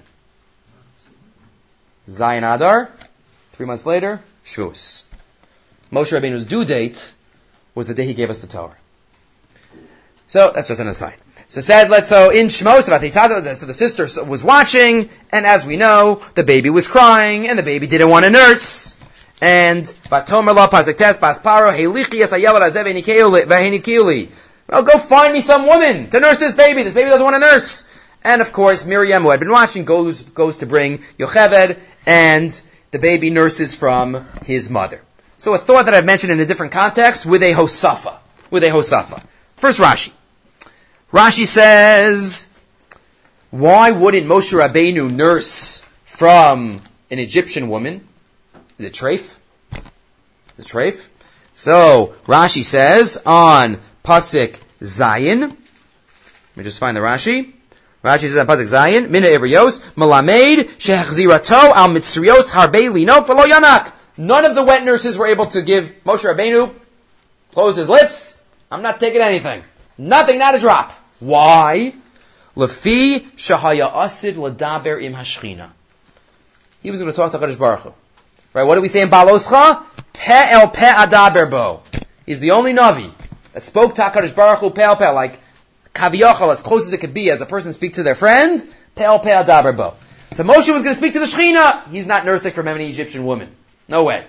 Zayin 2.08 2.42
Adar. 2.54 2.90
Three 3.52 3.66
months 3.66 3.86
later, 3.86 4.20
Shavuos. 4.44 5.04
Moshe 5.92 6.18
Rabbeinu's 6.18 6.46
due 6.46 6.64
date 6.64 7.12
was 7.74 7.88
the 7.88 7.94
day 7.94 8.06
he 8.06 8.14
gave 8.14 8.30
us 8.30 8.38
the 8.38 8.46
Torah. 8.46 8.76
So 10.26 10.52
that's 10.54 10.68
just 10.68 10.80
an 10.80 10.86
aside. 10.86 11.16
So 11.48 11.60
said, 11.60 11.90
let's 11.90 12.08
so 12.08 12.30
in 12.30 12.46
Shmos 12.46 13.56
so 13.56 13.66
the 13.66 13.74
sister 13.74 14.06
was 14.24 14.44
watching, 14.44 15.10
and 15.32 15.44
as 15.44 15.66
we 15.66 15.76
know, 15.76 16.22
the 16.36 16.44
baby 16.44 16.70
was 16.70 16.86
crying, 16.86 17.48
and 17.48 17.58
the 17.58 17.64
baby 17.64 17.88
didn't 17.88 18.08
want 18.08 18.24
to 18.24 18.30
nurse. 18.30 18.96
And 19.42 19.84
Batomer 19.84 20.54
la 20.54 20.68
pazektes 20.68 21.18
basparo. 21.18 21.72
Well, 24.68 24.82
go 24.84 24.98
find 24.98 25.32
me 25.32 25.40
some 25.40 25.66
woman 25.66 26.10
to 26.10 26.20
nurse 26.20 26.38
this 26.38 26.54
baby. 26.54 26.84
This 26.84 26.94
baby 26.94 27.10
doesn't 27.10 27.24
want 27.24 27.34
to 27.34 27.40
nurse. 27.40 27.99
And 28.22 28.42
of 28.42 28.52
course, 28.52 28.84
Miriam, 28.84 29.22
who 29.22 29.30
had 29.30 29.40
been 29.40 29.50
watching, 29.50 29.84
goes 29.84 30.22
goes 30.22 30.58
to 30.58 30.66
bring 30.66 30.98
Yocheved, 31.18 31.78
and 32.06 32.60
the 32.90 32.98
baby 32.98 33.30
nurses 33.30 33.74
from 33.74 34.26
his 34.44 34.68
mother. 34.68 35.00
So 35.38 35.54
a 35.54 35.58
thought 35.58 35.86
that 35.86 35.94
I've 35.94 36.04
mentioned 36.04 36.32
in 36.32 36.40
a 36.40 36.46
different 36.46 36.72
context 36.72 37.24
with 37.24 37.42
a 37.42 37.52
hosafa. 37.52 38.18
With 38.50 38.62
a 38.64 38.68
hosafa. 38.68 39.24
First 39.56 39.80
Rashi. 39.80 40.12
Rashi 41.12 41.46
says, 41.46 42.52
why 43.50 43.90
wouldn't 43.90 44.26
Moshe 44.26 44.52
Rabbeinu 44.52 45.10
nurse 45.10 45.80
from 46.04 46.80
an 47.10 47.18
Egyptian 47.18 47.68
woman? 47.68 48.06
Is 48.78 48.86
it 48.86 48.92
treif? 48.92 49.36
Is 50.56 50.60
it 50.60 50.66
treif? 50.66 51.08
So 51.54 52.14
Rashi 52.26 52.62
says 52.62 53.20
on 53.24 53.80
pasuk 54.04 54.60
Zayin. 54.80 55.40
Let 55.40 56.56
me 56.56 56.64
just 56.64 56.78
find 56.78 56.96
the 56.96 57.00
Rashi. 57.00 57.52
Rashi 58.02 58.22
says 58.22 58.38
on 58.38 58.46
pasuk 58.46 58.66
Zayin, 58.66 59.10
Mina 59.10 59.26
Ivrios, 59.26 59.80
Malamed 59.94 60.64
Shehachzirato 60.78 61.72
Al 61.74 61.90
Mitzrios 61.90 62.50
Harbe 62.50 62.92
Lino 62.92 63.20
V'lo 63.20 63.44
Yanak. 63.44 63.92
None 64.16 64.44
of 64.44 64.54
the 64.54 64.64
wet 64.64 64.84
nurses 64.84 65.18
were 65.18 65.26
able 65.26 65.46
to 65.46 65.62
give 65.62 65.94
Moshe 66.04 66.24
Rabbeinu 66.24 66.72
close 67.52 67.76
his 67.76 67.88
lips. 67.88 68.42
I'm 68.70 68.82
not 68.82 69.00
taking 69.00 69.20
anything. 69.20 69.62
Nothing, 69.98 70.38
not 70.38 70.54
a 70.54 70.58
drop. 70.58 70.92
Why? 71.18 71.94
Lefi 72.56 73.20
Shahaya 73.36 73.92
Asid 73.94 74.36
Ladaber 74.36 75.02
Im 75.02 75.12
Hashchina. 75.12 75.70
He 76.82 76.90
was 76.90 77.00
going 77.00 77.12
to 77.12 77.16
talk 77.16 77.32
to 77.32 77.38
Kadosh 77.38 77.58
Baruch 77.58 77.80
Hu. 77.80 77.92
Right? 78.54 78.64
What 78.64 78.76
do 78.76 78.80
we 78.80 78.88
say 78.88 79.02
in 79.02 79.10
Baloscha? 79.10 79.84
Pe 80.14 80.46
el 80.50 80.68
pe 80.68 80.86
adaberbo. 80.86 81.80
He's 82.26 82.40
the 82.40 82.52
only 82.52 82.72
Navi 82.72 83.10
that 83.52 83.62
spoke 83.62 83.94
to 83.96 84.02
HaKadosh 84.02 84.34
Baruch 84.34 84.60
Hu 84.60 84.70
pe 84.70 84.82
el 84.82 84.96
pe, 84.96 85.08
like 85.10 85.38
Kaviyachal, 85.94 86.52
as 86.52 86.62
close 86.62 86.86
as 86.86 86.92
it 86.92 86.98
could 86.98 87.14
be 87.14 87.30
as 87.30 87.40
a 87.40 87.46
person 87.46 87.72
speaks 87.72 87.96
to 87.96 88.02
their 88.02 88.14
friend, 88.14 88.62
pe 88.94 89.04
el 89.04 89.18
pe 89.18 89.30
adaberbo. 89.30 89.94
So 90.32 90.44
Moshe 90.44 90.72
was 90.72 90.82
going 90.82 90.84
to 90.84 90.94
speak 90.94 91.14
to 91.14 91.20
the 91.20 91.26
Shechina. 91.26 91.88
He's 91.90 92.06
not 92.06 92.24
nursing 92.24 92.52
from 92.52 92.68
any 92.68 92.88
Egyptian 92.88 93.24
woman. 93.24 93.48
No 93.88 94.04
way. 94.04 94.24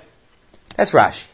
That's 0.76 0.92
Rashi. 0.92 1.28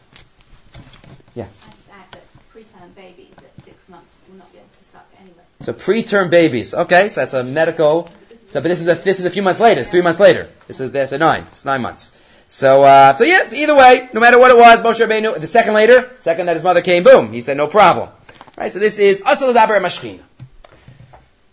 Yeah. 1.34 1.44
At 1.90 2.12
the 2.12 2.18
pre-test 2.50 2.74
preterm 2.74 2.94
babies 2.94 3.32
at 3.38 3.64
six 3.64 3.88
months 3.88 4.16
will 4.28 4.36
not 4.36 4.52
be 4.52 4.58
able 4.58 4.68
to 4.68 4.84
suck 4.84 5.06
anyway. 5.20 5.42
So 5.60 5.72
preterm 5.72 6.30
babies. 6.30 6.74
Okay, 6.74 7.08
so 7.08 7.20
that's 7.20 7.32
a 7.32 7.44
medical. 7.44 8.10
So, 8.50 8.60
but 8.60 8.68
this 8.68 8.80
is 8.80 8.88
a 8.88 8.94
this 8.94 9.20
is 9.20 9.26
a 9.26 9.30
few 9.30 9.42
months 9.42 9.60
later. 9.60 9.80
It's 9.80 9.90
three 9.90 10.02
months 10.02 10.20
later. 10.20 10.48
This 10.66 10.80
is 10.80 10.92
that's 10.92 11.12
a 11.12 11.18
nine. 11.18 11.42
It's 11.44 11.64
nine 11.64 11.80
months. 11.80 12.18
So, 12.50 12.82
uh, 12.82 13.12
so 13.12 13.24
yes, 13.24 13.52
either 13.52 13.76
way, 13.76 14.08
no 14.14 14.20
matter 14.20 14.38
what 14.38 14.50
it 14.50 14.56
was, 14.56 14.80
Moshe 14.80 15.06
Rabbeinu, 15.06 15.38
the 15.38 15.46
second 15.46 15.74
later, 15.74 16.00
second 16.20 16.46
that 16.46 16.56
his 16.56 16.64
mother 16.64 16.80
came, 16.80 17.04
boom, 17.04 17.30
he 17.30 17.42
said 17.42 17.58
no 17.58 17.66
problem. 17.66 18.08
Right, 18.58 18.72
so 18.72 18.80
this 18.80 18.98
is 18.98 19.20
Asal 19.20 19.54
Daber 19.54 19.80
Mashchina. 19.80 20.18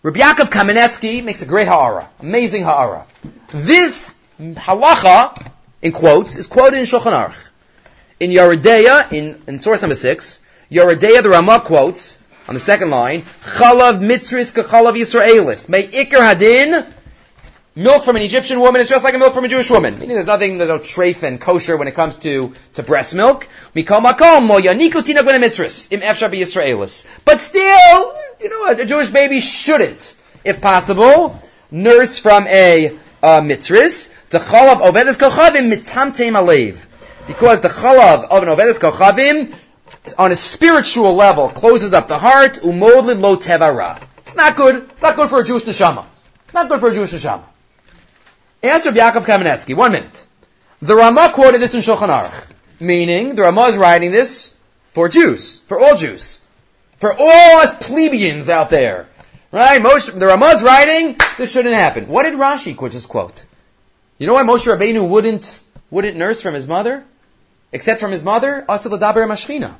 Rabbi 0.02 0.18
Yaakov 0.18 0.50
Kamenetsky 0.50 1.22
makes 1.22 1.40
a 1.40 1.46
great 1.46 1.68
ha'ara, 1.68 2.08
amazing 2.18 2.64
ha'ara. 2.64 3.04
This 3.50 4.12
halacha, 4.40 5.52
in 5.82 5.92
quotes, 5.92 6.36
is 6.36 6.48
quoted 6.48 6.78
in 6.78 6.82
Shulchan 6.82 7.12
Aruch. 7.12 7.50
In 8.18 8.30
Yoreh 8.30 8.60
Deah, 8.60 9.06
in, 9.12 9.40
in 9.46 9.60
source 9.60 9.82
number 9.82 9.94
six, 9.94 10.44
Yoreh 10.68 10.98
Deah, 10.98 11.22
the 11.22 11.30
Ramah 11.30 11.60
quotes, 11.60 12.20
on 12.48 12.54
the 12.54 12.60
second 12.60 12.90
line, 12.90 13.22
Chalav 13.22 14.00
mitzris 14.00 14.52
kachalav 14.52 14.94
Yisraelis. 14.94 15.68
May 15.68 15.86
ikar 15.86 16.34
hadin, 16.34 16.92
milk 17.76 18.02
from 18.04 18.16
an 18.16 18.22
Egyptian 18.22 18.58
woman 18.60 18.80
is 18.80 18.88
just 18.88 19.04
like 19.04 19.14
a 19.14 19.18
milk 19.18 19.34
from 19.34 19.44
a 19.44 19.48
Jewish 19.48 19.70
woman. 19.70 19.94
Meaning 19.94 20.14
there's 20.14 20.26
nothing, 20.26 20.56
there's 20.56 20.70
no 20.70 20.78
treif 20.78 21.22
and 21.22 21.38
kosher 21.38 21.76
when 21.76 21.88
it 21.88 21.94
comes 21.94 22.18
to, 22.20 22.54
to 22.74 22.82
breast 22.82 23.14
milk. 23.14 23.46
But 23.74 23.86
still, 27.40 28.14
you 28.40 28.48
know, 28.48 28.64
a, 28.66 28.80
a 28.80 28.84
Jewish 28.86 29.10
baby 29.10 29.40
shouldn't, 29.40 30.16
if 30.42 30.62
possible, 30.62 31.38
nurse 31.70 32.18
from 32.18 32.46
a 32.46 32.96
uh, 33.22 33.42
mitzris, 33.42 34.14
ovedes. 36.34 36.86
Because 37.26 37.60
the 37.60 37.68
chalav 37.68 38.24
of 38.30 38.42
an 38.42 38.48
ovedes 38.48 38.78
kochavim, 38.78 39.54
on 40.16 40.32
a 40.32 40.36
spiritual 40.36 41.14
level, 41.14 41.50
closes 41.50 41.92
up 41.92 42.08
the 42.08 42.18
heart. 42.18 42.58
It's 42.58 44.34
not 44.34 44.56
good. 44.56 44.76
It's 44.76 45.02
not 45.02 45.16
good 45.16 45.28
for 45.28 45.40
a 45.40 45.44
Jewish 45.44 45.64
neshama. 45.64 46.06
It's 46.44 46.54
not 46.54 46.68
good 46.68 46.80
for 46.80 46.88
a 46.88 46.94
Jewish 46.94 47.12
neshama. 47.12 47.44
Answer 48.68 48.90
of 48.90 48.94
Yaakov 48.94 49.24
Kamenetsky. 49.24 49.76
One 49.76 49.92
minute. 49.92 50.26
The 50.82 50.94
Ramah 50.94 51.30
quoted 51.32 51.60
this 51.60 51.74
in 51.74 51.80
Shulchan 51.80 52.08
Aruch, 52.08 52.46
meaning 52.78 53.34
the 53.34 53.42
Ramah 53.42 53.66
is 53.68 53.76
writing 53.78 54.10
this 54.10 54.54
for 54.92 55.08
Jews, 55.08 55.58
for 55.60 55.80
all 55.80 55.96
Jews, 55.96 56.40
for 56.98 57.12
all 57.12 57.60
us 57.60 57.86
plebeians 57.86 58.50
out 58.50 58.68
there. 58.70 59.08
Right? 59.52 59.80
Moshe, 59.80 60.18
the 60.18 60.48
is 60.54 60.62
writing, 60.62 61.16
this 61.38 61.52
shouldn't 61.52 61.74
happen. 61.74 62.08
What 62.08 62.24
did 62.24 62.34
Rashi 62.34 62.90
just 62.90 63.08
quote? 63.08 63.46
You 64.18 64.26
know 64.26 64.34
why 64.34 64.42
Moshe 64.42 64.66
Rabbeinu 64.66 65.08
wouldn't, 65.08 65.60
wouldn't 65.90 66.16
nurse 66.16 66.42
from 66.42 66.54
his 66.54 66.66
mother? 66.66 67.04
Except 67.72 68.00
from 68.00 68.10
his 68.10 68.24
mother? 68.24 68.64
Also 68.68 68.88
the 68.90 68.98
Daber 68.98 69.26
Mashchina. 69.26 69.74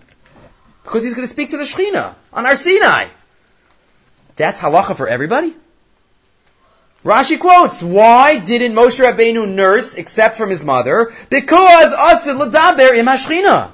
Because 0.82 1.02
he's 1.02 1.14
going 1.14 1.24
to 1.24 1.30
speak 1.30 1.50
to 1.50 1.58
the 1.58 1.64
Shechina 1.64 2.14
on 2.32 2.44
Har 2.44 2.56
Sinai. 2.56 3.08
That's 4.36 4.60
halacha 4.60 4.96
for 4.96 5.08
everybody? 5.08 5.54
Rashi 7.06 7.38
quotes, 7.38 7.84
why 7.84 8.38
didn't 8.38 8.76
Moshe 8.76 8.98
Rabbeinu 9.00 9.48
nurse 9.48 9.94
except 9.94 10.36
from 10.36 10.50
his 10.50 10.64
mother? 10.64 11.12
Because 11.30 11.94
asid 11.94 12.36
ladaber 12.36 12.96
im 12.96 13.06
hashchina. 13.06 13.70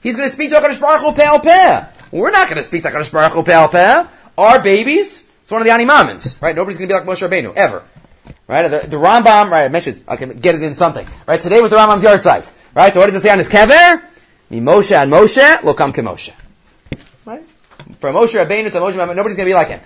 He's 0.00 0.14
going 0.14 0.28
to 0.28 0.32
speak 0.32 0.50
to 0.50 0.56
HaKadosh 0.56 0.80
Baruch 0.80 1.00
Hu 1.00 1.12
pe'al 1.20 1.42
peh. 1.42 1.86
We're 2.12 2.30
not 2.30 2.46
going 2.46 2.58
to 2.58 2.62
speak 2.62 2.84
to 2.84 2.90
HaKadosh 2.90 3.12
Baruch 3.12 3.32
Hu 3.32 3.42
pe'al 3.42 3.68
peh. 3.72 4.06
Our 4.38 4.62
babies, 4.62 5.28
it's 5.42 5.50
one 5.50 5.60
of 5.60 5.66
the 5.66 5.72
Ani 5.72 5.86
Maamins, 5.86 6.40
right? 6.40 6.54
Nobody's 6.54 6.78
going 6.78 6.88
to 6.88 6.94
be 6.94 6.98
like 7.00 7.08
Moshe 7.08 7.28
Rabbeinu, 7.28 7.52
ever. 7.56 7.82
Right? 8.46 8.68
The, 8.68 8.86
the 8.86 8.96
Rambam, 8.96 9.50
right, 9.50 9.64
I 9.64 9.68
mentioned, 9.68 10.04
I 10.06 10.14
can 10.14 10.38
get 10.38 10.54
it 10.54 10.62
in 10.62 10.74
something. 10.74 11.06
Right? 11.26 11.40
Today 11.40 11.60
was 11.60 11.70
the 11.70 11.76
Rambam's 11.76 12.04
yahrzeit. 12.04 12.52
Right? 12.76 12.92
So 12.92 13.00
what 13.00 13.06
does 13.06 13.16
it 13.16 13.22
say 13.22 13.30
on 13.30 13.38
his 13.38 13.48
kever? 13.48 14.04
Mi 14.50 14.60
Moshe 14.60 14.92
and 14.92 15.12
Moshe, 15.12 15.64
lo 15.64 15.74
kam 15.74 15.92
ke 15.92 15.96
Moshe. 15.96 16.30
Right? 17.24 17.42
From 17.98 18.14
Moshe 18.14 18.38
Rabbeinu 18.38 18.70
to 18.70 18.78
Moshe 18.78 18.92
Rabbeinu, 18.92 19.16
nobody's 19.16 19.36
going 19.36 19.46
to 19.46 19.50
be 19.50 19.54
like 19.54 19.68
him. 19.68 19.80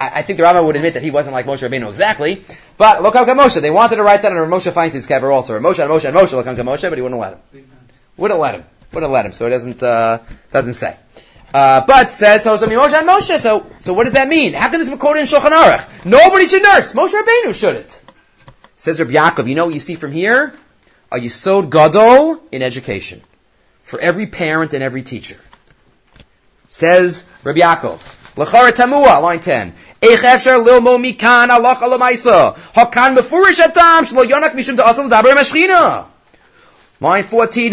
I, 0.00 0.22
think 0.22 0.36
the 0.36 0.44
Rambam 0.44 0.64
would 0.64 0.76
admit 0.76 0.94
that 0.94 1.02
he 1.02 1.10
wasn't 1.10 1.34
like 1.34 1.46
Moshe 1.46 1.68
Rabbeinu 1.68 1.88
exactly, 1.88 2.44
but 2.76 3.02
look 3.02 3.14
how 3.14 3.24
Moshe. 3.24 3.60
They 3.60 3.70
wanted 3.70 3.96
to 3.96 4.04
write 4.04 4.22
that 4.22 4.30
on 4.30 4.48
Moshe 4.48 4.72
finds 4.72 4.94
his 4.94 5.08
kever 5.08 5.34
also. 5.34 5.58
Moshe 5.58 5.80
and 5.80 5.90
Moshe 5.90 6.08
and 6.08 6.16
Moshe 6.16 6.44
how 6.44 6.54
Moshe, 6.62 6.88
but 6.88 6.96
he 6.96 7.02
wouldn't 7.02 7.20
let 7.20 7.32
him. 7.32 7.64
Wouldn't 8.16 8.38
let 8.38 8.54
him. 8.54 8.64
Wouldn't 8.92 9.12
let 9.12 9.26
him. 9.26 9.32
So 9.32 9.46
it 9.46 9.50
doesn't 9.50 9.82
uh, 9.82 10.18
doesn't 10.52 10.74
say. 10.74 10.96
Uh, 11.52 11.84
but 11.84 12.10
says 12.10 12.44
so. 12.44 12.56
So 12.56 12.66
Moshe 12.66 12.94
and 12.94 13.08
Moshe. 13.08 13.36
So 13.38 13.66
so 13.80 13.92
what 13.92 14.04
does 14.04 14.12
that 14.12 14.28
mean? 14.28 14.52
How 14.52 14.70
can 14.70 14.78
this 14.78 14.88
be 14.88 14.96
quoted 14.96 15.20
in 15.20 15.26
Shulchan 15.26 15.50
Aruch? 15.50 16.04
Nobody 16.04 16.46
should 16.46 16.62
nurse. 16.62 16.92
Moshe 16.92 17.12
Rabbeinu 17.12 17.52
shouldn't. 17.52 18.02
Says 18.76 19.00
Rabbi 19.00 19.12
Yaakov. 19.12 19.48
You 19.48 19.56
know 19.56 19.66
what 19.66 19.74
you 19.74 19.80
see 19.80 19.96
from 19.96 20.12
here? 20.12 20.54
A 21.10 21.16
yisod 21.16 21.70
gadol 21.70 22.40
in 22.52 22.62
education 22.62 23.20
for 23.82 23.98
every 23.98 24.26
parent 24.26 24.74
and 24.74 24.82
every 24.84 25.02
teacher. 25.02 25.38
Says 26.68 27.26
Rabbi 27.42 27.58
Yaakov. 27.58 28.14
Lachara 28.38 28.70
Tamua, 28.70 29.20
line 29.20 29.40
10. 29.40 29.74
Lilmo 30.00 30.98
mikan. 30.98 31.48
Hakan 31.48 33.16
mefurish 33.16 33.60
atam 33.60 34.04
shlo 34.04 34.24
yonak 34.24 34.54
asal 34.56 35.08
dabar 35.08 35.34
mashchina. 35.34 36.06
Line 37.00 37.22
14, 37.22 37.70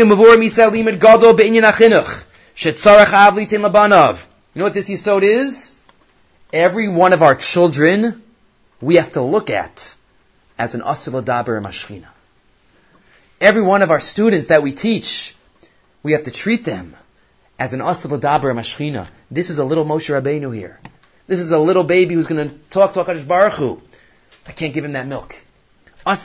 limit 0.71 0.99
gadol 0.99 1.33
be'inyan 1.33 1.63
achinuch. 1.63 2.25
Shetzarech 2.55 3.07
avli 3.07 3.47
labanav. 3.47 4.25
You 4.53 4.59
know 4.59 4.65
what 4.65 4.73
this 4.73 4.89
yisod 4.89 5.23
is? 5.23 5.73
Every 6.53 6.87
one 6.87 7.11
of 7.11 7.21
our 7.21 7.35
children 7.35 8.21
we 8.81 8.95
have 8.95 9.11
to 9.13 9.21
look 9.21 9.49
at 9.49 9.95
as 10.57 10.75
an 10.75 10.81
asal 10.81 11.21
dabar 11.21 11.61
mashchina. 11.61 12.07
Every 13.41 13.61
one 13.61 13.81
of 13.81 13.91
our 13.91 13.99
students 13.99 14.47
that 14.47 14.63
we 14.63 14.71
teach, 14.71 15.35
we 16.03 16.13
have 16.13 16.23
to 16.23 16.31
treat 16.31 16.63
them 16.63 16.95
as 17.59 17.73
an 17.73 17.81
asal 17.81 18.17
dabar 18.17 18.53
mashchina. 18.53 19.07
This 19.29 19.49
is 19.49 19.59
a 19.59 19.65
little 19.65 19.85
Moshe 19.85 20.09
Rabbeinu 20.09 20.55
here. 20.55 20.79
This 21.27 21.39
is 21.39 21.51
a 21.51 21.59
little 21.59 21.83
baby 21.83 22.13
who's 22.13 22.27
going 22.27 22.49
to 22.49 22.55
talk 22.69 22.93
to 22.93 23.23
Baruch 23.27 23.53
Hu. 23.53 23.81
I 24.47 24.51
can't 24.51 24.73
give 24.73 24.85
him 24.85 24.93
that 24.93 25.07
milk. 25.07 25.41
Yes, 26.05 26.23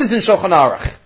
it's 0.00 0.12
in 0.12 0.20
Shulchan 0.20 0.50
Aruch. 0.50 0.96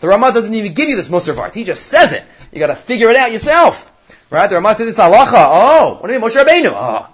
The 0.00 0.08
Ramah 0.08 0.32
doesn't 0.32 0.54
even 0.54 0.72
give 0.72 0.88
you 0.88 0.96
this 0.96 1.08
Musar 1.10 1.54
He 1.54 1.64
just 1.64 1.86
says 1.86 2.14
it. 2.14 2.24
You 2.52 2.58
got 2.58 2.68
to 2.68 2.74
figure 2.74 3.10
it 3.10 3.16
out 3.16 3.32
yourself. 3.32 3.92
Right? 4.30 4.48
The 4.48 4.56
Ramah 4.56 4.74
says 4.74 4.96
this 4.96 4.98
halacha. 4.98 5.32
Oh, 5.34 5.98
what 6.00 6.06
do 6.06 6.12
you 6.14 6.20
mean 6.20 6.28
Moshe 6.28 6.42
Rabbeinu? 6.42 6.72
Oh, 6.74 7.08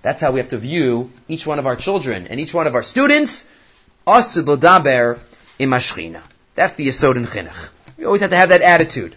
that's 0.00 0.22
how 0.22 0.30
we 0.32 0.40
have 0.40 0.48
to 0.50 0.56
view 0.56 1.10
each 1.28 1.46
one 1.46 1.58
of 1.58 1.66
our 1.66 1.76
children 1.76 2.26
and 2.28 2.40
each 2.40 2.54
one 2.54 2.66
of 2.66 2.74
our 2.74 2.82
students 2.82 3.50
Asid 4.06 4.46
l'daber 4.46 5.18
imashchina. 5.58 6.20
That's 6.54 6.74
the 6.74 6.88
yesod 6.88 7.16
in 7.16 7.26
chinuch. 7.26 7.70
We 7.96 8.04
always 8.06 8.22
have 8.22 8.30
to 8.30 8.36
have 8.36 8.48
that 8.48 8.62
attitude. 8.62 9.14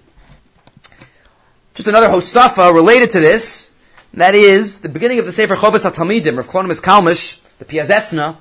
Just 1.73 1.87
another 1.87 2.07
hosafa 2.07 2.73
related 2.73 3.11
to 3.11 3.19
this. 3.19 3.75
That 4.13 4.35
is 4.35 4.79
the 4.79 4.89
beginning 4.89 5.19
of 5.19 5.25
the 5.25 5.31
Sefer 5.31 5.55
Chovas 5.55 5.89
HaTalmidim, 5.89 6.35
Rav 6.35 6.47
Klonimus 6.47 6.81
Kalmish, 6.81 7.41
the 7.57 7.65
Piazetzna. 7.65 8.35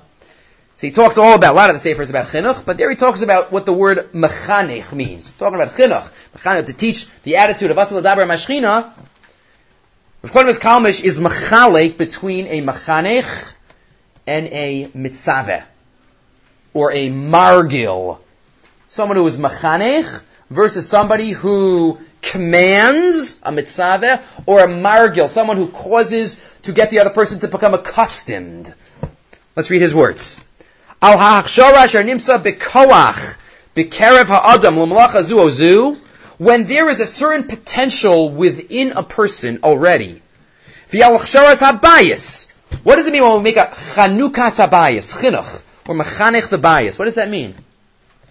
So 0.75 0.87
he 0.87 0.91
talks 0.91 1.17
all 1.17 1.35
about, 1.35 1.53
a 1.53 1.55
lot 1.55 1.69
of 1.69 1.81
the 1.81 1.89
Sefers 1.89 2.09
about 2.09 2.27
chinuch, 2.27 2.65
but 2.65 2.77
there 2.77 2.89
he 2.89 2.95
talks 2.95 3.21
about 3.21 3.51
what 3.51 3.65
the 3.65 3.73
word 3.73 4.11
mechanech 4.11 4.93
means. 4.93 5.31
We're 5.31 5.49
talking 5.49 5.61
about 5.61 5.73
chinuch, 5.75 6.11
mechanech, 6.35 6.67
to 6.67 6.73
teach 6.73 7.09
the 7.23 7.37
attitude 7.37 7.71
of 7.71 7.77
Asal 7.77 8.01
Dabar 8.01 8.27
Mashchina. 8.27 8.93
Rav 10.21 10.31
Klonimus 10.31 10.59
Kalmish 10.59 11.03
is 11.03 11.19
mechalek 11.19 11.97
between 11.97 12.47
a 12.47 12.61
mechanech 12.61 13.55
and 14.27 14.47
a 14.47 14.87
mitzaveh 14.89 15.63
or 16.73 16.91
a 16.91 17.09
margil. 17.09 18.19
Someone 18.87 19.17
who 19.17 19.27
is 19.27 19.37
machanech 19.37 20.23
versus 20.49 20.87
somebody 20.87 21.31
who 21.31 21.99
commands 22.21 23.39
a 23.43 23.51
mitzvah 23.51 24.21
or 24.45 24.61
a 24.61 24.67
margil, 24.67 25.29
someone 25.29 25.57
who 25.57 25.67
causes 25.67 26.57
to 26.63 26.71
get 26.71 26.89
the 26.89 26.99
other 26.99 27.09
person 27.09 27.39
to 27.39 27.47
become 27.47 27.73
accustomed. 27.73 28.73
Let's 29.55 29.69
read 29.69 29.81
his 29.81 29.93
words. 29.93 30.43
Al 31.01 31.17
nimsa 31.17 32.41
ha'adam 34.27 34.79
l'malacha 34.79 35.21
zu 35.21 35.97
when 36.37 36.63
there 36.65 36.89
is 36.89 36.99
a 36.99 37.05
certain 37.05 37.47
potential 37.47 38.31
within 38.31 38.93
a 38.93 39.03
person 39.03 39.59
already. 39.63 40.21
What 40.91 41.21
does 42.95 43.07
it 43.07 43.13
mean 43.13 43.23
when 43.23 43.37
we 43.37 43.43
make 43.43 43.57
a 43.57 43.67
chanukas 43.67 44.59
habayis, 44.59 45.13
chinuch? 45.19 45.63
We're 45.85 45.95
mechanech 45.95 46.49
the 46.49 46.57
bias. 46.57 46.97
What 46.97 47.05
does 47.05 47.15
that 47.15 47.29
mean? 47.29 47.55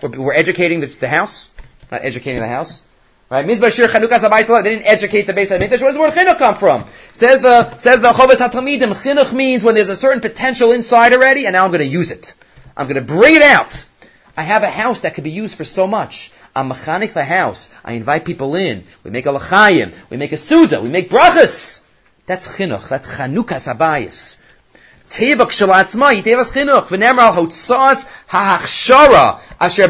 We're, 0.00 0.10
we're 0.10 0.34
educating 0.34 0.80
the, 0.80 0.86
the, 0.86 1.08
house, 1.08 1.50
not 1.90 2.04
educating 2.04 2.40
the 2.40 2.48
house. 2.48 2.82
Right? 3.28 3.46
Mizbashir 3.46 3.88
chanukas 3.88 4.20
abayis. 4.28 4.62
They 4.62 4.70
didn't 4.70 4.86
educate 4.86 5.22
the 5.22 5.32
base 5.32 5.50
of 5.50 5.60
Mikdash. 5.60 5.80
Where 5.80 5.92
does 5.92 5.94
the 5.94 6.00
word 6.00 6.12
chinuch 6.12 6.38
come 6.38 6.54
from? 6.56 6.84
Says 7.12 7.40
the 7.40 7.76
says 7.76 8.00
the 8.00 8.08
Chovas 8.08 8.46
Hatalmidim. 8.46 8.92
Chinuch 8.92 9.32
means 9.32 9.64
when 9.64 9.74
there's 9.74 9.88
a 9.88 9.96
certain 9.96 10.20
potential 10.20 10.72
inside 10.72 11.12
already, 11.12 11.46
and 11.46 11.54
now 11.54 11.64
I'm 11.64 11.70
going 11.70 11.82
to 11.82 11.86
use 11.86 12.10
it. 12.10 12.34
I'm 12.76 12.86
going 12.86 13.04
to 13.04 13.06
bring 13.06 13.34
it 13.34 13.42
out. 13.42 13.86
I 14.36 14.42
have 14.42 14.62
a 14.62 14.70
house 14.70 15.00
that 15.00 15.14
could 15.14 15.24
be 15.24 15.30
used 15.30 15.56
for 15.56 15.64
so 15.64 15.86
much. 15.86 16.32
I'm 16.54 16.68
mechanic 16.68 17.12
the 17.12 17.24
house. 17.24 17.74
I 17.84 17.92
invite 17.92 18.24
people 18.24 18.54
in. 18.54 18.84
We 19.04 19.10
make 19.10 19.26
a 19.26 19.30
lachayim. 19.30 19.94
We 20.10 20.16
make 20.16 20.32
a 20.32 20.38
suda. 20.38 20.80
We 20.80 20.88
make 20.88 21.10
brachas. 21.10 21.86
That's 22.26 22.56
chinuch. 22.56 22.88
That's 22.88 23.14
chanukas 23.14 23.68
tevas 25.12 26.50
chinuch, 26.50 26.88
v'nemar 26.88 27.18
al 27.18 27.34
hotzas 27.34 28.06
ha'achshara, 28.28 29.38
asher 29.60 29.88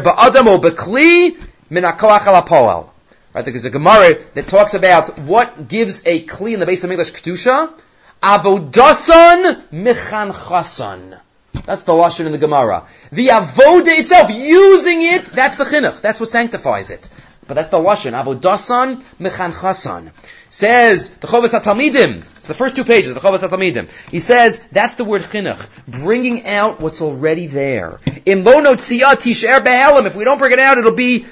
min 1.69 1.83
ha'koach 1.83 2.27
al. 2.27 2.93
Right, 3.33 3.45
there's 3.45 3.65
a 3.65 3.71
Gemara 3.71 4.15
that 4.35 4.47
talks 4.47 4.75
about 4.75 5.17
what 5.17 5.67
gives 5.67 6.05
a 6.05 6.23
kli 6.23 6.53
in 6.53 6.59
the 6.59 6.67
base 6.67 6.83
of 6.83 6.91
English 6.91 7.11
kedusha. 7.13 7.73
Avodasan 8.21 9.63
michan 9.71 10.31
chasan. 10.31 11.19
That's 11.65 11.81
the 11.81 11.93
lashon 11.93 12.27
in 12.27 12.31
the 12.31 12.37
Gemara. 12.37 12.83
The 13.11 13.29
avoda 13.29 13.87
itself, 13.87 14.29
using 14.31 15.01
it, 15.01 15.25
that's 15.25 15.57
the 15.57 15.63
chinuch. 15.63 16.01
That's 16.01 16.19
what 16.19 16.29
sanctifies 16.29 16.91
it. 16.91 17.09
But 17.47 17.55
that's 17.55 17.69
the 17.69 17.77
lashon. 17.77 18.13
Avodasan 18.13 19.03
mechan 19.19 19.53
chasan. 19.53 20.11
Says 20.49 21.09
the 21.15 21.27
Chovas 21.27 21.59
Talmidim. 21.59 22.23
It's 22.37 22.47
the 22.47 22.53
first 22.53 22.75
two 22.75 22.83
pages 22.83 23.09
of 23.09 23.15
the 23.15 23.21
Chovas 23.21 23.39
Talmidim. 23.39 23.89
He 24.11 24.19
says 24.19 24.61
that's 24.71 24.95
the 24.95 25.03
word 25.03 25.23
chinuch, 25.23 25.67
bringing 25.87 26.45
out 26.45 26.79
what's 26.79 27.01
already 27.01 27.47
there. 27.47 27.99
In 28.25 28.43
lo 28.43 28.61
tisher 28.75 29.59
behelim. 29.59 30.05
If 30.05 30.15
we 30.15 30.23
don't 30.23 30.37
bring 30.37 30.53
it 30.53 30.59
out, 30.59 30.77
it'll 30.77 30.91
be 30.91 31.25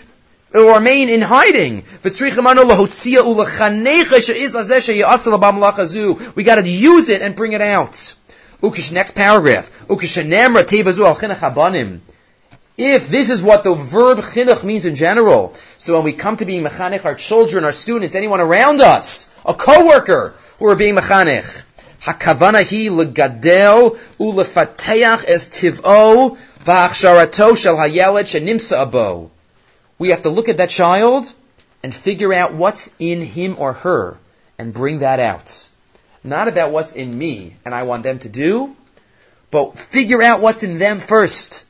it 0.54 0.58
will 0.58 0.74
remain 0.74 1.08
in 1.08 1.22
hiding. 1.22 1.84
We 2.04 2.10
got 6.44 6.56
to 6.56 6.70
use 6.70 7.10
it 7.10 7.22
and 7.22 7.36
bring 7.38 7.54
it 7.54 7.62
out. 7.62 7.94
Ukish, 8.62 8.92
next 8.92 9.16
paragraph. 9.16 9.72
If 12.78 13.10
this 13.10 13.30
is 13.30 13.44
what 13.44 13.64
the 13.64 13.74
verb 13.74 14.20
chinuch 14.20 14.64
means 14.64 14.86
in 14.86 14.96
general, 14.96 15.54
so 15.78 15.96
when 15.96 16.04
we 16.04 16.14
come 16.14 16.38
to 16.38 16.46
being 16.46 16.64
mechanech, 16.64 17.06
our 17.06 17.16
children, 17.16 17.64
our 17.64 17.72
students, 17.72 18.16
anyone 18.16 18.40
around 18.40 18.82
us, 18.82 19.34
a 19.46 19.54
coworker 19.54 20.34
who 20.58 20.68
are 20.68 20.76
being 20.76 20.96
mechanech, 20.96 21.64
hakavana 22.02 22.64
legadel 22.90 23.98
ulefateach 24.20 25.26
es 25.28 25.50
tiv'o 25.50 26.38
v'achsharato 26.64 27.58
shel 27.58 27.78
hayeled 27.78 28.26
shenimsa 28.26 28.86
abo 28.86 29.30
we 30.02 30.10
have 30.10 30.24
to 30.24 30.30
look 30.30 30.50
at 30.50 30.58
that 30.58 30.72
child 30.72 31.32
and 31.84 31.94
figure 31.94 32.34
out 32.34 32.56
what's 32.56 32.96
in 32.98 33.22
him 33.22 33.56
or 33.60 33.74
her 33.74 34.18
and 34.58 34.74
bring 34.74 35.00
that 35.00 35.20
out. 35.20 35.70
Not 36.24 36.48
about 36.48 36.72
what's 36.72 36.96
in 36.96 37.16
me 37.16 37.56
and 37.64 37.76
I 37.76 37.84
want 37.84 38.02
them 38.02 38.18
to 38.18 38.28
do, 38.28 38.76
but 39.52 39.78
figure 39.78 40.24
out 40.24 40.42
what's 40.42 40.64
in 40.64 40.80
them 40.80 41.00
first 41.00 41.68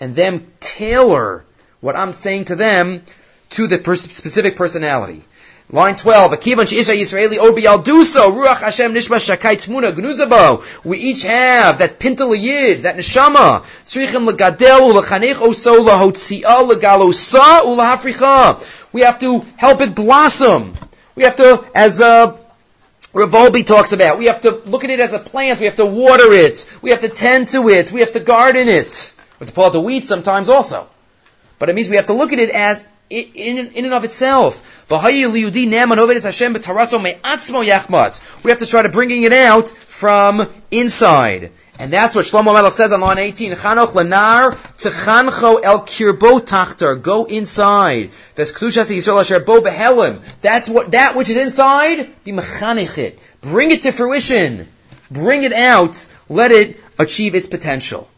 and 0.00 0.16
them 0.16 0.46
tailor 0.60 1.44
what 1.80 1.96
I'm 1.96 2.12
saying 2.12 2.46
to 2.46 2.56
them 2.56 3.02
to 3.50 3.66
the 3.66 3.78
pers- 3.78 4.02
specific 4.02 4.56
personality. 4.56 5.24
Line 5.72 5.94
12, 5.94 6.32
Akivan 6.32 6.72
Isha 6.72 6.92
Yisraeli 6.92 7.38
Obi 7.38 7.62
Alduso, 7.62 8.32
Ruach 8.32 8.60
Hashem 8.60 8.92
Nishma 8.92 9.18
Shakai 9.18 9.54
Tmuna 9.54 9.92
Gnuzabo. 9.92 10.84
We 10.84 10.98
each 10.98 11.22
have 11.22 11.78
that 11.78 12.00
Pinta 12.00 12.24
Yid, 12.36 12.82
that 12.82 12.96
Neshama. 12.96 13.62
Tzrichim 13.84 14.28
Legadel 14.28 14.92
Ulachanech 14.92 15.34
Oso 15.34 15.86
Lahotzia 15.86 16.68
Legalosa 16.68 17.60
Ulahafricha. 17.62 18.92
We 18.92 19.02
have 19.02 19.20
to 19.20 19.46
help 19.56 19.80
it 19.80 19.94
blossom. 19.94 20.74
We 21.14 21.22
have 21.22 21.36
to, 21.36 21.64
as 21.72 22.00
uh, 22.00 22.36
Rav 23.12 23.30
Wolbe 23.30 23.64
talks 23.64 23.92
about, 23.92 24.18
we 24.18 24.24
have 24.24 24.40
to 24.40 24.50
look 24.66 24.82
at 24.82 24.90
it 24.90 24.98
as 24.98 25.12
a 25.12 25.20
plant. 25.20 25.60
We 25.60 25.66
have 25.66 25.76
to 25.76 25.86
water 25.86 26.32
it. 26.32 26.66
We 26.82 26.90
have 26.90 27.00
to 27.00 27.08
tend 27.08 27.46
to 27.48 27.68
it. 27.68 27.92
We 27.92 28.00
have 28.00 28.12
to 28.12 28.20
garden 28.20 28.66
it. 28.66 29.12
We 29.40 29.44
have 29.44 29.48
to 29.48 29.54
pull 29.54 29.64
out 29.64 29.72
the 29.72 29.80
weeds 29.80 30.06
sometimes 30.06 30.48
also. 30.50 30.86
But 31.58 31.70
it 31.70 31.74
means 31.74 31.88
we 31.88 31.96
have 31.96 32.06
to 32.06 32.12
look 32.12 32.32
at 32.34 32.38
it 32.38 32.50
as 32.50 32.84
in, 33.08 33.72
in 33.74 33.84
and 33.86 33.94
of 33.94 34.04
itself. 34.04 34.86
We 34.90 34.96
have 34.96 35.12
to 38.58 38.66
try 38.66 38.82
to 38.82 38.88
bringing 38.90 39.22
it 39.22 39.32
out 39.32 39.68
from 39.68 40.48
inside. 40.70 41.50
And 41.78 41.90
that's 41.90 42.14
what 42.14 42.26
Shlomo 42.26 42.52
Melech 42.52 42.74
says 42.74 42.92
on 42.92 43.00
line 43.00 43.16
18. 43.16 43.52
Chanoch 43.52 43.92
lenar 43.92 44.52
techancho 44.76 45.60
el 45.64 45.80
kirbo 45.80 46.40
tachter. 46.40 47.00
Go 47.00 47.24
inside. 47.24 48.10
That's 50.42 50.68
what, 50.68 50.90
that 50.92 51.16
which 51.16 51.30
is 51.30 51.36
inside, 51.38 52.24
be 52.24 52.32
mechanichit. 52.32 53.18
Bring 53.40 53.70
it 53.70 53.82
to 53.82 53.92
fruition. 53.92 54.68
Bring 55.10 55.44
it 55.44 55.54
out. 55.54 56.06
Let 56.28 56.52
it 56.52 56.78
achieve 56.98 57.34
its 57.34 57.46
potential. 57.46 58.10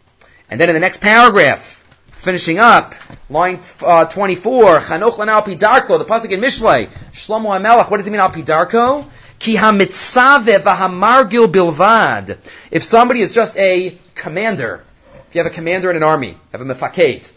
And 0.53 0.61
then 0.61 0.68
in 0.68 0.74
the 0.74 0.80
next 0.80 1.00
paragraph, 1.00 1.82
Finishing 2.12 2.61
up, 2.61 2.94
line 3.30 3.59
uh, 3.82 4.05
24, 4.05 4.78
Chanoch 4.78 5.18
lana 5.18 5.42
pidarko, 5.42 5.98
the 5.98 6.05
pasuk 6.05 6.30
in 6.30 6.40
Mishlei, 6.40 6.86
Shlomo 7.11 7.59
HaMelech, 7.59 7.90
what 7.90 7.96
does 7.96 8.07
it 8.07 8.11
mean 8.12 8.20
al 8.20 8.30
pidarko? 8.30 9.05
Ki 9.40 9.57
hamitzave 9.57 10.59
v'hamargil 10.59 11.50
bilvad. 11.50 12.38
If 12.70 12.84
somebody 12.84 13.22
is 13.22 13.34
just 13.34 13.59
a 13.59 13.98
commander, 14.14 14.84
if 15.28 15.34
you 15.34 15.42
have 15.42 15.50
a 15.50 15.55
commander 15.55 15.90
in 15.90 15.96
an 15.96 16.05
army, 16.05 16.36
have 16.53 16.61
a 16.61 16.64
mefaked, 16.64 17.32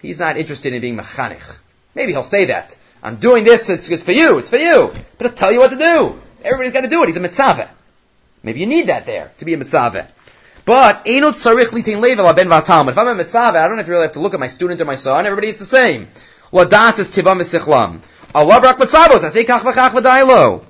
he's 0.00 0.18
not 0.18 0.38
interested 0.38 0.72
in 0.72 0.80
being 0.80 0.96
mechanich. 0.96 1.58
Maybe 1.94 2.12
he'll 2.12 2.22
say 2.22 2.46
that. 2.46 2.74
I'm 3.02 3.16
doing 3.16 3.44
this, 3.44 3.68
it's, 3.68 3.90
it's 3.90 4.02
for 4.02 4.12
you, 4.12 4.38
it's 4.38 4.48
for 4.48 4.56
you. 4.56 4.94
But 5.18 5.26
I'll 5.26 5.34
tell 5.34 5.52
you 5.52 5.58
what 5.58 5.72
to 5.72 5.76
do. 5.76 6.18
Everybody's 6.42 6.72
got 6.72 6.82
to 6.82 6.88
do 6.88 7.02
it. 7.02 7.08
He's 7.08 7.18
a 7.18 7.20
mitzvah. 7.20 7.68
Maybe 8.42 8.60
you 8.60 8.66
need 8.66 8.86
that 8.86 9.04
there 9.04 9.32
to 9.38 9.44
be 9.44 9.52
a 9.52 9.58
mitzvah. 9.58 10.08
But 10.64 11.04
enot 11.04 11.34
sarich 11.34 11.68
litin 11.68 12.00
level 12.00 12.32
ben 12.32 12.48
vatam. 12.48 12.88
If 12.88 12.96
I'm 12.96 13.08
a 13.08 13.14
mitzvah, 13.14 13.38
I 13.38 13.68
don't 13.68 13.76
have 13.76 13.84
to 13.84 13.92
really 13.92 14.04
have 14.04 14.12
to 14.12 14.20
look 14.20 14.32
at 14.32 14.40
my 14.40 14.46
student 14.46 14.80
or 14.80 14.86
my 14.86 14.94
son. 14.94 15.26
Everybody 15.26 15.48
is 15.48 15.58
the 15.58 15.64
same. 15.66 16.08
Ladas 16.52 16.98
is 17.00 17.10
tivam 17.10 17.38
v'sichlam. 17.38 18.00
Allah 18.34 18.60
rak 18.60 18.78
mitzvahos. 18.78 19.24
I 19.24 19.28
say 19.28 19.44
kach 19.44 19.60
v'chach 19.60 19.90
v'dailo. 19.90 20.64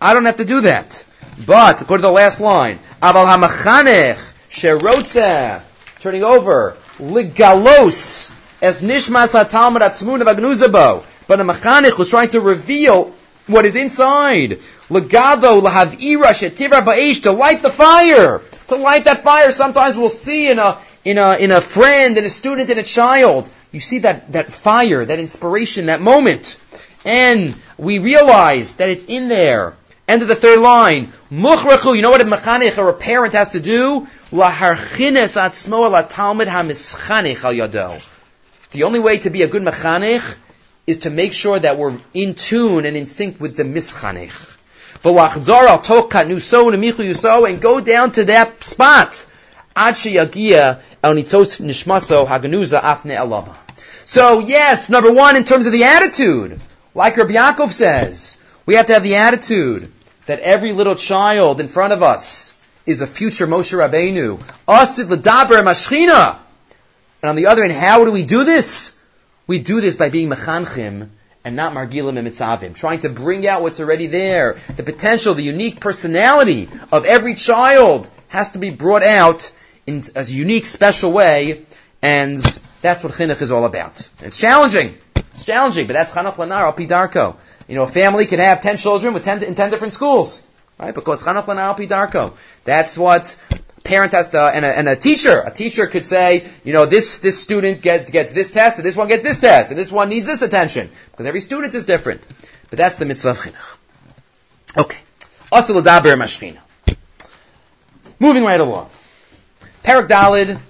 I 0.00 0.14
don't 0.14 0.24
have 0.24 0.36
to 0.36 0.44
do 0.44 0.60
that. 0.60 1.04
But 1.46 1.84
go 1.88 1.96
to 1.96 2.02
the 2.02 2.10
last 2.12 2.40
line. 2.40 2.78
Aval 3.02 3.26
hamachanech 3.26 4.34
sherotzeh. 4.48 5.62
Turning 6.00 6.22
over. 6.22 6.76
Ligalos 6.98 8.36
es 8.62 8.82
nishmas 8.82 9.34
hatalmud 9.34 9.80
atzmun 9.80 10.22
v'agnuzabo. 10.22 11.04
But 11.26 11.40
a 11.40 11.44
mechanech 11.44 11.98
was 11.98 12.08
trying 12.08 12.28
to 12.30 12.40
reveal 12.40 13.12
what 13.48 13.64
is 13.64 13.74
inside. 13.74 14.60
Legado 14.90 15.62
lahavira 15.62 16.32
shetira 16.34 16.82
ba'esh 16.82 17.22
to 17.22 17.32
light 17.32 17.62
the 17.62 17.70
fire 17.70 18.40
to 18.70 18.76
light 18.76 19.04
that 19.04 19.18
fire. 19.18 19.50
Sometimes 19.50 19.96
we'll 19.96 20.10
see 20.10 20.50
in 20.50 20.58
a, 20.58 20.78
in 21.04 21.18
a, 21.18 21.36
in 21.36 21.50
a 21.50 21.60
friend, 21.60 22.16
in 22.16 22.24
a 22.24 22.30
student, 22.30 22.70
in 22.70 22.78
a 22.78 22.82
child, 22.82 23.50
you 23.72 23.80
see 23.80 23.98
that, 24.00 24.32
that 24.32 24.52
fire, 24.52 25.04
that 25.04 25.18
inspiration, 25.18 25.86
that 25.86 26.00
moment. 26.00 26.60
And 27.04 27.54
we 27.76 27.98
realize 27.98 28.76
that 28.76 28.88
it's 28.88 29.04
in 29.04 29.28
there. 29.28 29.74
End 30.08 30.22
of 30.22 30.28
the 30.28 30.34
third 30.34 30.58
line. 30.58 31.12
Muchrachu, 31.30 31.94
you 31.94 32.02
know 32.02 32.10
what 32.10 32.20
a 32.20 32.24
mechanich 32.24 32.78
or 32.78 32.88
a 32.88 32.94
parent 32.94 33.34
has 33.34 33.50
to 33.50 33.60
do? 33.60 34.08
Laharchines 34.32 35.36
atzmo 35.36 35.86
al 35.86 37.52
yado. 37.52 38.10
The 38.72 38.82
only 38.84 39.00
way 39.00 39.18
to 39.18 39.30
be 39.30 39.42
a 39.42 39.48
good 39.48 39.62
mechanich 39.62 40.36
is 40.86 40.98
to 40.98 41.10
make 41.10 41.32
sure 41.32 41.58
that 41.58 41.78
we're 41.78 41.96
in 42.12 42.34
tune 42.34 42.86
and 42.86 42.96
in 42.96 43.06
sync 43.06 43.40
with 43.40 43.56
the 43.56 43.64
and 45.02 45.16
go 47.60 47.80
down 47.80 48.12
to 48.12 48.24
that 48.24 48.64
spot. 48.64 49.26
So 54.04 54.40
yes, 54.40 54.90
number 54.90 55.12
one, 55.12 55.36
in 55.36 55.44
terms 55.44 55.66
of 55.66 55.72
the 55.72 55.84
attitude, 55.84 56.60
like 56.94 57.16
Rabbi 57.16 57.32
Yaakov 57.32 57.70
says, 57.70 58.36
we 58.66 58.74
have 58.74 58.86
to 58.86 58.92
have 58.92 59.02
the 59.02 59.16
attitude 59.16 59.90
that 60.26 60.40
every 60.40 60.72
little 60.72 60.96
child 60.96 61.60
in 61.60 61.68
front 61.68 61.92
of 61.92 62.02
us 62.02 62.60
is 62.84 63.00
a 63.00 63.06
future 63.06 63.46
Moshe 63.46 63.72
Rabbeinu. 63.72 64.40
Asid. 64.68 65.10
And 67.22 67.28
on 67.28 67.36
the 67.36 67.46
other 67.46 67.62
hand, 67.62 67.72
how 67.72 68.04
do 68.04 68.12
we 68.12 68.24
do 68.24 68.44
this? 68.44 68.96
We 69.46 69.60
do 69.60 69.80
this 69.80 69.96
by 69.96 70.10
being 70.10 70.28
mechanchim 70.28 71.08
and 71.44 71.56
not 71.56 71.72
margilim 71.72 72.18
and 72.18 72.28
mitzavim, 72.28 72.74
trying 72.74 73.00
to 73.00 73.08
bring 73.08 73.46
out 73.46 73.62
what's 73.62 73.80
already 73.80 74.06
there. 74.06 74.58
The 74.76 74.82
potential, 74.82 75.34
the 75.34 75.42
unique 75.42 75.80
personality 75.80 76.68
of 76.92 77.04
every 77.04 77.34
child 77.34 78.08
has 78.28 78.52
to 78.52 78.58
be 78.58 78.70
brought 78.70 79.02
out 79.02 79.50
in 79.86 80.02
a 80.14 80.24
unique, 80.24 80.66
special 80.66 81.12
way, 81.12 81.64
and 82.02 82.38
that's 82.82 83.02
what 83.02 83.12
chinuch 83.12 83.42
is 83.42 83.52
all 83.52 83.64
about. 83.64 84.08
It's 84.20 84.38
challenging. 84.38 84.98
It's 85.16 85.44
challenging, 85.44 85.86
but 85.86 85.94
that's 85.94 86.14
chanach 86.14 86.34
lanar 86.34 87.16
al. 87.16 87.38
You 87.68 87.74
know, 87.76 87.84
a 87.84 87.86
family 87.86 88.26
can 88.26 88.38
have 88.38 88.60
ten 88.60 88.76
children 88.76 89.14
with 89.14 89.24
ten 89.24 89.42
in 89.42 89.54
ten 89.54 89.70
different 89.70 89.92
schools, 89.92 90.46
right? 90.78 90.94
Because 90.94 91.24
chanach 91.24 91.44
lanar 91.44 92.14
al. 92.14 92.36
That's 92.64 92.98
what 92.98 93.36
parent 93.84 94.12
has 94.12 94.30
to, 94.30 94.40
and 94.40 94.64
a, 94.64 94.78
and 94.78 94.88
a 94.88 94.96
teacher, 94.96 95.40
a 95.40 95.50
teacher 95.50 95.86
could 95.86 96.06
say, 96.06 96.48
you 96.64 96.72
know, 96.72 96.86
this, 96.86 97.18
this 97.20 97.40
student 97.40 97.82
get, 97.82 98.10
gets 98.10 98.32
this 98.32 98.52
test, 98.52 98.78
and 98.78 98.86
this 98.86 98.96
one 98.96 99.08
gets 99.08 99.22
this 99.22 99.40
test, 99.40 99.70
and 99.70 99.78
this 99.78 99.90
one 99.90 100.08
needs 100.08 100.26
this 100.26 100.42
attention. 100.42 100.90
Because 101.10 101.26
every 101.26 101.40
student 101.40 101.74
is 101.74 101.84
different. 101.84 102.24
But 102.68 102.78
that's 102.78 102.96
the 102.96 103.06
mitzvah 103.06 103.30
of 103.30 103.38
chinuch. 103.38 103.76
Okay. 104.76 104.98
Also 105.50 105.74
l'daber 105.78 106.16
mashchina. 106.16 106.60
Moving 108.18 108.44
right 108.44 108.60
along. 108.60 108.90
Parak 109.82 110.06
Dalid, 110.08 110.60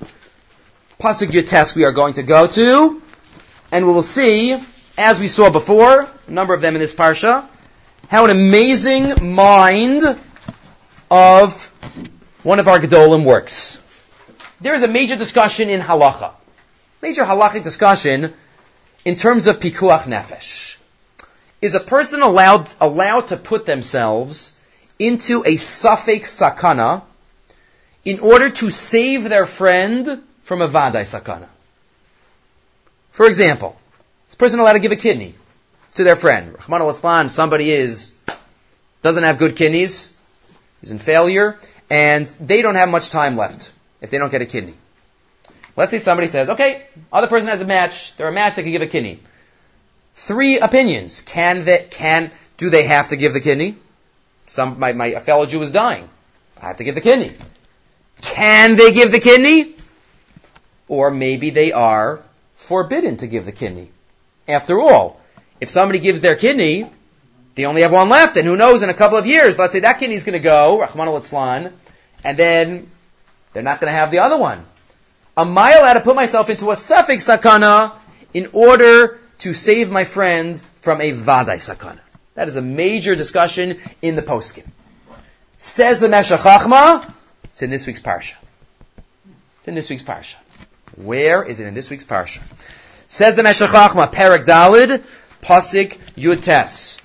Pasuk 1.01 1.49
test 1.49 1.75
we 1.75 1.85
are 1.85 1.93
going 1.93 2.15
to 2.15 2.23
go 2.23 2.47
to, 2.47 3.03
and 3.73 3.87
we 3.87 3.93
will 3.93 4.03
see, 4.03 4.57
as 4.97 5.19
we 5.19 5.29
saw 5.29 5.51
before, 5.51 6.09
a 6.27 6.31
number 6.31 6.55
of 6.55 6.61
them 6.61 6.75
in 6.75 6.81
this 6.81 6.95
parsha, 6.95 7.47
how 8.09 8.25
an 8.25 8.31
amazing 8.31 9.35
mind 9.35 10.03
of 11.11 11.70
one 12.43 12.59
of 12.59 12.69
our 12.69 12.79
Gedolim 12.81 13.25
works. 13.25 13.77
There 14.61 14.75
is 14.75 14.83
a 14.83 14.89
major 14.89 15.17
discussion 15.17 15.69
in 15.69 15.81
halacha. 15.81 16.33
Major 17.03 17.25
halachic 17.25 17.65
discussion 17.65 18.33
in 19.05 19.17
terms 19.17 19.47
of 19.47 19.59
pikuach 19.59 20.05
nefesh. 20.05 20.79
Is 21.61 21.75
a 21.75 21.81
person 21.81 22.23
allowed, 22.23 22.69
allowed 22.81 23.29
to 23.29 23.37
put 23.37 23.67
themselves 23.67 24.59
into 24.99 25.41
a 25.41 25.55
safek 25.55 26.23
sakana 26.23 27.03
in 28.05 28.21
order 28.21 28.51
to 28.51 28.71
save 28.71 29.25
their 29.25 29.47
friend 29.47 30.23
from 30.45 30.63
a 30.63 30.69
vadai 30.69 31.03
sakana? 31.03 31.49
For 33.11 33.27
example, 33.27 33.79
is 34.29 34.35
a 34.35 34.39
person 34.39 34.61
allowed 34.61 34.75
to 34.75 34.79
give 34.79 34.93
a 34.93 34.97
kidney 34.97 35.35
to 35.97 36.05
their 36.05 36.17
friend? 36.17 36.55
Rahman 36.59 36.83
al 36.83 37.29
somebody 37.29 37.71
is, 37.71 38.15
doesn't 39.03 39.25
have 39.25 39.39
good 39.39 39.57
kidneys, 39.57 40.17
he's 40.81 40.91
in 40.91 40.99
failure, 40.99 41.59
and 41.91 42.27
they 42.41 42.63
don't 42.63 42.77
have 42.77 42.89
much 42.89 43.11
time 43.11 43.37
left 43.37 43.73
if 44.01 44.11
they 44.11 44.19
don't 44.19 44.31
get 44.31 44.41
a 44.41 44.47
kidney. 44.47 44.75
Let's 45.77 45.91
say 45.91 45.99
somebody 45.99 46.29
says, 46.29 46.51
okay, 46.51 46.83
other 47.13 47.27
person 47.27 47.49
has 47.49 47.61
a 47.61 47.65
match, 47.65 48.17
they're 48.17 48.29
a 48.29 48.33
match, 48.33 48.57
they 48.57 48.63
can 48.63 48.73
give 48.73 48.83
a 48.83 48.87
kidney. 48.87 49.21
Three 50.15 50.59
opinions. 50.59 51.23
Can 51.23 51.65
they, 51.65 51.87
can, 51.91 52.31
do 52.57 52.71
they 52.71 52.85
have 52.85 53.09
to 53.09 53.17
give 53.17 53.33
the 53.33 53.41
kidney? 53.41 53.77
Some, 54.47 54.79
my, 54.79 54.93
my, 54.93 55.07
a 55.07 55.21
fellow 55.21 55.47
Jew 55.47 55.63
is 55.63 55.73
dying. 55.73 56.09
I 56.61 56.67
have 56.69 56.77
to 56.77 56.85
give 56.85 56.95
the 56.95 57.01
kidney. 57.01 57.33
Can 58.21 58.77
they 58.77 58.93
give 58.93 59.13
the 59.13 59.21
kidney? 59.21 59.75
Or 60.89 61.11
maybe 61.11 61.51
they 61.51 61.73
are 61.73 62.23
forbidden 62.57 63.17
to 63.19 63.27
give 63.27 63.47
the 63.47 63.53
kidney. 63.53 63.91
After 64.47 64.81
all, 64.81 65.21
if 65.61 65.69
somebody 65.69 66.01
gives 66.01 66.21
their 66.21 66.37
kidney, 66.37 66.91
they 67.61 67.67
only 67.67 67.83
have 67.83 67.93
one 67.93 68.09
left, 68.09 68.39
and 68.39 68.47
who 68.47 68.57
knows, 68.57 68.83
in 68.83 68.89
a 68.89 68.95
couple 68.95 69.19
of 69.19 69.27
years, 69.27 69.59
let's 69.59 69.75
say 69.75 69.81
that 69.81 69.99
kidney's 69.99 70.25
going 70.25 70.33
to 70.33 70.43
go, 70.43 70.81
Rahman 70.81 71.09
al 71.09 71.73
and 72.25 72.39
then 72.39 72.89
they're 73.53 73.63
not 73.63 73.83
going 73.83 73.93
to 73.93 73.99
have 73.99 74.11
the 74.11 74.21
other 74.21 74.39
one. 74.39 74.65
Am 75.37 75.59
I 75.59 75.73
allowed 75.73 75.93
to 75.95 76.01
put 76.01 76.17
myself 76.17 76.49
into 76.49 76.71
a 76.71 76.75
safek 76.75 77.19
sakana 77.19 77.93
in 78.33 78.49
order 78.55 79.21
to 79.41 79.53
save 79.53 79.91
my 79.91 80.05
friend 80.05 80.57
from 80.77 81.03
a 81.03 81.13
vadai 81.13 81.57
sakana? 81.57 81.99
That 82.35 82.49
is 82.49 82.57
a 82.57 82.63
major 82.63 83.15
discussion 83.15 83.77
in 84.01 84.17
the 84.17 84.23
poskim. 84.23 84.67
Says 85.59 86.01
the 86.01 86.09
Meshech 86.09 86.41
Chachma, 86.41 87.13
it's 87.45 87.61
in 87.61 87.69
this 87.69 87.87
week's 87.87 88.01
parsha. 88.01 88.37
It's 89.59 89.69
in 89.69 89.75
this 89.75 89.91
week's 89.91 90.03
parsha. 90.03 90.37
Where 90.97 91.43
is 91.43 91.61
it 91.61 91.67
in 91.67 91.75
this 91.75 91.91
week's 91.91 92.05
parsha? 92.05 92.41
Says 93.09 93.35
the 93.35 93.43
Meshech 93.43 93.69
Chachma, 93.69 94.11
Perak 94.11 94.47
Dalid, 94.47 95.05
Pasik 95.43 95.99
Yutes. 96.17 97.03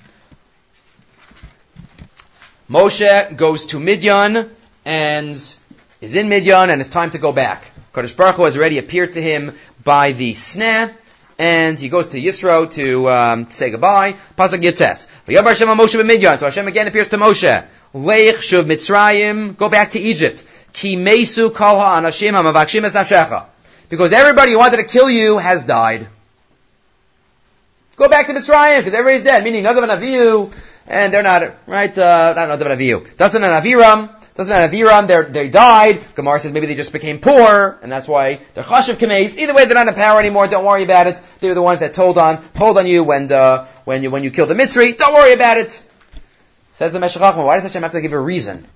Moshe 2.70 3.38
goes 3.38 3.68
to 3.68 3.80
Midian 3.80 4.50
and 4.86 5.36
is 5.36 6.16
in 6.16 6.30
Midian 6.30 6.72
and 6.72 6.82
it's 6.82 6.90
time 6.90 7.12
to 7.12 7.20
go 7.20 7.32
back. 7.32 7.72
Kodesh 7.94 8.18
Baruch 8.18 8.36
Hu 8.38 8.44
has 8.46 8.58
already 8.58 8.80
appeared 8.80 9.14
to 9.14 9.22
him 9.22 9.54
by 9.84 10.14
the 10.14 10.34
snare 10.34 10.96
and 11.38 11.80
he 11.80 11.90
goes 11.90 12.08
to 12.10 12.20
Yisro 12.20 12.72
to 12.72 13.10
um, 13.10 13.46
say 13.46 13.70
goodbye. 13.70 14.14
Pasuk 14.36 14.64
Yotes. 14.64 15.08
Hashem 15.28 15.68
Moshe 15.68 16.02
b'Midian. 16.02 16.40
So 16.40 16.46
Hashem 16.46 16.68
again 16.68 16.88
appears 16.88 17.10
to 17.10 17.18
Moshe. 17.18 17.66
Leich 17.94 18.38
shuv 18.38 18.64
Mitzrayim. 18.64 19.56
Go 19.56 19.70
back 19.70 19.92
to 19.92 20.00
Egypt. 20.00 20.44
Ki 20.74 20.96
mesu 20.96 21.52
kol 21.54 21.78
ha'anashim 21.78 22.32
ha'mavakshim 22.32 22.84
es 22.84 23.46
Because 23.90 24.12
everybody 24.12 24.54
who 24.54 24.58
wanted 24.58 24.78
to 24.78 24.86
kill 24.86 25.10
you 25.10 25.38
has 25.38 25.66
died. 25.66 26.08
Go 27.96 28.10
back 28.10 28.26
to 28.26 28.34
Mitzrayim 28.34 28.80
because 28.80 28.96
everybody's 28.96 29.24
dead. 29.24 29.44
Meaning 29.44 29.64
Nadav 29.64 29.84
and 29.84 30.02
Avihu, 30.02 30.52
and 30.88 31.14
they're 31.14 31.24
not 31.24 31.56
right. 31.68 31.98
Uh, 31.98 32.34
not 32.36 32.50
Nadav 32.50 32.72
and 32.72 32.80
Avihu. 32.80 33.16
Dasan 33.16 33.44
an 33.44 33.64
Aviram. 33.64 34.22
Dasan 34.36 34.62
have 34.62 34.72
Aviram, 34.72 35.08
they 35.08 35.46
they 35.46 35.50
died. 35.50 36.02
Gemara 36.14 36.40
says 36.40 36.52
maybe 36.52 36.68
they 36.68 36.76
just 36.76 36.92
became 36.92 37.20
poor, 37.20 37.80
and 37.82 37.90
that's 37.90 38.06
why 38.06 38.42
they're 38.54 38.66
chashiv 38.66 38.96
kameis. 38.96 39.38
Either 39.38 39.54
way, 39.54 39.66
they're 39.66 39.76
not 39.76 39.88
in 39.88 39.94
power 39.94 40.20
anymore. 40.20 40.48
Don't 40.48 40.66
worry 40.66 40.84
about 40.84 41.08
it. 41.08 41.22
They 41.40 41.48
were 41.48 41.54
the 41.54 41.62
ones 41.62 41.80
that 41.80 41.94
told 41.94 42.18
on 42.18 42.44
told 42.50 42.78
on 42.78 42.86
you 42.86 43.06
when 43.06 43.32
uh, 43.32 43.66
when 43.86 44.04
you 44.04 44.12
when 44.12 44.24
you 44.24 44.32
killed 44.32 44.50
the 44.50 44.56
Mitzri. 44.56 44.98
Don't 44.98 45.14
worry 45.14 45.34
about 45.34 45.58
it. 45.58 45.82
Says 46.74 46.92
the 46.92 47.00
Meshech 47.00 47.38
Why 47.38 47.56
does 47.56 47.64
Hashem 47.64 47.82
have 47.84 47.94
to 47.94 48.02
give 48.02 48.12
a 48.12 48.20
reason? 48.20 48.68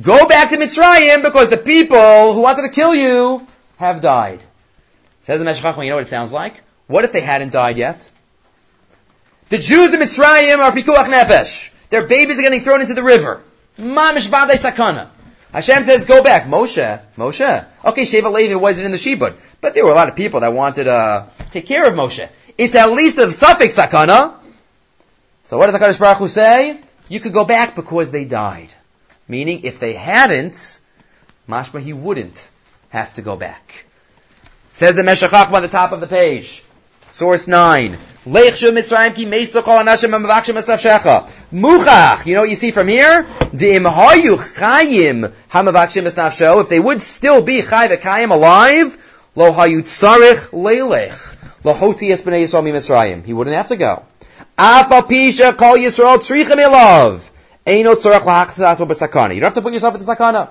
Go 0.00 0.26
back 0.26 0.48
to 0.48 0.56
Mitzrayim 0.56 1.22
because 1.22 1.50
the 1.50 1.58
people 1.58 2.32
who 2.32 2.40
wanted 2.40 2.62
to 2.62 2.70
kill 2.70 2.94
you 2.94 3.46
have 3.76 4.00
died. 4.00 4.42
Says 5.20 5.38
the 5.38 5.44
Meshech 5.44 5.76
You 5.76 5.90
know 5.90 5.96
what 5.96 6.04
it 6.04 6.08
sounds 6.08 6.32
like? 6.32 6.62
What 6.86 7.04
if 7.04 7.12
they 7.12 7.20
hadn't 7.20 7.52
died 7.52 7.76
yet? 7.76 8.10
The 9.48 9.58
Jews 9.58 9.94
of 9.94 10.00
Mitzrayim 10.00 10.58
are 10.58 10.72
pikuach 10.72 11.06
nefesh. 11.06 11.72
Their 11.90 12.06
babies 12.06 12.38
are 12.38 12.42
getting 12.42 12.60
thrown 12.60 12.80
into 12.80 12.94
the 12.94 13.02
river. 13.02 13.42
Mamish 13.78 14.28
vadei 14.28 14.56
sakana. 14.56 15.08
Hashem 15.52 15.84
says, 15.84 16.04
go 16.04 16.22
back. 16.22 16.46
Moshe, 16.46 17.00
Moshe. 17.16 17.66
Okay, 17.84 18.02
Sheva 18.02 18.32
Levi 18.32 18.56
wasn't 18.56 18.86
in 18.86 18.92
the 18.92 18.98
Shibud, 18.98 19.34
but 19.60 19.72
there 19.72 19.84
were 19.84 19.92
a 19.92 19.94
lot 19.94 20.08
of 20.08 20.16
people 20.16 20.40
that 20.40 20.52
wanted 20.52 20.84
to 20.84 20.92
uh, 20.92 21.28
take 21.52 21.66
care 21.66 21.86
of 21.86 21.94
Moshe. 21.94 22.28
It's 22.58 22.74
at 22.74 22.90
least 22.90 23.18
a 23.18 23.26
safek 23.26 23.70
sakana. 23.70 24.34
So 25.44 25.58
what 25.58 25.70
does 25.70 25.80
HaKadosh 25.80 26.00
Baruch 26.00 26.18
Hu 26.18 26.28
say? 26.28 26.80
You 27.08 27.20
could 27.20 27.32
go 27.32 27.44
back 27.44 27.76
because 27.76 28.10
they 28.10 28.24
died. 28.24 28.68
Meaning, 29.28 29.60
if 29.62 29.78
they 29.78 29.92
hadn't, 29.92 30.80
mashma, 31.48 31.80
he 31.80 31.92
wouldn't 31.92 32.50
have 32.90 33.14
to 33.14 33.22
go 33.22 33.36
back. 33.36 33.86
says 34.72 34.96
the 34.96 35.02
Meshachach 35.02 35.52
on 35.52 35.62
the 35.62 35.68
top 35.68 35.92
of 35.92 36.00
the 36.00 36.06
page. 36.06 36.64
Source 37.10 37.46
9. 37.48 37.96
Muchach. 41.52 42.26
You 42.26 42.34
know 42.34 42.40
what 42.40 42.50
you 42.50 42.56
see 42.56 42.72
from 42.72 42.88
here? 42.88 43.24
If 43.52 43.58
they 46.68 46.80
would 46.80 47.02
still 47.02 47.42
be 47.42 47.62
chai 47.62 47.86
v'kayim 47.86 48.30
alive, 48.32 49.30
lo 49.36 49.52
hayu 49.52 49.82
tzarich 49.82 50.50
leilech. 50.50 51.36
Lo 51.64 51.72
hosi 51.72 52.10
es 52.10 52.22
b'nei 52.22 52.42
Yisrael 52.42 52.64
mitzrayim. 52.64 53.24
He 53.24 53.32
wouldn't 53.32 53.54
have 53.54 53.68
to 53.68 53.76
go. 53.76 54.02
Afa 54.58 55.02
pisha 55.02 55.56
kol 55.56 55.76
Yisrael 55.76 56.18
tzrichem 56.18 56.58
ilav. 56.58 57.30
Eino 57.64 57.94
tzarech 57.94 58.22
lahachtas 58.22 58.80
b'sakana. 58.84 59.34
You 59.36 59.40
don't 59.40 59.46
have 59.46 59.54
to 59.54 59.62
put 59.62 59.72
yourself 59.72 59.94
into 59.94 60.04
sakana. 60.04 60.48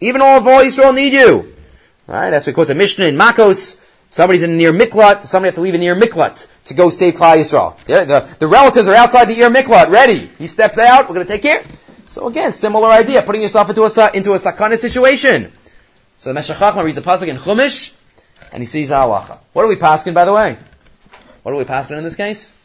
Even 0.00 0.22
all 0.22 0.38
of 0.38 0.46
all 0.46 0.62
Yisrael 0.62 0.94
need 0.94 1.12
you. 1.12 1.52
Right? 2.06 2.30
That's 2.30 2.46
because 2.46 2.70
a 2.70 2.74
Mishnah 2.74 3.04
in 3.04 3.16
Makos, 3.16 3.76
Somebody's 4.14 4.44
in 4.44 4.56
near 4.56 4.72
Miklat, 4.72 5.24
somebody 5.24 5.48
have 5.48 5.56
to 5.56 5.60
leave 5.60 5.74
a 5.74 5.78
near 5.78 5.96
Miklat 5.96 6.46
to 6.66 6.74
go 6.74 6.88
save 6.88 7.14
Klal 7.14 7.36
Yisrael. 7.36 7.76
Yeah, 7.88 8.04
the, 8.04 8.36
the 8.38 8.46
relatives 8.46 8.86
are 8.86 8.94
outside 8.94 9.24
the 9.24 9.36
ir 9.40 9.50
Miklat, 9.50 9.88
ready. 9.88 10.30
He 10.38 10.46
steps 10.46 10.78
out, 10.78 11.08
we're 11.08 11.16
going 11.16 11.26
to 11.26 11.32
take 11.32 11.42
care. 11.42 11.64
So 12.06 12.28
again, 12.28 12.52
similar 12.52 12.90
idea, 12.90 13.22
putting 13.22 13.42
yourself 13.42 13.70
into 13.70 13.82
a, 13.82 14.16
into 14.16 14.30
a 14.30 14.36
sakana 14.36 14.76
situation. 14.76 15.50
So 16.18 16.30
the 16.30 16.34
Meshech 16.34 16.58
Chachma 16.58 16.84
reads 16.84 16.96
a 16.96 17.02
pasuk 17.02 17.26
in 17.26 17.38
Chumash, 17.38 17.92
and 18.52 18.62
he 18.62 18.66
sees 18.66 18.92
halacha. 18.92 19.38
What 19.52 19.64
are 19.64 19.68
we 19.68 19.74
pasking, 19.74 20.14
by 20.14 20.24
the 20.26 20.32
way? 20.32 20.58
What 21.42 21.50
are 21.50 21.56
we 21.56 21.64
pasking 21.64 21.98
in 21.98 22.04
this 22.04 22.14
case? 22.14 22.56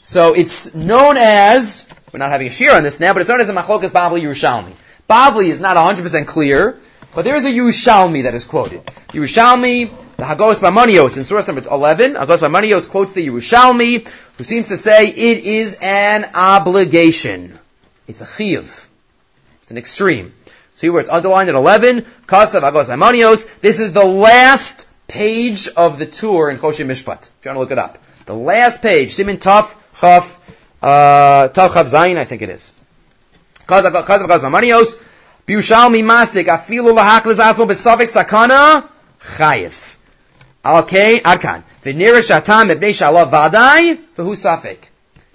So 0.00 0.34
it's 0.34 0.74
known 0.74 1.18
as, 1.18 1.86
we're 2.14 2.18
not 2.18 2.30
having 2.30 2.46
a 2.46 2.50
shiur 2.50 2.74
on 2.74 2.82
this 2.82 2.98
now, 2.98 3.12
but 3.12 3.20
it's 3.20 3.28
known 3.28 3.42
as 3.42 3.50
a 3.50 3.52
machlokas 3.52 3.90
Bavli 3.90 4.22
Yerushalmi. 4.22 4.72
Bavli 5.06 5.50
is 5.50 5.60
not 5.60 5.76
100% 5.76 6.26
clear, 6.26 6.78
but 7.14 7.24
there 7.24 7.36
is 7.36 7.44
a 7.44 7.50
Yerushalmi 7.50 8.22
that 8.22 8.34
is 8.34 8.44
quoted. 8.44 8.84
Yerushalmi, 9.08 9.90
the 10.16 10.24
Hagos 10.24 10.60
Maimonios 10.60 11.16
in 11.16 11.24
source 11.24 11.48
number 11.48 11.62
11, 11.68 12.14
Hagos 12.14 12.40
Maimonios 12.40 12.88
quotes 12.88 13.12
the 13.12 13.26
Yerushalmi, 13.26 14.08
who 14.38 14.44
seems 14.44 14.68
to 14.68 14.76
say 14.76 15.08
it 15.08 15.44
is 15.44 15.78
an 15.82 16.24
obligation. 16.34 17.58
It's 18.08 18.22
a 18.22 18.24
chiyuv. 18.24 18.88
It's 19.60 19.70
an 19.70 19.76
extreme. 19.76 20.32
See 20.76 20.88
where 20.88 21.00
it's 21.00 21.10
underlined 21.10 21.50
at 21.50 21.54
11, 21.54 22.02
Kasav 22.26 22.62
Hagos 22.62 22.88
Maimonios. 22.88 23.60
This 23.60 23.78
is 23.78 23.92
the 23.92 24.04
last 24.04 24.88
page 25.06 25.68
of 25.76 25.98
the 25.98 26.06
Tur 26.06 26.50
in 26.50 26.56
Choshen 26.56 26.86
Mishpat, 26.86 27.28
if 27.28 27.44
you 27.44 27.50
want 27.50 27.56
to 27.56 27.60
look 27.60 27.70
it 27.72 27.78
up. 27.78 27.98
The 28.24 28.34
last 28.34 28.80
page, 28.80 29.12
Simin 29.12 29.36
Taf, 29.36 29.74
Chaf, 30.00 30.38
uh, 30.82 31.48
Taf 31.48 31.74
Chaf 31.74 31.86
Zayin, 31.86 32.16
I 32.16 32.24
think 32.24 32.40
it 32.40 32.48
is. 32.48 32.74
Kasav 33.66 33.92
Hagos 33.92 34.42
Maimonios, 34.42 34.98
Biushalmi 35.48 36.02
masik 36.02 36.46
afilu 36.48 36.94
lahakliz 36.94 37.38
asmo 37.38 37.66
besavik 37.66 38.08
sakana 38.08 38.84
chayif. 39.20 39.96
Okay, 40.64 41.20
adkan. 41.20 41.62
V'nira 41.82 42.22
shatam 42.22 42.70
ebnei 42.70 42.92
shalav 42.92 43.30
vadai 43.30 43.98
v'hu 44.16 44.34
safik. 44.34 44.78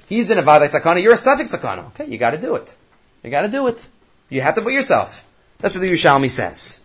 He's 0.07 0.31
in 0.31 0.37
a 0.37 0.41
vadai 0.41 0.69
sakana, 0.73 1.01
you're 1.01 1.13
a 1.13 1.15
safik 1.15 1.41
sakana. 1.41 1.87
Okay, 1.87 2.05
you 2.05 2.17
gotta 2.17 2.37
do 2.37 2.55
it. 2.55 2.75
You 3.23 3.29
gotta 3.29 3.49
do 3.49 3.67
it. 3.67 3.85
You 4.29 4.41
have 4.41 4.55
to 4.55 4.61
put 4.61 4.73
yourself. 4.73 5.25
That's 5.59 5.75
what 5.75 5.81
the 5.81 5.91
Yushalmi 5.91 6.29
says. 6.29 6.79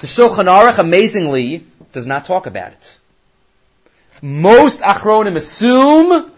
The 0.00 0.06
Shulchan 0.06 0.46
Aruch, 0.46 0.78
amazingly, 0.78 1.64
does 1.92 2.06
not 2.06 2.24
talk 2.24 2.46
about 2.46 2.72
it. 2.72 2.98
Most 4.22 4.80
Achronim 4.80 5.36
assume 5.36 6.30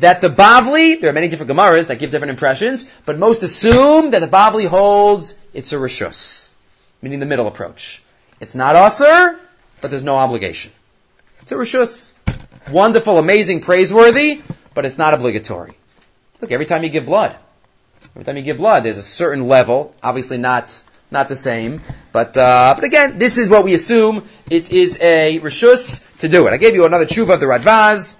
that 0.00 0.20
the 0.20 0.28
Bavli, 0.28 1.00
there 1.00 1.10
are 1.10 1.12
many 1.12 1.28
different 1.28 1.52
Gemaras 1.52 1.86
that 1.88 1.98
give 1.98 2.10
different 2.10 2.30
impressions, 2.30 2.90
but 3.06 3.18
most 3.18 3.42
assume 3.42 4.10
that 4.10 4.20
the 4.20 4.28
Bavli 4.28 4.66
holds 4.66 5.38
it's 5.54 5.72
a 5.72 5.76
Rishus, 5.76 6.50
meaning 7.02 7.20
the 7.20 7.26
middle 7.26 7.46
approach. 7.46 8.02
It's 8.40 8.54
not 8.54 8.74
Asr, 8.76 9.38
but 9.80 9.90
there's 9.90 10.04
no 10.04 10.16
obligation. 10.16 10.72
It's 11.40 11.52
a 11.52 11.56
Rishus. 11.56 12.14
Wonderful, 12.70 13.18
amazing, 13.18 13.60
praiseworthy, 13.60 14.42
but 14.74 14.84
it's 14.84 14.98
not 14.98 15.14
obligatory. 15.14 15.74
Look, 16.40 16.52
every 16.52 16.66
time 16.66 16.82
you 16.82 16.90
give 16.90 17.06
blood, 17.06 17.36
every 18.14 18.24
time 18.24 18.36
you 18.36 18.42
give 18.42 18.58
blood, 18.58 18.82
there's 18.84 18.98
a 18.98 19.02
certain 19.02 19.48
level, 19.48 19.94
obviously 20.02 20.38
not 20.38 20.82
not 21.10 21.28
the 21.28 21.36
same. 21.36 21.82
But 22.12 22.36
uh, 22.36 22.74
but 22.76 22.84
again, 22.84 23.18
this 23.18 23.36
is 23.36 23.48
what 23.48 23.64
we 23.64 23.74
assume. 23.74 24.24
It 24.48 24.70
is 24.70 25.00
a 25.00 25.40
rishus 25.40 26.06
to 26.18 26.28
do 26.28 26.46
it. 26.46 26.52
I 26.52 26.56
gave 26.56 26.74
you 26.74 26.86
another 26.86 27.06
tshuva 27.06 27.34
of 27.34 27.40
the 27.40 27.46
Radvaz, 27.46 28.16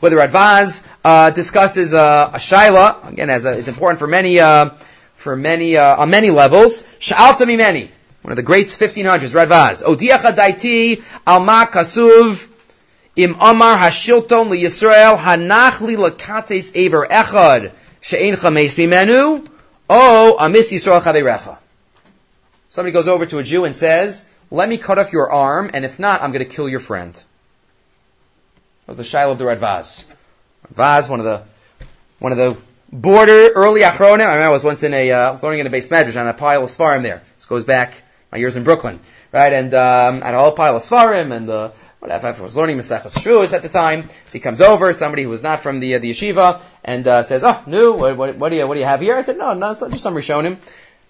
where 0.00 0.10
the 0.10 0.16
Radvaz 0.16 0.86
uh, 1.04 1.30
discusses 1.30 1.94
uh, 1.94 2.30
a 2.34 2.38
shaila. 2.38 3.08
Again, 3.08 3.30
as 3.30 3.44
a, 3.44 3.58
it's 3.58 3.68
important 3.68 3.98
for 3.98 4.06
many 4.06 4.40
uh, 4.40 4.70
for 5.14 5.36
many 5.36 5.76
uh, 5.76 6.02
on 6.02 6.10
many 6.10 6.30
levels. 6.30 6.82
Sha'alta 6.98 7.46
many. 7.56 7.90
One 8.22 8.32
of 8.32 8.36
the 8.36 8.42
greats, 8.42 8.76
1500s, 8.76 9.34
Radvaz. 9.34 9.84
Odiacha 9.84 10.32
daiti 10.34 11.02
alma 11.26 11.68
kasuv 11.70 12.48
im 13.16 13.36
amar 13.40 13.78
hashilton 13.78 14.50
li 14.50 14.62
Yisrael 14.62 15.16
hanach 15.16 15.80
li 15.80 15.96
lakates 15.96 16.74
aver 16.74 17.06
echad 17.06 17.72
she'en 18.00 18.36
chames 18.36 18.76
mimenu 18.76 19.48
o 19.88 20.36
amis 20.38 20.72
Yisrael 20.72 21.00
chaverecha. 21.00 21.58
Somebody 22.68 22.92
goes 22.92 23.08
over 23.08 23.26
to 23.26 23.38
a 23.38 23.42
Jew 23.42 23.64
and 23.64 23.74
says, 23.74 24.30
let 24.52 24.68
me 24.68 24.78
cut 24.78 24.98
off 24.98 25.12
your 25.12 25.30
arm, 25.30 25.70
and 25.74 25.84
if 25.84 25.98
not, 25.98 26.22
I'm 26.22 26.32
going 26.32 26.44
to 26.44 26.54
kill 26.54 26.68
your 26.68 26.80
friend. 26.80 27.24
Was 28.90 28.96
the 28.96 29.04
shaila 29.04 29.30
of 29.30 29.38
the 29.38 29.44
Radvaz. 29.44 30.04
Radvaz, 30.74 31.08
one 31.08 31.20
of 31.20 31.24
the, 31.24 31.44
one 32.18 32.32
of 32.32 32.38
the 32.38 32.56
border 32.90 33.50
early 33.54 33.82
Achronim. 33.82 34.26
I 34.26 34.34
remember 34.34 34.46
I 34.46 34.48
was 34.48 34.64
once 34.64 34.82
in 34.82 34.92
a, 34.92 35.12
uh, 35.12 35.38
learning 35.40 35.60
in 35.60 35.68
a 35.68 35.70
beis 35.70 35.92
medrash 35.92 36.20
on 36.20 36.26
a 36.26 36.34
pile 36.34 36.64
of 36.64 36.70
Svarim 36.70 37.04
there. 37.04 37.22
This 37.36 37.46
goes 37.46 37.62
back 37.62 38.02
my 38.32 38.38
years 38.38 38.56
in 38.56 38.64
Brooklyn, 38.64 38.98
right? 39.30 39.52
And, 39.52 39.72
um, 39.74 40.24
I 40.24 40.26
had 40.26 40.34
a 40.34 40.38
whole 40.38 40.50
pile 40.50 40.74
of 40.74 40.82
Svarim 40.82 41.30
and, 41.30 41.48
uh, 41.48 41.70
whatever, 42.00 42.26
I 42.26 42.40
was 42.40 42.56
learning 42.56 42.78
Masechas 42.78 43.16
Shavuos 43.16 43.54
at 43.54 43.62
the 43.62 43.68
time. 43.68 44.08
So 44.08 44.32
he 44.32 44.40
comes 44.40 44.60
over, 44.60 44.92
somebody 44.92 45.22
who 45.22 45.28
was 45.28 45.44
not 45.44 45.60
from 45.60 45.78
the, 45.78 45.94
uh, 45.94 46.00
the 46.00 46.10
yeshiva, 46.10 46.60
and, 46.82 47.06
uh, 47.06 47.22
says, 47.22 47.44
oh, 47.44 47.62
no, 47.68 47.92
what, 47.92 48.16
what, 48.16 48.34
what, 48.38 48.48
do 48.48 48.56
you, 48.56 48.66
what 48.66 48.74
do 48.74 48.80
you 48.80 48.86
have 48.86 49.00
here? 49.00 49.16
I 49.16 49.22
said, 49.22 49.38
no, 49.38 49.54
no, 49.54 49.68
just 49.68 49.98
some 49.98 50.16
Rishonim. 50.16 50.56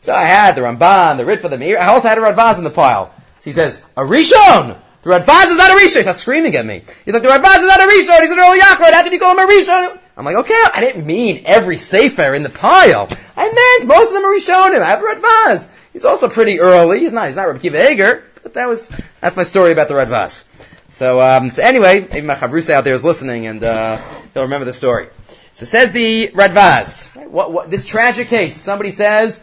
So 0.00 0.14
I 0.14 0.24
had 0.24 0.54
the 0.54 0.60
Ramban, 0.60 1.16
the 1.16 1.24
Ritva, 1.24 1.48
the 1.48 1.56
Meiri. 1.56 1.78
I 1.78 1.86
also 1.86 2.08
had 2.08 2.18
a 2.18 2.20
Radvaz 2.20 2.58
in 2.58 2.64
the 2.64 2.68
pile. 2.68 3.10
So 3.38 3.44
he 3.44 3.52
says, 3.52 3.82
a 3.96 4.02
Rishon! 4.02 4.76
The 5.02 5.10
Radvaz 5.10 5.50
is 5.50 5.56
not 5.56 5.70
a 5.70 5.74
Rishon! 5.74 6.04
He's 6.04 6.16
screaming 6.16 6.56
at 6.56 6.66
me. 6.66 6.82
He's 7.04 7.14
like, 7.14 7.22
the 7.22 7.28
Radvaz 7.30 7.60
is 7.60 7.66
not 7.66 7.80
a 7.80 7.84
Rishon! 7.84 8.20
He's 8.20 8.30
an 8.30 8.38
early 8.38 8.58
Yachrid! 8.58 8.92
How 8.92 9.02
can 9.02 9.12
you 9.12 9.18
call 9.18 9.32
him 9.32 9.48
a 9.48 9.50
Rishon? 9.50 9.98
I'm 10.16 10.26
like, 10.26 10.36
okay, 10.36 10.62
I 10.74 10.80
didn't 10.80 11.06
mean 11.06 11.44
every 11.46 11.78
Sefer 11.78 12.34
in 12.34 12.42
the 12.42 12.50
pile. 12.50 13.08
I 13.34 13.78
meant 13.78 13.88
most 13.88 14.08
of 14.08 14.14
them 14.14 14.26
are 14.26 14.34
Rishonim. 14.34 14.82
I 14.82 14.90
have 14.90 15.00
Radvaz. 15.00 15.72
He's 15.94 16.04
also 16.04 16.28
pretty 16.28 16.60
early. 16.60 17.00
He's 17.00 17.14
not, 17.14 17.26
he's 17.26 17.36
not 17.36 17.46
Rabbi 17.46 17.60
Kiva 17.60 17.82
Eiger, 17.82 18.24
but 18.42 18.52
that 18.54 18.68
was, 18.68 18.90
that's 19.22 19.36
my 19.36 19.42
story 19.42 19.72
about 19.72 19.88
the 19.88 19.94
Radvaz. 19.94 20.44
So, 20.88 21.22
um, 21.22 21.48
so 21.48 21.62
anyway, 21.62 22.00
maybe 22.00 22.26
my 22.26 22.34
Chavrusa 22.34 22.74
out 22.74 22.84
there 22.84 22.92
is 22.92 23.02
listening 23.02 23.46
and, 23.46 23.62
uh, 23.62 23.96
he'll 24.34 24.42
remember 24.42 24.66
the 24.66 24.72
story. 24.74 25.08
So 25.54 25.64
says 25.64 25.92
the 25.92 26.28
Radvaz, 26.28 27.26
what, 27.26 27.52
what, 27.52 27.70
this 27.70 27.86
tragic 27.86 28.28
case, 28.28 28.54
somebody 28.54 28.90
says, 28.90 29.42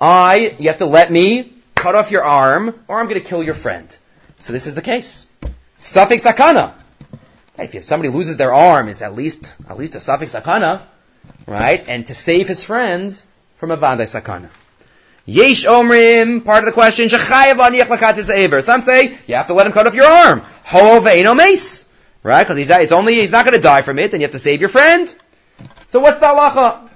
I, 0.00 0.56
you 0.58 0.68
have 0.68 0.78
to 0.78 0.86
let 0.86 1.12
me 1.12 1.52
cut 1.74 1.94
off 1.94 2.10
your 2.10 2.24
arm, 2.24 2.74
or 2.88 2.98
I'm 2.98 3.08
going 3.08 3.20
to 3.20 3.28
kill 3.28 3.42
your 3.42 3.54
friend. 3.54 3.94
So 4.38 4.52
this 4.52 4.66
is 4.66 4.74
the 4.74 4.82
case. 4.82 5.26
Safek 5.78 6.20
sakana. 6.20 6.72
If 7.58 7.84
somebody 7.84 8.10
loses 8.10 8.36
their 8.36 8.52
arm, 8.52 8.88
it's 8.88 9.02
at 9.02 9.14
least 9.14 9.54
at 9.68 9.78
least 9.78 9.94
a 9.94 9.98
safek 9.98 10.28
sakana, 10.28 10.82
right? 11.46 11.88
And 11.88 12.06
to 12.06 12.14
save 12.14 12.48
his 12.48 12.64
friends 12.64 13.26
from 13.54 13.70
a 13.70 13.76
vadai 13.76 14.02
sakana. 14.02 14.48
Yesh 15.28 15.64
omrim, 15.66 16.44
part 16.44 16.60
of 16.60 16.66
the 16.66 16.72
question, 16.72 17.08
Some 17.08 18.82
say, 18.82 19.18
you 19.26 19.34
have 19.34 19.48
to 19.48 19.54
let 19.54 19.66
him 19.66 19.72
cut 19.72 19.86
off 19.88 19.94
your 19.94 20.06
arm. 20.06 20.42
Ho 20.66 21.34
mace. 21.34 21.88
Right? 22.22 22.44
Because 22.44 22.56
he's, 22.56 22.70
it's 22.70 22.92
only, 22.92 23.16
he's 23.16 23.32
not 23.32 23.44
going 23.44 23.56
to 23.56 23.60
die 23.60 23.82
from 23.82 23.98
it, 23.98 24.12
and 24.12 24.20
you 24.20 24.24
have 24.26 24.32
to 24.32 24.38
save 24.38 24.60
your 24.60 24.68
friend. 24.68 25.12
So 25.88 25.98
what's 26.00 26.18
the 26.18 26.26
halacha? 26.26 26.88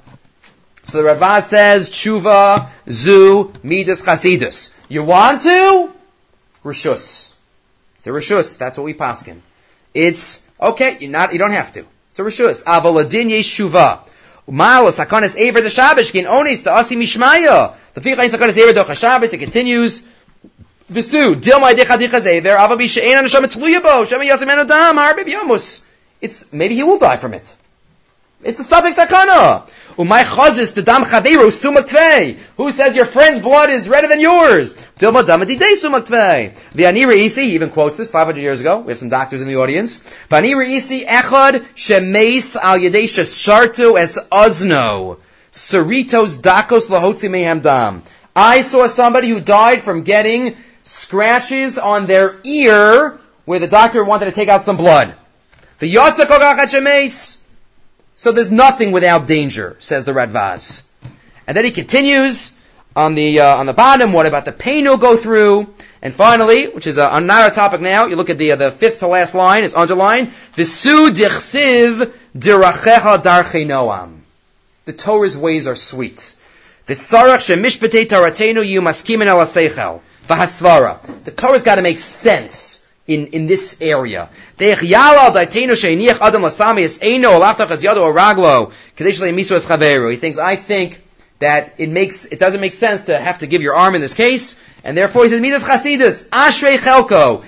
So 0.84 0.99
the 0.99 1.05
Rava 1.05 1.43
says, 1.43 1.91
Tshuva, 1.91 2.68
Zu, 2.88 3.53
Midas, 3.62 4.03
Chasidus. 4.03 4.76
You 4.88 5.05
want 5.05 5.41
to? 5.43 5.93
Rishus. 6.64 7.34
It's 7.96 8.06
a 8.06 8.11
Rishus. 8.11 8.58
That's 8.58 8.76
what 8.76 8.84
we 8.84 8.94
paskin. 8.94 9.40
It's, 9.94 10.46
okay, 10.61 10.98
you're 11.00 11.11
not, 11.11 11.32
you 11.32 11.38
don't 11.38 11.52
have 11.52 11.72
to. 11.72 11.84
It's 12.11 12.18
a 12.18 12.22
Rishus. 12.22 12.64
Avaladin 12.64 13.30
yesh 13.30 13.58
Tshuva. 13.58 14.00
Umal, 14.48 14.90
Sakanis, 14.90 15.36
Aver, 15.36 15.61
the 15.61 15.70
Shabbos, 15.70 16.14
Onis, 16.14 16.62
the 16.62 16.72
Asi 16.72 16.96
Mishmaya. 16.96 17.74
The 17.94 18.00
Fichain 18.00 18.28
Sakanis, 18.30 18.56
Aver, 18.56 18.72
the 18.72 18.94
Shabbos, 18.94 19.32
it 19.32 19.38
continues. 19.38 20.06
Visu, 20.88 21.36
Dilma, 21.36 21.72
Decha, 21.72 21.96
Decha, 21.98 22.20
Zever, 22.20 22.56
Avabi, 22.56 22.88
She'en, 22.88 23.24
Anasham, 23.24 23.44
Tzluyabo, 23.44 24.06
Shema, 24.06 24.24
Yasim, 24.24 24.48
Enodam, 24.48 25.24
Yomus. 25.24 25.86
It's, 26.20 26.52
maybe 26.52 26.74
he 26.74 26.82
will 26.82 26.98
die 26.98 27.16
from 27.16 27.34
it. 27.34 27.56
It's 28.43 28.59
a 28.59 28.74
safek 28.74 28.95
sakana. 28.97 29.68
Umay 29.99 30.24
chazis 30.24 30.72
the 30.74 30.80
dam 30.80 31.03
chaveru 31.03 31.51
sumatvei. 31.51 32.38
Who 32.57 32.70
says 32.70 32.97
your 32.97 33.05
friend's 33.05 33.41
blood 33.41 33.68
is 33.68 33.86
redder 33.86 34.09
than 34.09 34.18
yours? 34.18 34.74
Dilma 34.99 35.24
damadidei 35.24 35.74
sumatvei. 35.74 36.57
The 36.72 36.84
Anira 36.84 37.14
Isi, 37.14 37.43
he 37.43 37.55
even 37.55 37.68
quotes 37.68 37.99
this 37.99 38.11
500 38.11 38.41
years 38.41 38.62
ago. 38.62 38.78
We 38.78 38.93
have 38.93 38.99
some 38.99 39.11
doctors 39.11 39.43
in 39.43 39.49
the 39.49 39.57
audience. 39.57 39.99
Anira 40.30 40.66
Isi 40.66 41.05
echad 41.05 41.61
shemeis 41.74 42.57
al 42.57 42.78
yedei 42.78 43.05
shartu 43.05 44.01
es 44.01 44.18
ozno. 44.32 45.18
Cerritos 45.53 46.41
dakos 46.41 46.86
lahotzi 46.86 47.28
mehem 47.28 47.61
dam. 47.61 48.03
I 48.34 48.62
saw 48.62 48.86
somebody 48.86 49.28
who 49.28 49.43
died 49.43 49.82
from 49.82 50.03
getting 50.05 50.57
scratches 50.82 51.76
on 51.76 52.07
their 52.07 52.36
ear 52.45 53.18
where 53.45 53.59
the 53.59 53.68
doctor 53.68 54.03
wanted 54.03 54.26
to 54.26 54.32
take 54.32 54.49
out 54.49 54.62
some 54.62 54.78
blood. 54.78 55.14
The 55.78 55.93
yotza 55.93 56.24
kogachat 56.24 56.74
shemeis. 56.74 57.39
So 58.20 58.32
there's 58.32 58.50
nothing 58.50 58.92
without 58.92 59.26
danger, 59.26 59.76
says 59.78 60.04
the 60.04 60.12
Radvaz. 60.12 60.86
And 61.46 61.56
then 61.56 61.64
he 61.64 61.70
continues 61.70 62.54
on 62.94 63.14
the 63.14 63.40
uh, 63.40 63.56
on 63.56 63.64
the 63.64 63.72
bottom. 63.72 64.12
What 64.12 64.26
about 64.26 64.44
the 64.44 64.52
pain 64.52 64.84
you'll 64.84 64.98
go 64.98 65.16
through? 65.16 65.72
And 66.02 66.12
finally, 66.12 66.68
which 66.68 66.86
is 66.86 66.98
uh, 66.98 67.08
another 67.10 67.54
topic 67.54 67.80
now, 67.80 68.08
you 68.08 68.16
look 68.16 68.28
at 68.28 68.36
the 68.36 68.52
uh, 68.52 68.56
the 68.56 68.70
fifth 68.70 68.98
to 68.98 69.06
last 69.06 69.34
line. 69.34 69.64
It's 69.64 69.74
underlined. 69.74 70.32
Visu 70.52 71.08
dichsiv 71.12 72.12
dirachecha 72.36 73.22
darchei 73.22 73.64
noam. 73.64 74.18
The 74.84 74.92
Torah's 74.92 75.38
ways 75.38 75.66
are 75.66 75.74
sweet. 75.74 76.36
The 76.84 76.96
Torah's 81.34 81.62
got 81.62 81.76
to 81.76 81.82
make 81.82 81.98
sense 81.98 82.86
in, 83.11 83.26
in 83.28 83.46
this 83.48 83.78
area. 83.80 84.28
He 84.56 84.74
thinks, 90.16 90.38
I 90.38 90.56
think 90.56 91.02
that 91.40 91.74
it 91.78 91.88
makes, 91.88 92.26
it 92.26 92.38
doesn't 92.38 92.61
make 92.61 92.74
sense 92.74 93.04
to 93.04 93.18
have 93.18 93.38
to 93.38 93.46
give 93.48 93.62
your 93.62 93.74
arm 93.74 93.96
in 93.96 94.00
this 94.00 94.14
case, 94.14 94.61
and 94.84 94.96
therefore 94.96 95.24
he 95.24 95.30
says, 95.30 95.40
Midas 95.40 95.64
Chasidus, 95.64 96.28
Ashrei 96.28 96.76
Chelko. 96.78 97.42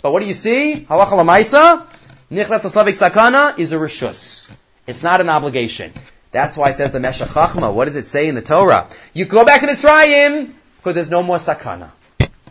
But 0.00 0.12
what 0.12 0.20
do 0.20 0.28
you 0.28 0.32
see? 0.34 0.86
Halacha 0.88 1.06
Lamaisa, 1.06 1.84
Nichlat 2.30 2.60
Slavik 2.60 3.10
Sakana 3.10 3.58
is 3.58 3.72
a 3.72 3.76
rishus. 3.76 4.52
It's 4.86 5.02
not 5.02 5.20
an 5.20 5.28
obligation. 5.28 5.92
That's 6.30 6.56
why 6.56 6.68
it 6.68 6.74
says 6.74 6.92
the 6.92 7.00
Meshech 7.00 7.28
Chachma. 7.28 7.72
What 7.72 7.86
does 7.86 7.96
it 7.96 8.04
say 8.04 8.28
in 8.28 8.36
the 8.36 8.42
Torah? 8.42 8.86
You 9.12 9.24
go 9.24 9.44
back 9.44 9.62
to 9.62 9.66
Mitzrayim, 9.66 10.52
because 10.76 10.94
there's 10.94 11.10
no 11.10 11.24
more 11.24 11.38
sakana. 11.38 11.90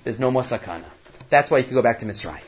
There's 0.04 0.20
no 0.20 0.32
more 0.32 0.42
sakana. 0.42 0.84
That's 1.30 1.52
why 1.52 1.58
you 1.58 1.64
could 1.64 1.74
go 1.74 1.82
back 1.82 2.00
to 2.00 2.06
Mitzrayim. 2.06 2.44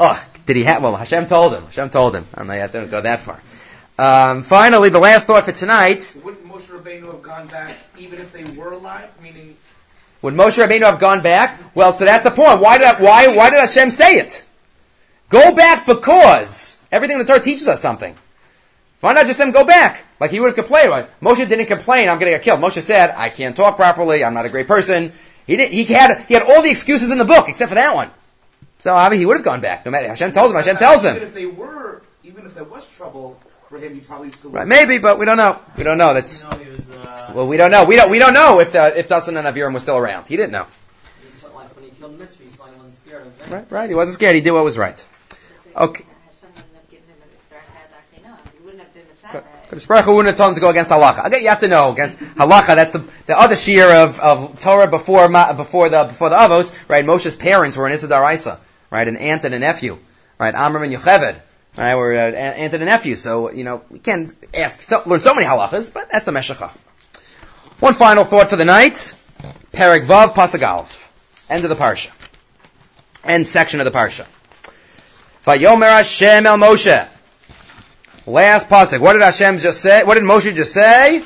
Oh, 0.00 0.24
did 0.46 0.56
he 0.56 0.64
have? 0.64 0.82
Well, 0.82 0.96
Hashem 0.96 1.26
told 1.26 1.52
him. 1.52 1.64
Hashem 1.64 1.90
told 1.90 2.14
him. 2.14 2.24
I'm 2.34 2.46
not 2.46 2.56
have 2.56 2.72
to 2.72 2.86
go 2.86 3.00
that 3.00 3.20
far. 3.20 3.40
Um, 3.98 4.44
finally, 4.44 4.90
the 4.90 5.00
last 5.00 5.26
thought 5.26 5.44
for 5.44 5.52
tonight. 5.52 6.16
Wouldn't 6.24 6.46
Moshe 6.46 6.70
Rabbeinu 6.70 7.06
have 7.06 7.22
gone 7.22 7.48
back 7.48 7.74
even 7.98 8.20
if 8.20 8.32
they 8.32 8.44
were 8.44 8.72
alive? 8.72 9.10
Meaning. 9.20 9.56
Would 10.22 10.34
Moshe 10.34 10.64
Rabbeinu 10.64 10.82
have 10.82 11.00
gone 11.00 11.22
back? 11.22 11.60
Well, 11.74 11.92
so 11.92 12.04
that's 12.04 12.22
the 12.22 12.30
point. 12.30 12.60
Why 12.60 12.78
did 12.78 13.02
why 13.02 13.34
why 13.34 13.50
did 13.50 13.58
Hashem 13.58 13.90
say 13.90 14.18
it? 14.18 14.46
Go 15.28 15.54
back 15.54 15.84
because 15.84 16.82
everything 16.92 17.20
in 17.20 17.26
the 17.26 17.26
Torah 17.26 17.40
teaches 17.40 17.66
us 17.66 17.80
something. 17.80 18.14
Why 19.00 19.12
not 19.12 19.26
just 19.26 19.40
him 19.40 19.50
go 19.50 19.64
back? 19.64 20.04
Like 20.20 20.30
he 20.30 20.38
would 20.40 20.46
have 20.46 20.56
complained. 20.56 20.90
Right? 20.90 21.20
Moshe 21.20 21.46
didn't 21.48 21.66
complain. 21.66 22.08
I'm 22.08 22.18
going 22.18 22.30
to 22.30 22.38
get 22.38 22.42
killed. 22.42 22.60
Moshe 22.60 22.80
said, 22.80 23.14
"I 23.16 23.30
can't 23.30 23.56
talk 23.56 23.76
properly. 23.76 24.24
I'm 24.24 24.34
not 24.34 24.46
a 24.46 24.48
great 24.48 24.68
person. 24.68 25.12
He 25.48 25.56
did, 25.56 25.72
he 25.72 25.84
had 25.84 26.26
he 26.28 26.34
had 26.34 26.42
all 26.42 26.62
the 26.62 26.70
excuses 26.70 27.10
in 27.10 27.16
the 27.16 27.24
book 27.24 27.48
except 27.48 27.70
for 27.70 27.76
that 27.76 27.94
one. 27.94 28.10
So 28.80 28.94
obviously 28.94 29.22
he 29.22 29.26
would 29.26 29.38
have 29.38 29.44
gone 29.44 29.62
back. 29.62 29.86
No 29.86 29.90
matter 29.90 30.06
Hashem 30.06 30.32
tells 30.32 30.50
him. 30.50 30.58
Hashem 30.58 30.76
tells 30.76 31.02
him. 31.02 31.16
Even 31.16 31.26
if 31.26 31.34
they 31.34 31.46
were, 31.46 32.02
even 32.22 32.44
if 32.44 32.54
there 32.54 32.64
was 32.64 32.88
trouble 32.94 33.40
for 33.70 33.78
him, 33.78 33.94
he 33.94 34.00
probably 34.00 34.30
still. 34.30 34.50
Right, 34.50 34.68
maybe, 34.68 34.98
but 34.98 35.18
we 35.18 35.24
don't 35.24 35.38
know. 35.38 35.58
We 35.78 35.84
don't 35.84 35.96
know. 35.96 36.12
That's 36.12 36.42
You 36.42 36.50
know, 36.50 36.70
was, 36.72 36.90
uh, 36.90 37.32
well, 37.34 37.48
we 37.48 37.56
don't 37.56 37.70
know. 37.70 37.86
We 37.86 37.96
don't 37.96 38.10
we 38.10 38.18
don't 38.18 38.34
know 38.34 38.60
if 38.60 38.74
uh, 38.74 38.90
if 38.94 39.08
Dasan 39.08 39.38
and 39.38 39.46
Aviram 39.48 39.72
were 39.72 39.80
still 39.80 39.96
around. 39.96 40.26
He 40.28 40.36
didn't 40.36 40.52
know. 40.52 40.66
he 41.18 41.26
was 41.26 41.44
like 41.54 41.94
he 41.94 42.06
Mitzvah, 42.06 42.44
he 42.44 42.50
wasn't 42.58 42.94
scared. 42.94 43.32
Right, 43.48 43.70
right. 43.70 43.88
He 43.88 43.96
wasn't 43.96 44.14
scared. 44.16 44.34
He 44.34 44.42
did 44.42 44.50
what 44.50 44.64
was 44.64 44.76
right. 44.76 45.02
Okay. 45.74 46.04
Hashem 46.04 46.50
wouldn't 46.56 46.74
have 46.74 46.90
given 46.90 47.08
him 47.08 47.16
a 47.24 47.54
Darchei 47.54 48.20
Darchei 48.20 48.54
He 48.54 48.64
wouldn't 48.64 48.82
have 48.82 48.92
been 48.92 49.40
a 49.42 49.57
Kodesh 49.68 49.86
Baruch 49.86 50.06
Hu 50.06 50.14
wouldn't 50.14 50.28
have 50.28 50.36
told 50.36 50.50
him 50.50 50.54
to 50.54 50.60
go 50.62 50.70
against 50.70 50.90
halacha. 50.90 51.26
Okay, 51.26 51.42
you 51.42 51.48
have 51.48 51.60
to 51.60 51.68
know 51.68 51.92
against 51.92 52.18
halacha. 52.18 52.74
That's 52.74 52.92
the, 52.92 53.04
the 53.26 53.38
other 53.38 53.54
shear 53.54 53.90
of, 53.90 54.18
of 54.18 54.58
Torah 54.58 54.86
before 54.86 55.28
before 55.28 55.90
the 55.90 56.04
before 56.04 56.30
the 56.30 56.36
Avos. 56.36 56.74
Right, 56.88 57.04
Moshe's 57.04 57.36
parents 57.36 57.76
were 57.76 57.86
an 57.86 57.92
Issa 57.92 58.30
Isa. 58.32 58.60
Right, 58.90 59.06
an 59.06 59.18
aunt 59.18 59.44
and 59.44 59.54
a 59.54 59.58
nephew. 59.58 59.98
Right, 60.38 60.54
Amram 60.54 60.84
and 60.84 60.92
Yocheved. 60.92 61.38
Right, 61.76 61.94
were 61.94 62.14
uh, 62.14 62.32
aunt 62.32 62.72
and 62.72 62.82
a 62.82 62.86
nephew. 62.86 63.14
So 63.14 63.52
you 63.52 63.64
know 63.64 63.82
we 63.90 63.98
can 63.98 64.28
ask 64.54 64.80
so, 64.80 65.02
learn 65.04 65.20
so 65.20 65.34
many 65.34 65.46
halachas, 65.46 65.92
but 65.92 66.10
that's 66.10 66.24
the 66.24 66.32
Meshachah. 66.32 66.70
One 67.80 67.92
final 67.94 68.24
thought 68.24 68.48
for 68.48 68.56
the 68.56 68.64
night. 68.64 69.14
Perek 69.72 70.06
Vav 70.06 70.30
Pasuk 70.30 71.06
End 71.50 71.64
of 71.64 71.70
the 71.70 71.76
parsha. 71.76 72.10
End 73.22 73.46
section 73.46 73.80
of 73.80 73.84
the 73.84 73.92
parsha. 73.92 74.26
Vayomer 75.44 75.88
Hashem 75.88 76.46
El 76.46 76.56
Moshe. 76.56 77.08
Last 78.28 78.68
pasuk. 78.68 79.00
What 79.00 79.14
did 79.14 79.22
Hashem 79.22 79.56
just 79.56 79.80
say? 79.80 80.04
What 80.04 80.14
did 80.14 80.24
Moshe 80.24 80.54
just 80.54 80.74
say? 80.74 81.20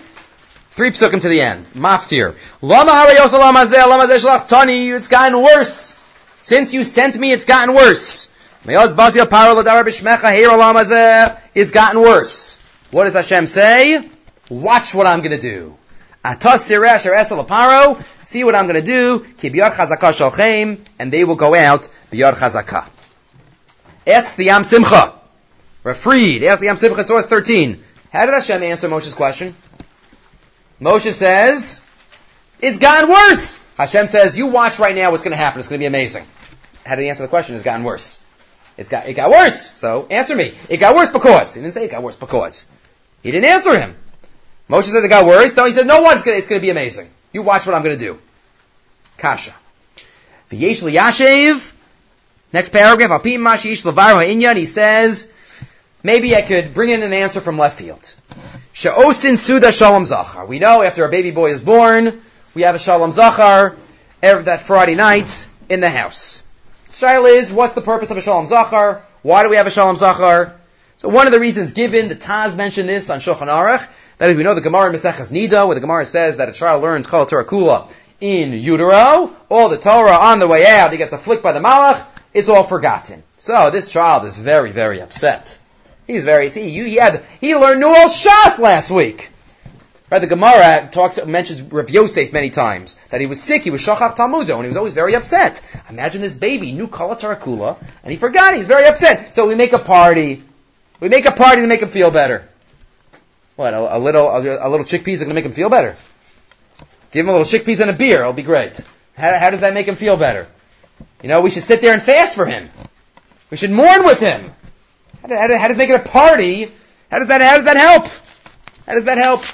Three 0.70 0.90
psukim 0.90 1.20
to 1.20 1.28
the 1.28 1.40
end. 1.40 1.64
Maftir. 1.74 2.36
Lama 2.62 2.92
harayos 2.92 3.32
lama 3.32 3.66
zeh 3.66 3.84
lama 3.88 4.07
zeh 4.07 4.24
shlach 4.24 4.46
tani. 4.46 4.88
It's 4.88 5.09
gotten 5.09 5.42
worse. 5.42 5.98
Since 6.38 6.72
you 6.72 6.84
sent 6.84 7.18
me, 7.18 7.32
it's 7.32 7.44
gotten 7.44 7.74
worse. 7.74 8.32
Me'oz 8.64 8.94
bazil 8.94 9.26
paro 9.26 9.57
l'davar 9.57 9.82
b'shmecha 9.82 10.32
heir 10.32 10.57
lama 10.57 10.80
zeh. 10.80 11.36
It's 11.57 11.72
gotten 11.72 12.00
worse. 12.00 12.62
What 12.92 13.05
does 13.05 13.14
Hashem 13.14 13.48
say? 13.48 14.09
Watch 14.48 14.94
what 14.94 15.09
I'm 15.09 15.22
going 15.22 15.32
to 15.32 15.40
do. 15.40 15.76
Atas 16.24 16.70
siresh 16.70 17.05
or 17.07 17.14
esel 17.14 17.44
paro. 17.44 18.00
See 18.24 18.44
what 18.44 18.55
I'm 18.55 18.68
going 18.68 18.80
to 18.80 18.86
do. 18.86 19.26
Ki 19.38 19.50
biyar 19.50 19.72
chazaka 19.72 20.12
shalchem. 20.12 20.78
And 21.00 21.12
they 21.12 21.24
will 21.24 21.34
go 21.34 21.57
out 21.57 21.88
biyar 22.12 22.34
chazaka. 22.34 22.88
Ask 24.07 24.36
the 24.36 24.44
Yam 24.44 24.62
Simcha. 24.62 25.22
We're 25.85 25.95
freed. 25.95 26.45
Ask 26.45 26.61
the 26.61 26.66
Yam 26.66 26.76
Simcha, 26.76 27.05
source 27.05 27.26
13. 27.26 27.83
How 28.12 28.26
did 28.26 28.35
Hashem 28.35 28.62
answer 28.62 28.89
Moshe's 28.89 29.14
question? 29.14 29.55
Moshe 30.80 31.12
says, 31.12 31.85
it's 32.61 32.78
gotten 32.78 33.09
worse. 33.09 33.59
Hashem 33.76 34.07
says, 34.07 34.37
you 34.37 34.49
watch 34.49 34.78
right 34.78 34.95
now 34.95 35.11
what's 35.11 35.22
going 35.22 35.33
to 35.33 35.37
happen. 35.37 35.59
It's 35.59 35.68
going 35.68 35.78
to 35.78 35.83
be 35.83 35.87
amazing. 35.87 36.24
How 36.85 36.95
did 36.95 37.03
he 37.03 37.09
answer 37.09 37.22
the 37.22 37.28
question? 37.28 37.55
It's 37.55 37.64
gotten 37.64 37.85
worse. 37.85 38.24
It's 38.76 38.89
got, 38.89 39.07
it 39.07 39.14
got 39.14 39.30
worse. 39.30 39.72
So 39.72 40.07
answer 40.11 40.37
me. 40.37 40.53
It 40.68 40.78
got 40.78 40.95
worse 40.95 41.11
because. 41.11 41.55
He 41.55 41.61
didn't 41.61 41.74
say 41.74 41.85
it 41.85 41.91
got 41.91 42.03
worse 42.03 42.16
because. 42.16 42.70
He 43.22 43.30
didn't 43.30 43.51
answer 43.51 43.78
him. 43.78 43.97
Moshe 44.68 44.85
says 44.85 45.05
it 45.05 45.09
got 45.09 45.26
worse. 45.26 45.57
No, 45.57 45.66
he 45.66 45.72
said, 45.72 45.87
no 45.87 46.01
what? 46.03 46.16
It's 46.16 46.47
going, 46.47 46.59
to 46.59 46.61
be 46.61 46.70
amazing. 46.70 47.09
You 47.33 47.43
watch 47.43 47.66
what 47.66 47.74
I'm 47.74 47.83
going 47.83 47.99
to 47.99 48.05
do. 48.05 48.18
Kasha. 49.18 49.53
V'yesh 50.51 50.83
liyashev. 50.83 51.74
Next 52.53 52.70
paragraph. 52.70 53.22
He 53.24 54.64
says, 54.64 55.33
maybe 56.03 56.34
I 56.34 56.42
could 56.42 56.74
bring 56.74 56.90
in 56.90 57.03
an 57.03 57.12
answer 57.12 57.40
from 57.40 57.59
left 57.59 57.78
field. 57.78 58.14
She'osin 58.72 59.36
suda 59.36 59.70
shalom 59.70 60.05
zachar. 60.05 60.46
We 60.46 60.59
know 60.59 60.82
after 60.82 61.05
a 61.05 61.11
baby 61.11 61.30
boy 61.30 61.50
is 61.50 61.61
born, 61.61 62.22
we 62.55 62.62
have 62.62 62.74
a 62.74 62.78
shalom 62.78 63.12
zachar 63.12 63.76
that 64.20 64.61
Friday 64.61 64.94
night 64.94 65.48
in 65.68 65.80
the 65.80 65.90
house. 65.90 66.46
Shaila 66.90 67.36
is, 67.36 67.53
what's 67.53 67.74
the 67.74 67.80
purpose 67.80 68.11
of 68.11 68.16
a 68.16 68.20
shalom 68.20 68.46
zachar? 68.46 69.03
Why 69.22 69.42
do 69.42 69.50
we 69.50 69.57
have 69.57 69.66
a 69.66 69.70
shalom 69.70 69.96
zachar? 69.96 70.59
So 70.98 71.09
one 71.09 71.26
of 71.26 71.32
the 71.32 71.40
reasons 71.40 71.72
given, 71.72 72.09
the 72.09 72.14
Taz 72.14 72.57
mentioned 72.57 72.88
this 72.88 73.11
on 73.11 73.18
Shulchan 73.18 73.48
Aruch, 73.48 73.88
that 74.18 74.30
is, 74.30 74.36
we 74.36 74.44
know 74.44 74.55
the 74.55 74.61
Gemara 74.61 74.88
in 74.88 74.92
Maseches 74.94 75.32
Nida, 75.32 75.66
where 75.66 75.74
the 75.74 75.80
Gemara 75.80 76.05
says 76.05 76.36
that 76.36 76.48
a 76.48 76.53
child 76.53 76.82
learns 76.82 77.07
Kol 77.07 77.26
Torah 77.26 77.44
Kula 77.44 77.92
in 78.20 78.53
utero, 78.53 79.34
all 79.50 79.68
the 79.68 79.78
Torah 79.78 80.16
on 80.16 80.38
the 80.38 80.46
way 80.46 80.64
out, 80.64 80.92
he 80.92 80.98
gets 80.98 81.12
afflicted 81.12 81.42
by 81.42 81.53
the 81.53 81.61
Malach, 81.61 82.07
it's 82.32 82.48
all 82.48 82.62
forgotten. 82.62 83.24
So 83.36 83.70
this 83.70 83.92
child 83.92 84.24
is 84.24 84.36
very, 84.36 84.70
very 84.70 85.00
upset. 85.00 85.59
He's 86.12 86.26
very, 86.26 86.50
see, 86.50 86.68
you, 86.68 86.84
he 86.84 86.96
had, 86.96 87.24
he 87.40 87.54
learned 87.56 87.80
Newell 87.80 88.08
Shas 88.08 88.58
last 88.58 88.90
week. 88.90 89.30
Right, 90.10 90.18
the 90.18 90.26
Gemara 90.26 90.90
talks, 90.92 91.24
mentions 91.24 91.62
Rav 91.62 91.88
Yosef 91.88 92.34
many 92.34 92.50
times, 92.50 92.96
that 93.08 93.22
he 93.22 93.26
was 93.26 93.42
sick, 93.42 93.62
he 93.62 93.70
was 93.70 93.80
Shachach 93.80 94.14
Talmudo, 94.14 94.56
and 94.56 94.64
he 94.64 94.68
was 94.68 94.76
always 94.76 94.92
very 94.92 95.14
upset. 95.14 95.62
Imagine 95.88 96.20
this 96.20 96.34
baby, 96.34 96.72
knew 96.72 96.86
Kala 96.86 97.16
Tarakula, 97.16 97.78
and 98.02 98.10
he 98.10 98.18
forgot, 98.18 98.54
he's 98.54 98.66
very 98.66 98.84
upset. 98.84 99.32
So 99.32 99.48
we 99.48 99.54
make 99.54 99.72
a 99.72 99.78
party, 99.78 100.42
we 101.00 101.08
make 101.08 101.24
a 101.24 101.32
party 101.32 101.62
to 101.62 101.66
make 101.66 101.80
him 101.80 101.88
feel 101.88 102.10
better. 102.10 102.46
What, 103.56 103.72
a, 103.72 103.96
a 103.96 103.98
little, 103.98 104.28
a, 104.28 104.38
a, 104.38 104.68
little 104.68 104.84
chickpeas 104.84 105.22
are 105.22 105.24
gonna 105.24 105.34
make 105.34 105.46
him 105.46 105.52
feel 105.52 105.70
better? 105.70 105.96
Give 107.10 107.24
him 107.24 107.30
a 107.30 107.38
little 107.38 107.46
chickpeas 107.46 107.80
and 107.80 107.88
a 107.88 107.94
beer, 107.94 108.20
it'll 108.20 108.34
be 108.34 108.42
great. 108.42 108.78
How, 109.16 109.38
how 109.38 109.48
does 109.48 109.60
that 109.60 109.72
make 109.72 109.88
him 109.88 109.96
feel 109.96 110.18
better? 110.18 110.46
You 111.22 111.30
know, 111.30 111.40
we 111.40 111.48
should 111.48 111.62
sit 111.62 111.80
there 111.80 111.94
and 111.94 112.02
fast 112.02 112.34
for 112.34 112.44
him. 112.44 112.68
We 113.48 113.56
should 113.56 113.70
mourn 113.70 114.04
with 114.04 114.20
him. 114.20 114.50
How, 115.23 115.29
do, 115.29 115.37
how, 115.37 115.47
do, 115.47 115.57
how 115.57 115.68
does 115.68 115.79
making 115.79 115.95
a 115.95 116.01
party, 116.01 116.64
how 117.09 117.20
does 117.20 117.29
that, 117.29 117.41
how 117.41 117.55
does 117.55 117.64
that 117.64 117.77
help? 117.77 118.09
How 118.87 118.95
does 118.95 119.05
that 119.05 119.18
help? 119.18 119.45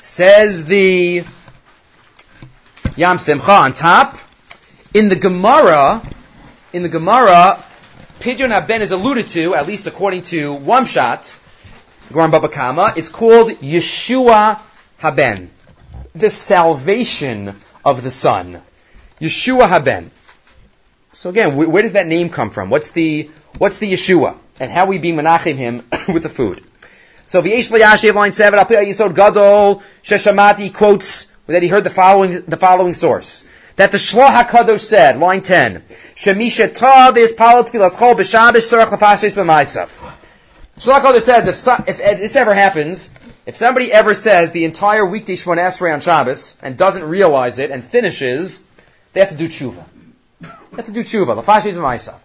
Says 0.00 0.64
the 0.64 1.22
Yam 2.96 3.18
Simcha 3.18 3.52
on 3.52 3.74
top. 3.74 4.16
In 4.94 5.10
the 5.10 5.16
Gemara, 5.16 6.00
in 6.72 6.82
the 6.82 6.88
Gemara, 6.88 7.62
Pidyon 8.20 8.50
Haben 8.50 8.80
is 8.80 8.90
alluded 8.90 9.28
to, 9.28 9.54
at 9.54 9.66
least 9.66 9.86
according 9.86 10.22
to 10.22 10.56
Wamshat, 10.56 11.38
Gemara 12.08 12.30
Baba 12.30 12.48
Kama, 12.48 12.94
is 12.96 13.10
called 13.10 13.50
Yeshua 13.50 14.58
Haben. 14.98 15.50
The 16.14 16.30
salvation 16.30 17.54
of 17.84 18.02
the 18.02 18.10
Son. 18.10 18.62
Yeshua 19.20 19.68
Haben. 19.68 20.10
So 21.12 21.30
again, 21.30 21.52
wh- 21.52 21.68
where 21.68 21.82
does 21.82 21.92
that 21.92 22.06
name 22.06 22.28
come 22.28 22.50
from? 22.50 22.70
What's 22.70 22.90
the, 22.90 23.30
what's 23.58 23.78
the 23.78 23.92
Yeshua? 23.92 24.36
And 24.58 24.70
how 24.70 24.86
we 24.86 24.98
be 24.98 25.12
menachem 25.12 25.56
him 25.56 25.76
with 26.12 26.22
the 26.22 26.28
food? 26.28 26.62
So 27.26 27.42
V'yesh 27.42 27.70
Yashiv 27.70 28.14
line 28.14 28.32
seven, 28.32 28.58
I'll 28.58 28.64
Al 28.64 28.84
Yisod 28.84 29.14
Gadol 29.14 29.82
Sheshamati 30.02 30.74
quotes 30.74 31.26
that 31.46 31.62
he 31.62 31.68
heard 31.68 31.84
the 31.84 31.90
following 31.90 32.42
the 32.42 32.56
following 32.56 32.92
source 32.92 33.48
that 33.76 33.92
the 33.92 33.98
Shloh 33.98 34.28
Hakadosh 34.28 34.80
said, 34.80 35.16
line 35.18 35.42
ten, 35.42 35.82
Shemisha 36.16 36.74
Tav 36.74 37.16
is 37.16 37.34
Palat 37.34 37.70
Kilaschol 37.70 38.14
B'Shabbos 38.14 38.66
Sorach 38.66 38.86
Lefashis 38.86 39.36
B'Maisaf. 39.36 39.98
Shloh 40.76 40.98
Hakadosh 41.00 41.20
says 41.20 41.46
if, 41.46 41.54
so, 41.54 41.74
if, 41.86 42.00
if 42.00 42.18
this 42.18 42.36
ever 42.36 42.52
happens, 42.52 43.14
if 43.46 43.56
somebody 43.56 43.92
ever 43.92 44.12
says 44.12 44.50
the 44.50 44.64
entire 44.64 45.06
weekday 45.06 45.34
Shmon 45.34 45.58
Esrei 45.58 45.94
on 45.94 46.00
Shabbos 46.00 46.58
and 46.62 46.76
doesn't 46.76 47.04
realize 47.04 47.58
it 47.58 47.70
and 47.70 47.84
finishes, 47.84 48.66
they 49.12 49.20
have 49.20 49.30
to 49.30 49.36
do 49.36 49.48
tshuva. 49.48 49.84
They 50.70 50.76
have 50.76 50.86
to 50.86 50.92
do 50.92 51.02
tshuva. 51.02 51.42
Lefashis 51.42 51.74
B'Maisaf. 51.74 52.18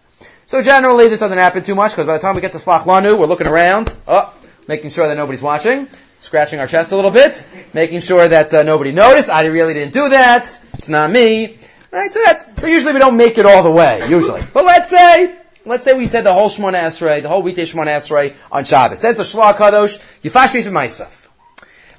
So 0.47 0.61
generally, 0.61 1.07
this 1.07 1.19
doesn't 1.19 1.37
happen 1.37 1.63
too 1.63 1.73
much 1.73 1.91
because 1.91 2.05
by 2.05 2.13
the 2.13 2.19
time 2.19 2.35
we 2.35 2.41
get 2.41 2.51
to 2.51 2.59
Slach 2.59 2.83
Lanu, 2.83 3.17
we're 3.17 3.25
looking 3.25 3.47
around. 3.47 3.95
Oh, 4.07 4.31
making 4.67 4.91
sure 4.91 5.07
that 5.07 5.17
nobody's 5.17 5.41
watching, 5.41 5.87
scratching 6.19 6.59
our 6.59 6.67
chest 6.67 6.91
a 6.91 6.95
little 6.95 7.11
bit, 7.11 7.43
making 7.73 8.01
sure 8.01 8.27
that 8.27 8.53
uh, 8.53 8.61
nobody 8.63 8.91
noticed. 8.91 9.29
I 9.29 9.45
really 9.45 9.73
didn't 9.73 9.93
do 9.93 10.09
that. 10.09 10.43
It's 10.73 10.89
not 10.89 11.09
me. 11.09 11.57
Right? 11.91 12.11
So 12.11 12.19
that's 12.23 12.61
so 12.61 12.67
usually 12.67 12.93
we 12.93 12.99
don't 12.99 13.17
make 13.17 13.37
it 13.39 13.45
all 13.45 13.63
the 13.63 13.71
way. 13.71 14.07
Usually, 14.07 14.41
but 14.53 14.65
let's 14.65 14.89
say. 14.89 15.39
Let's 15.67 15.83
say 15.83 15.97
we 15.97 16.05
said 16.05 16.23
the 16.23 16.31
whole 16.31 16.49
Shmona 16.49 16.79
Esrei, 16.79 17.23
the 17.23 17.27
whole 17.27 17.41
weekday 17.41 17.63
Shmona 17.63 17.87
Esrei 17.87 18.35
on 18.51 18.65
Shabbos. 18.65 18.99
Says 18.99 19.15
the 19.15 19.23
Shloh 19.23 19.51
Kadosh, 19.55 19.97
Yifash 20.21 20.53
Beis 20.53 20.67
B'Maisaf. 20.67 21.27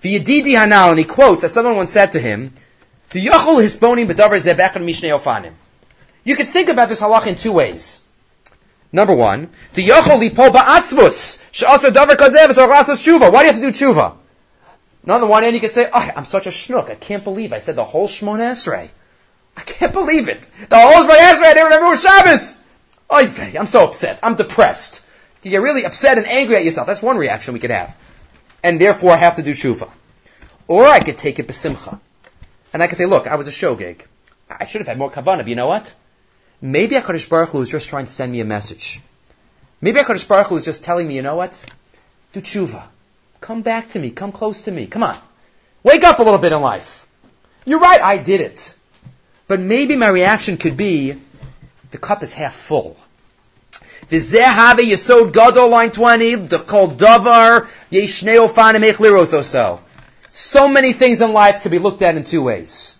The 0.02 0.20
Yedidi 0.20 0.54
Hanal, 0.54 0.90
and 0.90 1.00
he 1.00 1.04
quotes 1.04 1.42
that 1.42 1.50
someone 1.50 1.74
once 1.74 1.90
said 1.90 2.12
to 2.12 2.20
him, 2.20 2.52
"The 3.10 3.26
Yochel 3.26 3.60
Hisbonim 3.60 4.06
B'Davar 4.06 4.38
Zebech 4.38 4.74
Mishnei 4.74 5.10
Ofanim." 5.10 5.50
You 6.26 6.34
could 6.34 6.48
think 6.48 6.68
about 6.68 6.88
this 6.88 7.00
halach 7.00 7.28
in 7.28 7.36
two 7.36 7.52
ways. 7.52 8.04
Number 8.90 9.14
one, 9.14 9.48
the 9.74 9.86
yochol 9.86 10.18
lipo 10.18 10.50
ba'atzmus 10.50 11.40
she'asar 11.52 11.90
davar 11.90 12.16
kazev 12.16 12.48
v'sarachas 12.48 12.98
tshuva. 12.98 13.32
Why 13.32 13.42
do 13.42 13.46
you 13.46 13.52
have 13.52 13.60
to 13.60 13.70
do 13.70 13.70
tshuva? 13.70 14.16
On 15.08 15.20
the 15.20 15.26
one 15.28 15.44
hand, 15.44 15.54
you 15.54 15.60
could 15.60 15.70
say, 15.70 15.88
oh, 15.92 16.10
I'm 16.16 16.24
such 16.24 16.48
a 16.48 16.50
schnook. 16.50 16.90
I 16.90 16.96
can't 16.96 17.22
believe 17.22 17.52
I 17.52 17.60
said 17.60 17.76
the 17.76 17.84
whole 17.84 18.08
Shmon 18.08 18.40
Esrei. 18.40 18.88
I 19.56 19.60
can't 19.60 19.92
believe 19.92 20.28
it. 20.28 20.48
The 20.68 20.76
whole 20.76 21.04
Shmon 21.04 21.16
Esrei, 21.16 21.44
I 21.44 21.54
didn't 21.54 21.64
remember 21.66 21.86
it 21.86 21.90
was 21.90 22.02
Shabbos. 22.02 22.58
I'm 23.56 23.66
so 23.66 23.84
upset. 23.84 24.18
I'm 24.24 24.34
depressed. 24.34 25.06
You 25.44 25.52
get 25.52 25.60
really 25.60 25.84
upset 25.84 26.18
and 26.18 26.26
angry 26.26 26.56
at 26.56 26.64
yourself. 26.64 26.88
That's 26.88 27.00
one 27.00 27.18
reaction 27.18 27.54
we 27.54 27.60
could 27.60 27.70
have. 27.70 27.96
And 28.64 28.80
therefore, 28.80 29.12
I 29.12 29.16
have 29.18 29.36
to 29.36 29.44
do 29.44 29.52
tshuva. 29.52 29.88
Or 30.66 30.88
I 30.88 30.98
could 30.98 31.16
take 31.16 31.38
it 31.38 31.46
besimcha. 31.46 32.00
And 32.72 32.82
I 32.82 32.88
could 32.88 32.98
say, 32.98 33.06
look, 33.06 33.28
I 33.28 33.36
was 33.36 33.46
a 33.46 33.52
shogeg. 33.52 34.00
I 34.50 34.66
should 34.66 34.80
have 34.80 34.88
had 34.88 34.98
more 34.98 35.12
kavanah, 35.12 35.38
but 35.38 35.46
you 35.46 35.54
know 35.54 35.68
what? 35.68 35.94
Maybe 36.60 36.94
HaKadosh 36.94 37.28
Baruch 37.28 37.50
Hu 37.50 37.60
is 37.62 37.70
just 37.70 37.88
trying 37.88 38.06
to 38.06 38.12
send 38.12 38.32
me 38.32 38.40
a 38.40 38.44
message. 38.44 39.00
Maybe 39.80 40.00
HaKadosh 40.00 40.26
Baruch 40.26 40.46
Hu 40.48 40.56
is 40.56 40.64
just 40.64 40.84
telling 40.84 41.06
me, 41.06 41.16
you 41.16 41.22
know 41.22 41.36
what? 41.36 41.64
Do 42.32 42.40
tshuva. 42.40 42.82
Come 43.40 43.62
back 43.62 43.90
to 43.90 43.98
me. 43.98 44.10
Come 44.10 44.32
close 44.32 44.62
to 44.62 44.70
me. 44.70 44.86
Come 44.86 45.02
on. 45.02 45.16
Wake 45.82 46.02
up 46.02 46.18
a 46.18 46.22
little 46.22 46.38
bit 46.38 46.52
in 46.52 46.60
life. 46.60 47.06
You're 47.64 47.78
right, 47.78 48.00
I 48.00 48.18
did 48.18 48.40
it. 48.40 48.74
But 49.48 49.60
maybe 49.60 49.96
my 49.96 50.08
reaction 50.08 50.56
could 50.56 50.76
be, 50.76 51.16
the 51.90 51.98
cup 51.98 52.22
is 52.22 52.32
half 52.32 52.54
full. 52.54 52.96
Yesod 54.08 55.32
gadol 55.32 55.68
line 55.68 55.90
20, 55.90 56.34
the 56.36 56.58
kol 56.58 56.88
davar 56.88 57.68
ech 57.92 59.44
so. 59.44 59.80
So 60.28 60.68
many 60.68 60.92
things 60.92 61.20
in 61.20 61.32
life 61.32 61.62
could 61.62 61.70
be 61.70 61.78
looked 61.78 62.02
at 62.02 62.16
in 62.16 62.24
two 62.24 62.42
ways. 62.42 62.95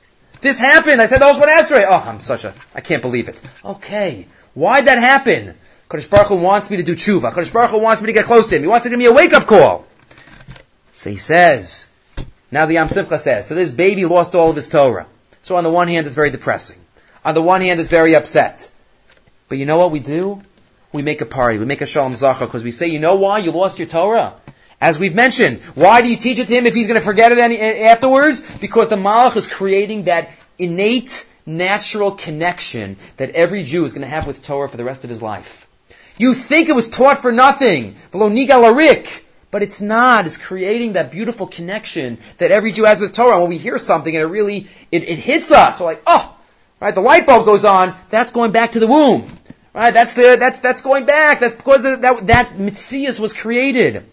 This 0.46 0.60
happened. 0.60 1.02
I 1.02 1.08
said 1.08 1.20
that 1.22 1.26
was 1.26 1.40
what 1.40 1.48
Esrei. 1.48 1.84
Oh, 1.88 2.04
I'm 2.06 2.20
such 2.20 2.44
a, 2.44 2.54
I 2.72 2.80
can't 2.80 3.02
believe 3.02 3.28
it. 3.28 3.42
Okay. 3.64 4.28
Why'd 4.54 4.86
that 4.86 4.98
happen? 4.98 5.56
Kodesh 5.90 6.08
Baruch 6.08 6.28
Hu 6.28 6.36
wants 6.36 6.70
me 6.70 6.76
to 6.76 6.84
do 6.84 6.94
tshuva. 6.94 7.32
Kodesh 7.32 7.52
Baruch 7.52 7.70
Hu 7.72 7.80
wants 7.80 8.00
me 8.00 8.06
to 8.06 8.12
get 8.12 8.26
close 8.26 8.48
to 8.50 8.54
him. 8.54 8.62
He 8.62 8.68
wants 8.68 8.84
to 8.84 8.90
give 8.90 8.96
me 9.00 9.06
a 9.06 9.12
wake-up 9.12 9.48
call. 9.48 9.84
So 10.92 11.10
he 11.10 11.16
says, 11.16 11.92
now 12.52 12.66
the 12.66 12.74
Yam 12.74 12.88
Simcha 12.88 13.18
says, 13.18 13.48
so 13.48 13.56
this 13.56 13.72
baby 13.72 14.04
lost 14.04 14.36
all 14.36 14.50
of 14.50 14.54
his 14.54 14.68
Torah. 14.68 15.08
So 15.42 15.56
on 15.56 15.64
the 15.64 15.70
one 15.70 15.88
hand, 15.88 16.06
it's 16.06 16.14
very 16.14 16.30
depressing. 16.30 16.78
On 17.24 17.34
the 17.34 17.42
one 17.42 17.60
hand, 17.60 17.80
it's 17.80 17.90
very 17.90 18.14
upset. 18.14 18.70
But 19.48 19.58
you 19.58 19.66
know 19.66 19.78
what 19.78 19.90
we 19.90 19.98
do? 19.98 20.40
We 20.92 21.02
make 21.02 21.22
a 21.22 21.26
party. 21.26 21.58
We 21.58 21.64
make 21.64 21.80
a 21.80 21.86
Shalom 21.86 22.14
Zachar 22.14 22.46
because 22.46 22.62
we 22.62 22.70
say, 22.70 22.86
you 22.86 23.00
know 23.00 23.16
why 23.16 23.38
you 23.38 23.50
lost 23.50 23.80
your 23.80 23.88
Torah? 23.88 24.36
As 24.80 24.98
we've 24.98 25.14
mentioned, 25.14 25.62
why 25.74 26.02
do 26.02 26.08
you 26.08 26.16
teach 26.16 26.38
it 26.38 26.48
to 26.48 26.54
him 26.54 26.66
if 26.66 26.74
he's 26.74 26.86
going 26.86 27.00
to 27.00 27.04
forget 27.04 27.32
it 27.32 27.38
any, 27.38 27.58
afterwards? 27.58 28.42
Because 28.58 28.88
the 28.88 28.96
Malach 28.96 29.36
is 29.36 29.46
creating 29.46 30.04
that 30.04 30.30
innate, 30.58 31.26
natural 31.46 32.10
connection 32.10 32.96
that 33.16 33.30
every 33.30 33.62
Jew 33.62 33.84
is 33.84 33.92
going 33.92 34.02
to 34.02 34.08
have 34.08 34.26
with 34.26 34.42
Torah 34.42 34.68
for 34.68 34.76
the 34.76 34.84
rest 34.84 35.04
of 35.04 35.10
his 35.10 35.22
life. 35.22 35.66
You 36.18 36.34
think 36.34 36.68
it 36.68 36.74
was 36.74 36.90
taught 36.90 37.22
for 37.22 37.32
nothing, 37.32 37.96
but 38.10 39.62
it's 39.62 39.80
not. 39.80 40.26
It's 40.26 40.36
creating 40.36 40.94
that 40.94 41.10
beautiful 41.10 41.46
connection 41.46 42.18
that 42.38 42.50
every 42.50 42.72
Jew 42.72 42.84
has 42.84 43.00
with 43.00 43.12
Torah. 43.12 43.40
When 43.40 43.48
we 43.48 43.58
hear 43.58 43.78
something 43.78 44.14
and 44.14 44.22
it 44.22 44.26
really, 44.26 44.66
it, 44.92 45.04
it 45.04 45.18
hits 45.18 45.52
us, 45.52 45.80
we're 45.80 45.86
like, 45.86 46.02
oh, 46.06 46.36
right, 46.80 46.94
the 46.94 47.00
light 47.00 47.26
bulb 47.26 47.46
goes 47.46 47.64
on, 47.64 47.94
that's 48.10 48.32
going 48.32 48.52
back 48.52 48.72
to 48.72 48.80
the 48.80 48.86
womb. 48.86 49.26
Right, 49.72 49.92
that's 49.92 50.14
the, 50.14 50.36
that's, 50.40 50.60
that's 50.60 50.80
going 50.80 51.04
back. 51.04 51.38
That's 51.40 51.54
because 51.54 51.82
that, 51.82 52.26
that 52.28 52.52
Mitzias 52.56 53.20
was 53.20 53.34
created. 53.34 54.06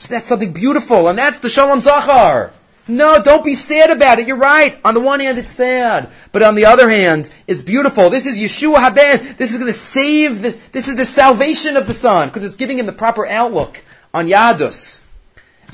So 0.00 0.14
that's 0.14 0.28
something 0.28 0.54
beautiful, 0.54 1.08
and 1.08 1.18
that's 1.18 1.40
the 1.40 1.50
Shalom 1.50 1.82
Zachar. 1.82 2.52
No, 2.88 3.22
don't 3.22 3.44
be 3.44 3.52
sad 3.52 3.90
about 3.90 4.18
it. 4.18 4.26
You're 4.26 4.38
right. 4.38 4.78
On 4.82 4.94
the 4.94 5.00
one 5.00 5.20
hand, 5.20 5.36
it's 5.36 5.50
sad, 5.52 6.08
but 6.32 6.42
on 6.42 6.54
the 6.54 6.64
other 6.64 6.88
hand, 6.88 7.28
it's 7.46 7.60
beautiful. 7.60 8.08
This 8.08 8.24
is 8.24 8.38
Yeshua 8.38 8.76
Haben. 8.76 9.36
This 9.36 9.52
is 9.52 9.58
going 9.58 9.70
to 9.70 9.74
save 9.74 10.40
the. 10.40 10.58
This 10.72 10.88
is 10.88 10.96
the 10.96 11.04
salvation 11.04 11.76
of 11.76 11.86
the 11.86 11.92
son 11.92 12.28
because 12.28 12.44
it's 12.44 12.56
giving 12.56 12.78
him 12.78 12.86
the 12.86 12.92
proper 12.92 13.26
outlook 13.26 13.78
on 14.14 14.26
Yadus. 14.26 15.04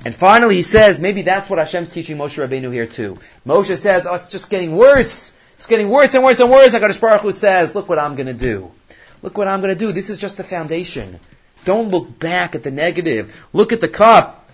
And 0.05 0.13
finally, 0.13 0.57
he 0.57 0.63
says 0.63 0.99
maybe 0.99 1.23
that's 1.23 1.49
what 1.49 1.61
Hashem's 1.61 1.91
teaching 1.91 2.17
Moshe 2.19 2.45
Rabbeinu 2.45 2.73
here 2.73 2.87
too. 2.87 3.19
Moshe 3.47 3.77
says, 3.77 4.09
"Oh, 4.09 4.17
it's 4.17 4.29
just 4.29 4.51
getting 4.51 4.77
worse. 4.77 5.37
It's 5.55 5.67
getting 5.67 5.89
worse 5.89 6.15
and 6.15 6.25
worse 6.25 6.41
and 6.41 6.51
worse." 6.51 6.75
I 6.75 6.81
Hakadosh 6.81 7.01
Baruch 7.01 7.21
Hu 7.21 7.31
says, 7.31 7.77
"Look 7.77 7.89
what 7.89 8.01
I'm 8.01 8.17
going 8.17 8.27
to 8.27 8.35
do. 8.35 8.73
Look 9.23 9.39
what 9.39 9.47
I'm 9.47 9.61
going 9.61 9.73
to 9.73 9.79
do. 9.79 9.93
This 9.93 10.11
is 10.11 10.21
just 10.21 10.37
the 10.37 10.43
foundation." 10.43 11.21
Don't 11.67 11.89
look 11.89 12.19
back 12.19 12.55
at 12.55 12.63
the 12.63 12.71
negative. 12.71 13.49
Look 13.53 13.73
at 13.73 13.83
the 13.83 13.89
cup. 13.89 14.49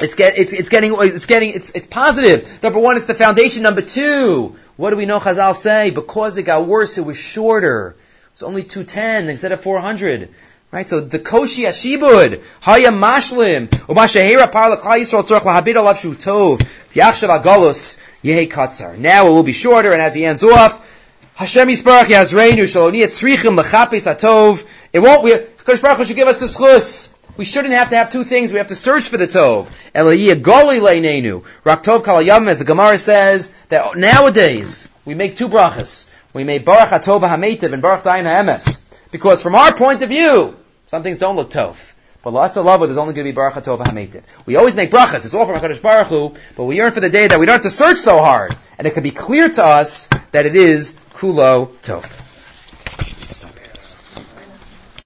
It's, 0.00 0.14
get, 0.14 0.36
it's, 0.36 0.52
it's 0.52 0.70
getting, 0.70 0.96
it's 0.98 1.26
getting, 1.26 1.50
it's, 1.50 1.70
it's 1.70 1.86
positive. 1.86 2.62
Number 2.62 2.80
one, 2.80 2.96
it's 2.96 3.04
the 3.04 3.14
foundation. 3.14 3.62
Number 3.62 3.82
two, 3.82 4.56
what 4.76 4.90
do 4.90 4.96
we 4.96 5.04
know 5.04 5.20
Chazal 5.20 5.54
say? 5.54 5.90
Because 5.90 6.38
it 6.38 6.44
got 6.44 6.66
worse, 6.66 6.98
it 6.98 7.02
was 7.02 7.18
shorter. 7.18 7.94
It's 8.32 8.42
only 8.42 8.62
210 8.62 9.28
instead 9.28 9.52
of 9.52 9.60
400. 9.60 10.30
Right? 10.72 10.88
So 10.88 11.00
the 11.00 11.18
Koshi 11.18 11.68
Ashibud, 11.68 12.42
Haya 12.62 12.90
Mashlim, 12.90 13.68
Umashahira 13.68 14.50
Parla 14.50 14.78
Klal 14.78 14.98
Yisrael 15.00 15.22
Tzorach 15.22 15.42
Lahabid 15.42 15.74
Alav 15.74 16.00
Shu 16.00 16.14
Tov, 16.14 16.58
Tiachshav 16.92 17.40
Agalus, 17.40 18.02
Yehe 18.24 18.50
Katzar. 18.50 18.98
Now 18.98 19.26
it 19.26 19.30
will 19.30 19.42
be 19.42 19.52
shorter, 19.52 19.92
and 19.92 20.00
as 20.02 20.14
he 20.14 20.24
ends 20.24 20.42
off, 20.42 20.82
Hashem 21.36 21.68
Yisbarach 21.68 22.04
Yazreinu 22.04 22.64
Shaloni 22.64 23.04
Etzrichim 23.04 23.60
Lechapis 23.60 24.10
Atov. 24.10 24.66
It 24.92 25.00
won't, 25.00 25.22
we, 25.22 25.36
Kosh 25.64 25.80
Baruch 25.80 25.98
Hu 25.98 26.04
should 26.04 26.16
give 26.16 26.28
us 26.28 26.38
the 26.38 26.46
schus. 26.46 27.12
We 27.36 27.44
shouldn't 27.44 27.74
have 27.74 27.90
to 27.90 27.96
have 27.96 28.10
two 28.10 28.24
things. 28.24 28.52
We 28.52 28.58
have 28.58 28.68
to 28.68 28.74
search 28.74 29.08
for 29.08 29.18
the 29.18 29.26
tov. 29.26 29.66
Eliyah 29.94 30.36
goli 30.36 30.80
leinenu. 30.80 31.44
Rak 31.64 31.82
tov 31.82 32.02
kalayam, 32.02 32.46
as 32.48 32.58
the 32.58 32.64
Gemara 32.64 32.96
says, 32.96 33.54
that 33.68 33.96
nowadays, 33.96 34.90
we 35.04 35.14
make 35.14 35.36
two 35.36 35.48
brachas. 35.48 36.10
We 36.36 36.44
make 36.44 36.66
Baruch 36.66 36.90
HaTov 36.90 37.22
HaMeitiv 37.22 37.72
and 37.72 37.80
Baruch 37.80 38.04
Dayan 38.04 38.24
HaEmes. 38.24 38.82
Because 39.10 39.42
from 39.42 39.54
our 39.54 39.72
point 39.74 40.02
of 40.02 40.10
view, 40.10 40.54
some 40.86 41.02
things 41.02 41.18
don't 41.18 41.34
look 41.34 41.50
tov. 41.50 41.94
But 42.22 42.32
l'asid 42.32 42.62
lavo, 42.62 42.84
there's 42.84 42.98
only 42.98 43.14
going 43.14 43.24
to 43.24 43.32
be 43.32 43.34
Baruch 43.34 43.54
HaTov 43.54 43.78
HaMeitiv. 43.78 44.22
We 44.44 44.56
always 44.56 44.76
make 44.76 44.90
brachas. 44.90 45.24
It's 45.24 45.32
all 45.32 45.46
from 45.46 45.56
HaKadosh 45.56 45.80
Baruch 45.80 46.08
Hu, 46.08 46.34
but 46.56 46.64
we 46.64 46.76
yearn 46.76 46.92
for 46.92 47.00
the 47.00 47.08
day 47.08 47.26
that 47.26 47.40
we 47.40 47.46
don't 47.46 47.54
have 47.54 47.62
to 47.62 47.70
search 47.70 47.96
so 47.96 48.18
hard. 48.18 48.54
And 48.76 48.86
it 48.86 48.92
can 48.92 49.02
be 49.02 49.12
clear 49.12 49.48
to 49.48 49.64
us 49.64 50.08
that 50.32 50.44
it 50.44 50.56
is 50.56 50.98
Kulo 51.14 51.68
Tov. 51.82 52.25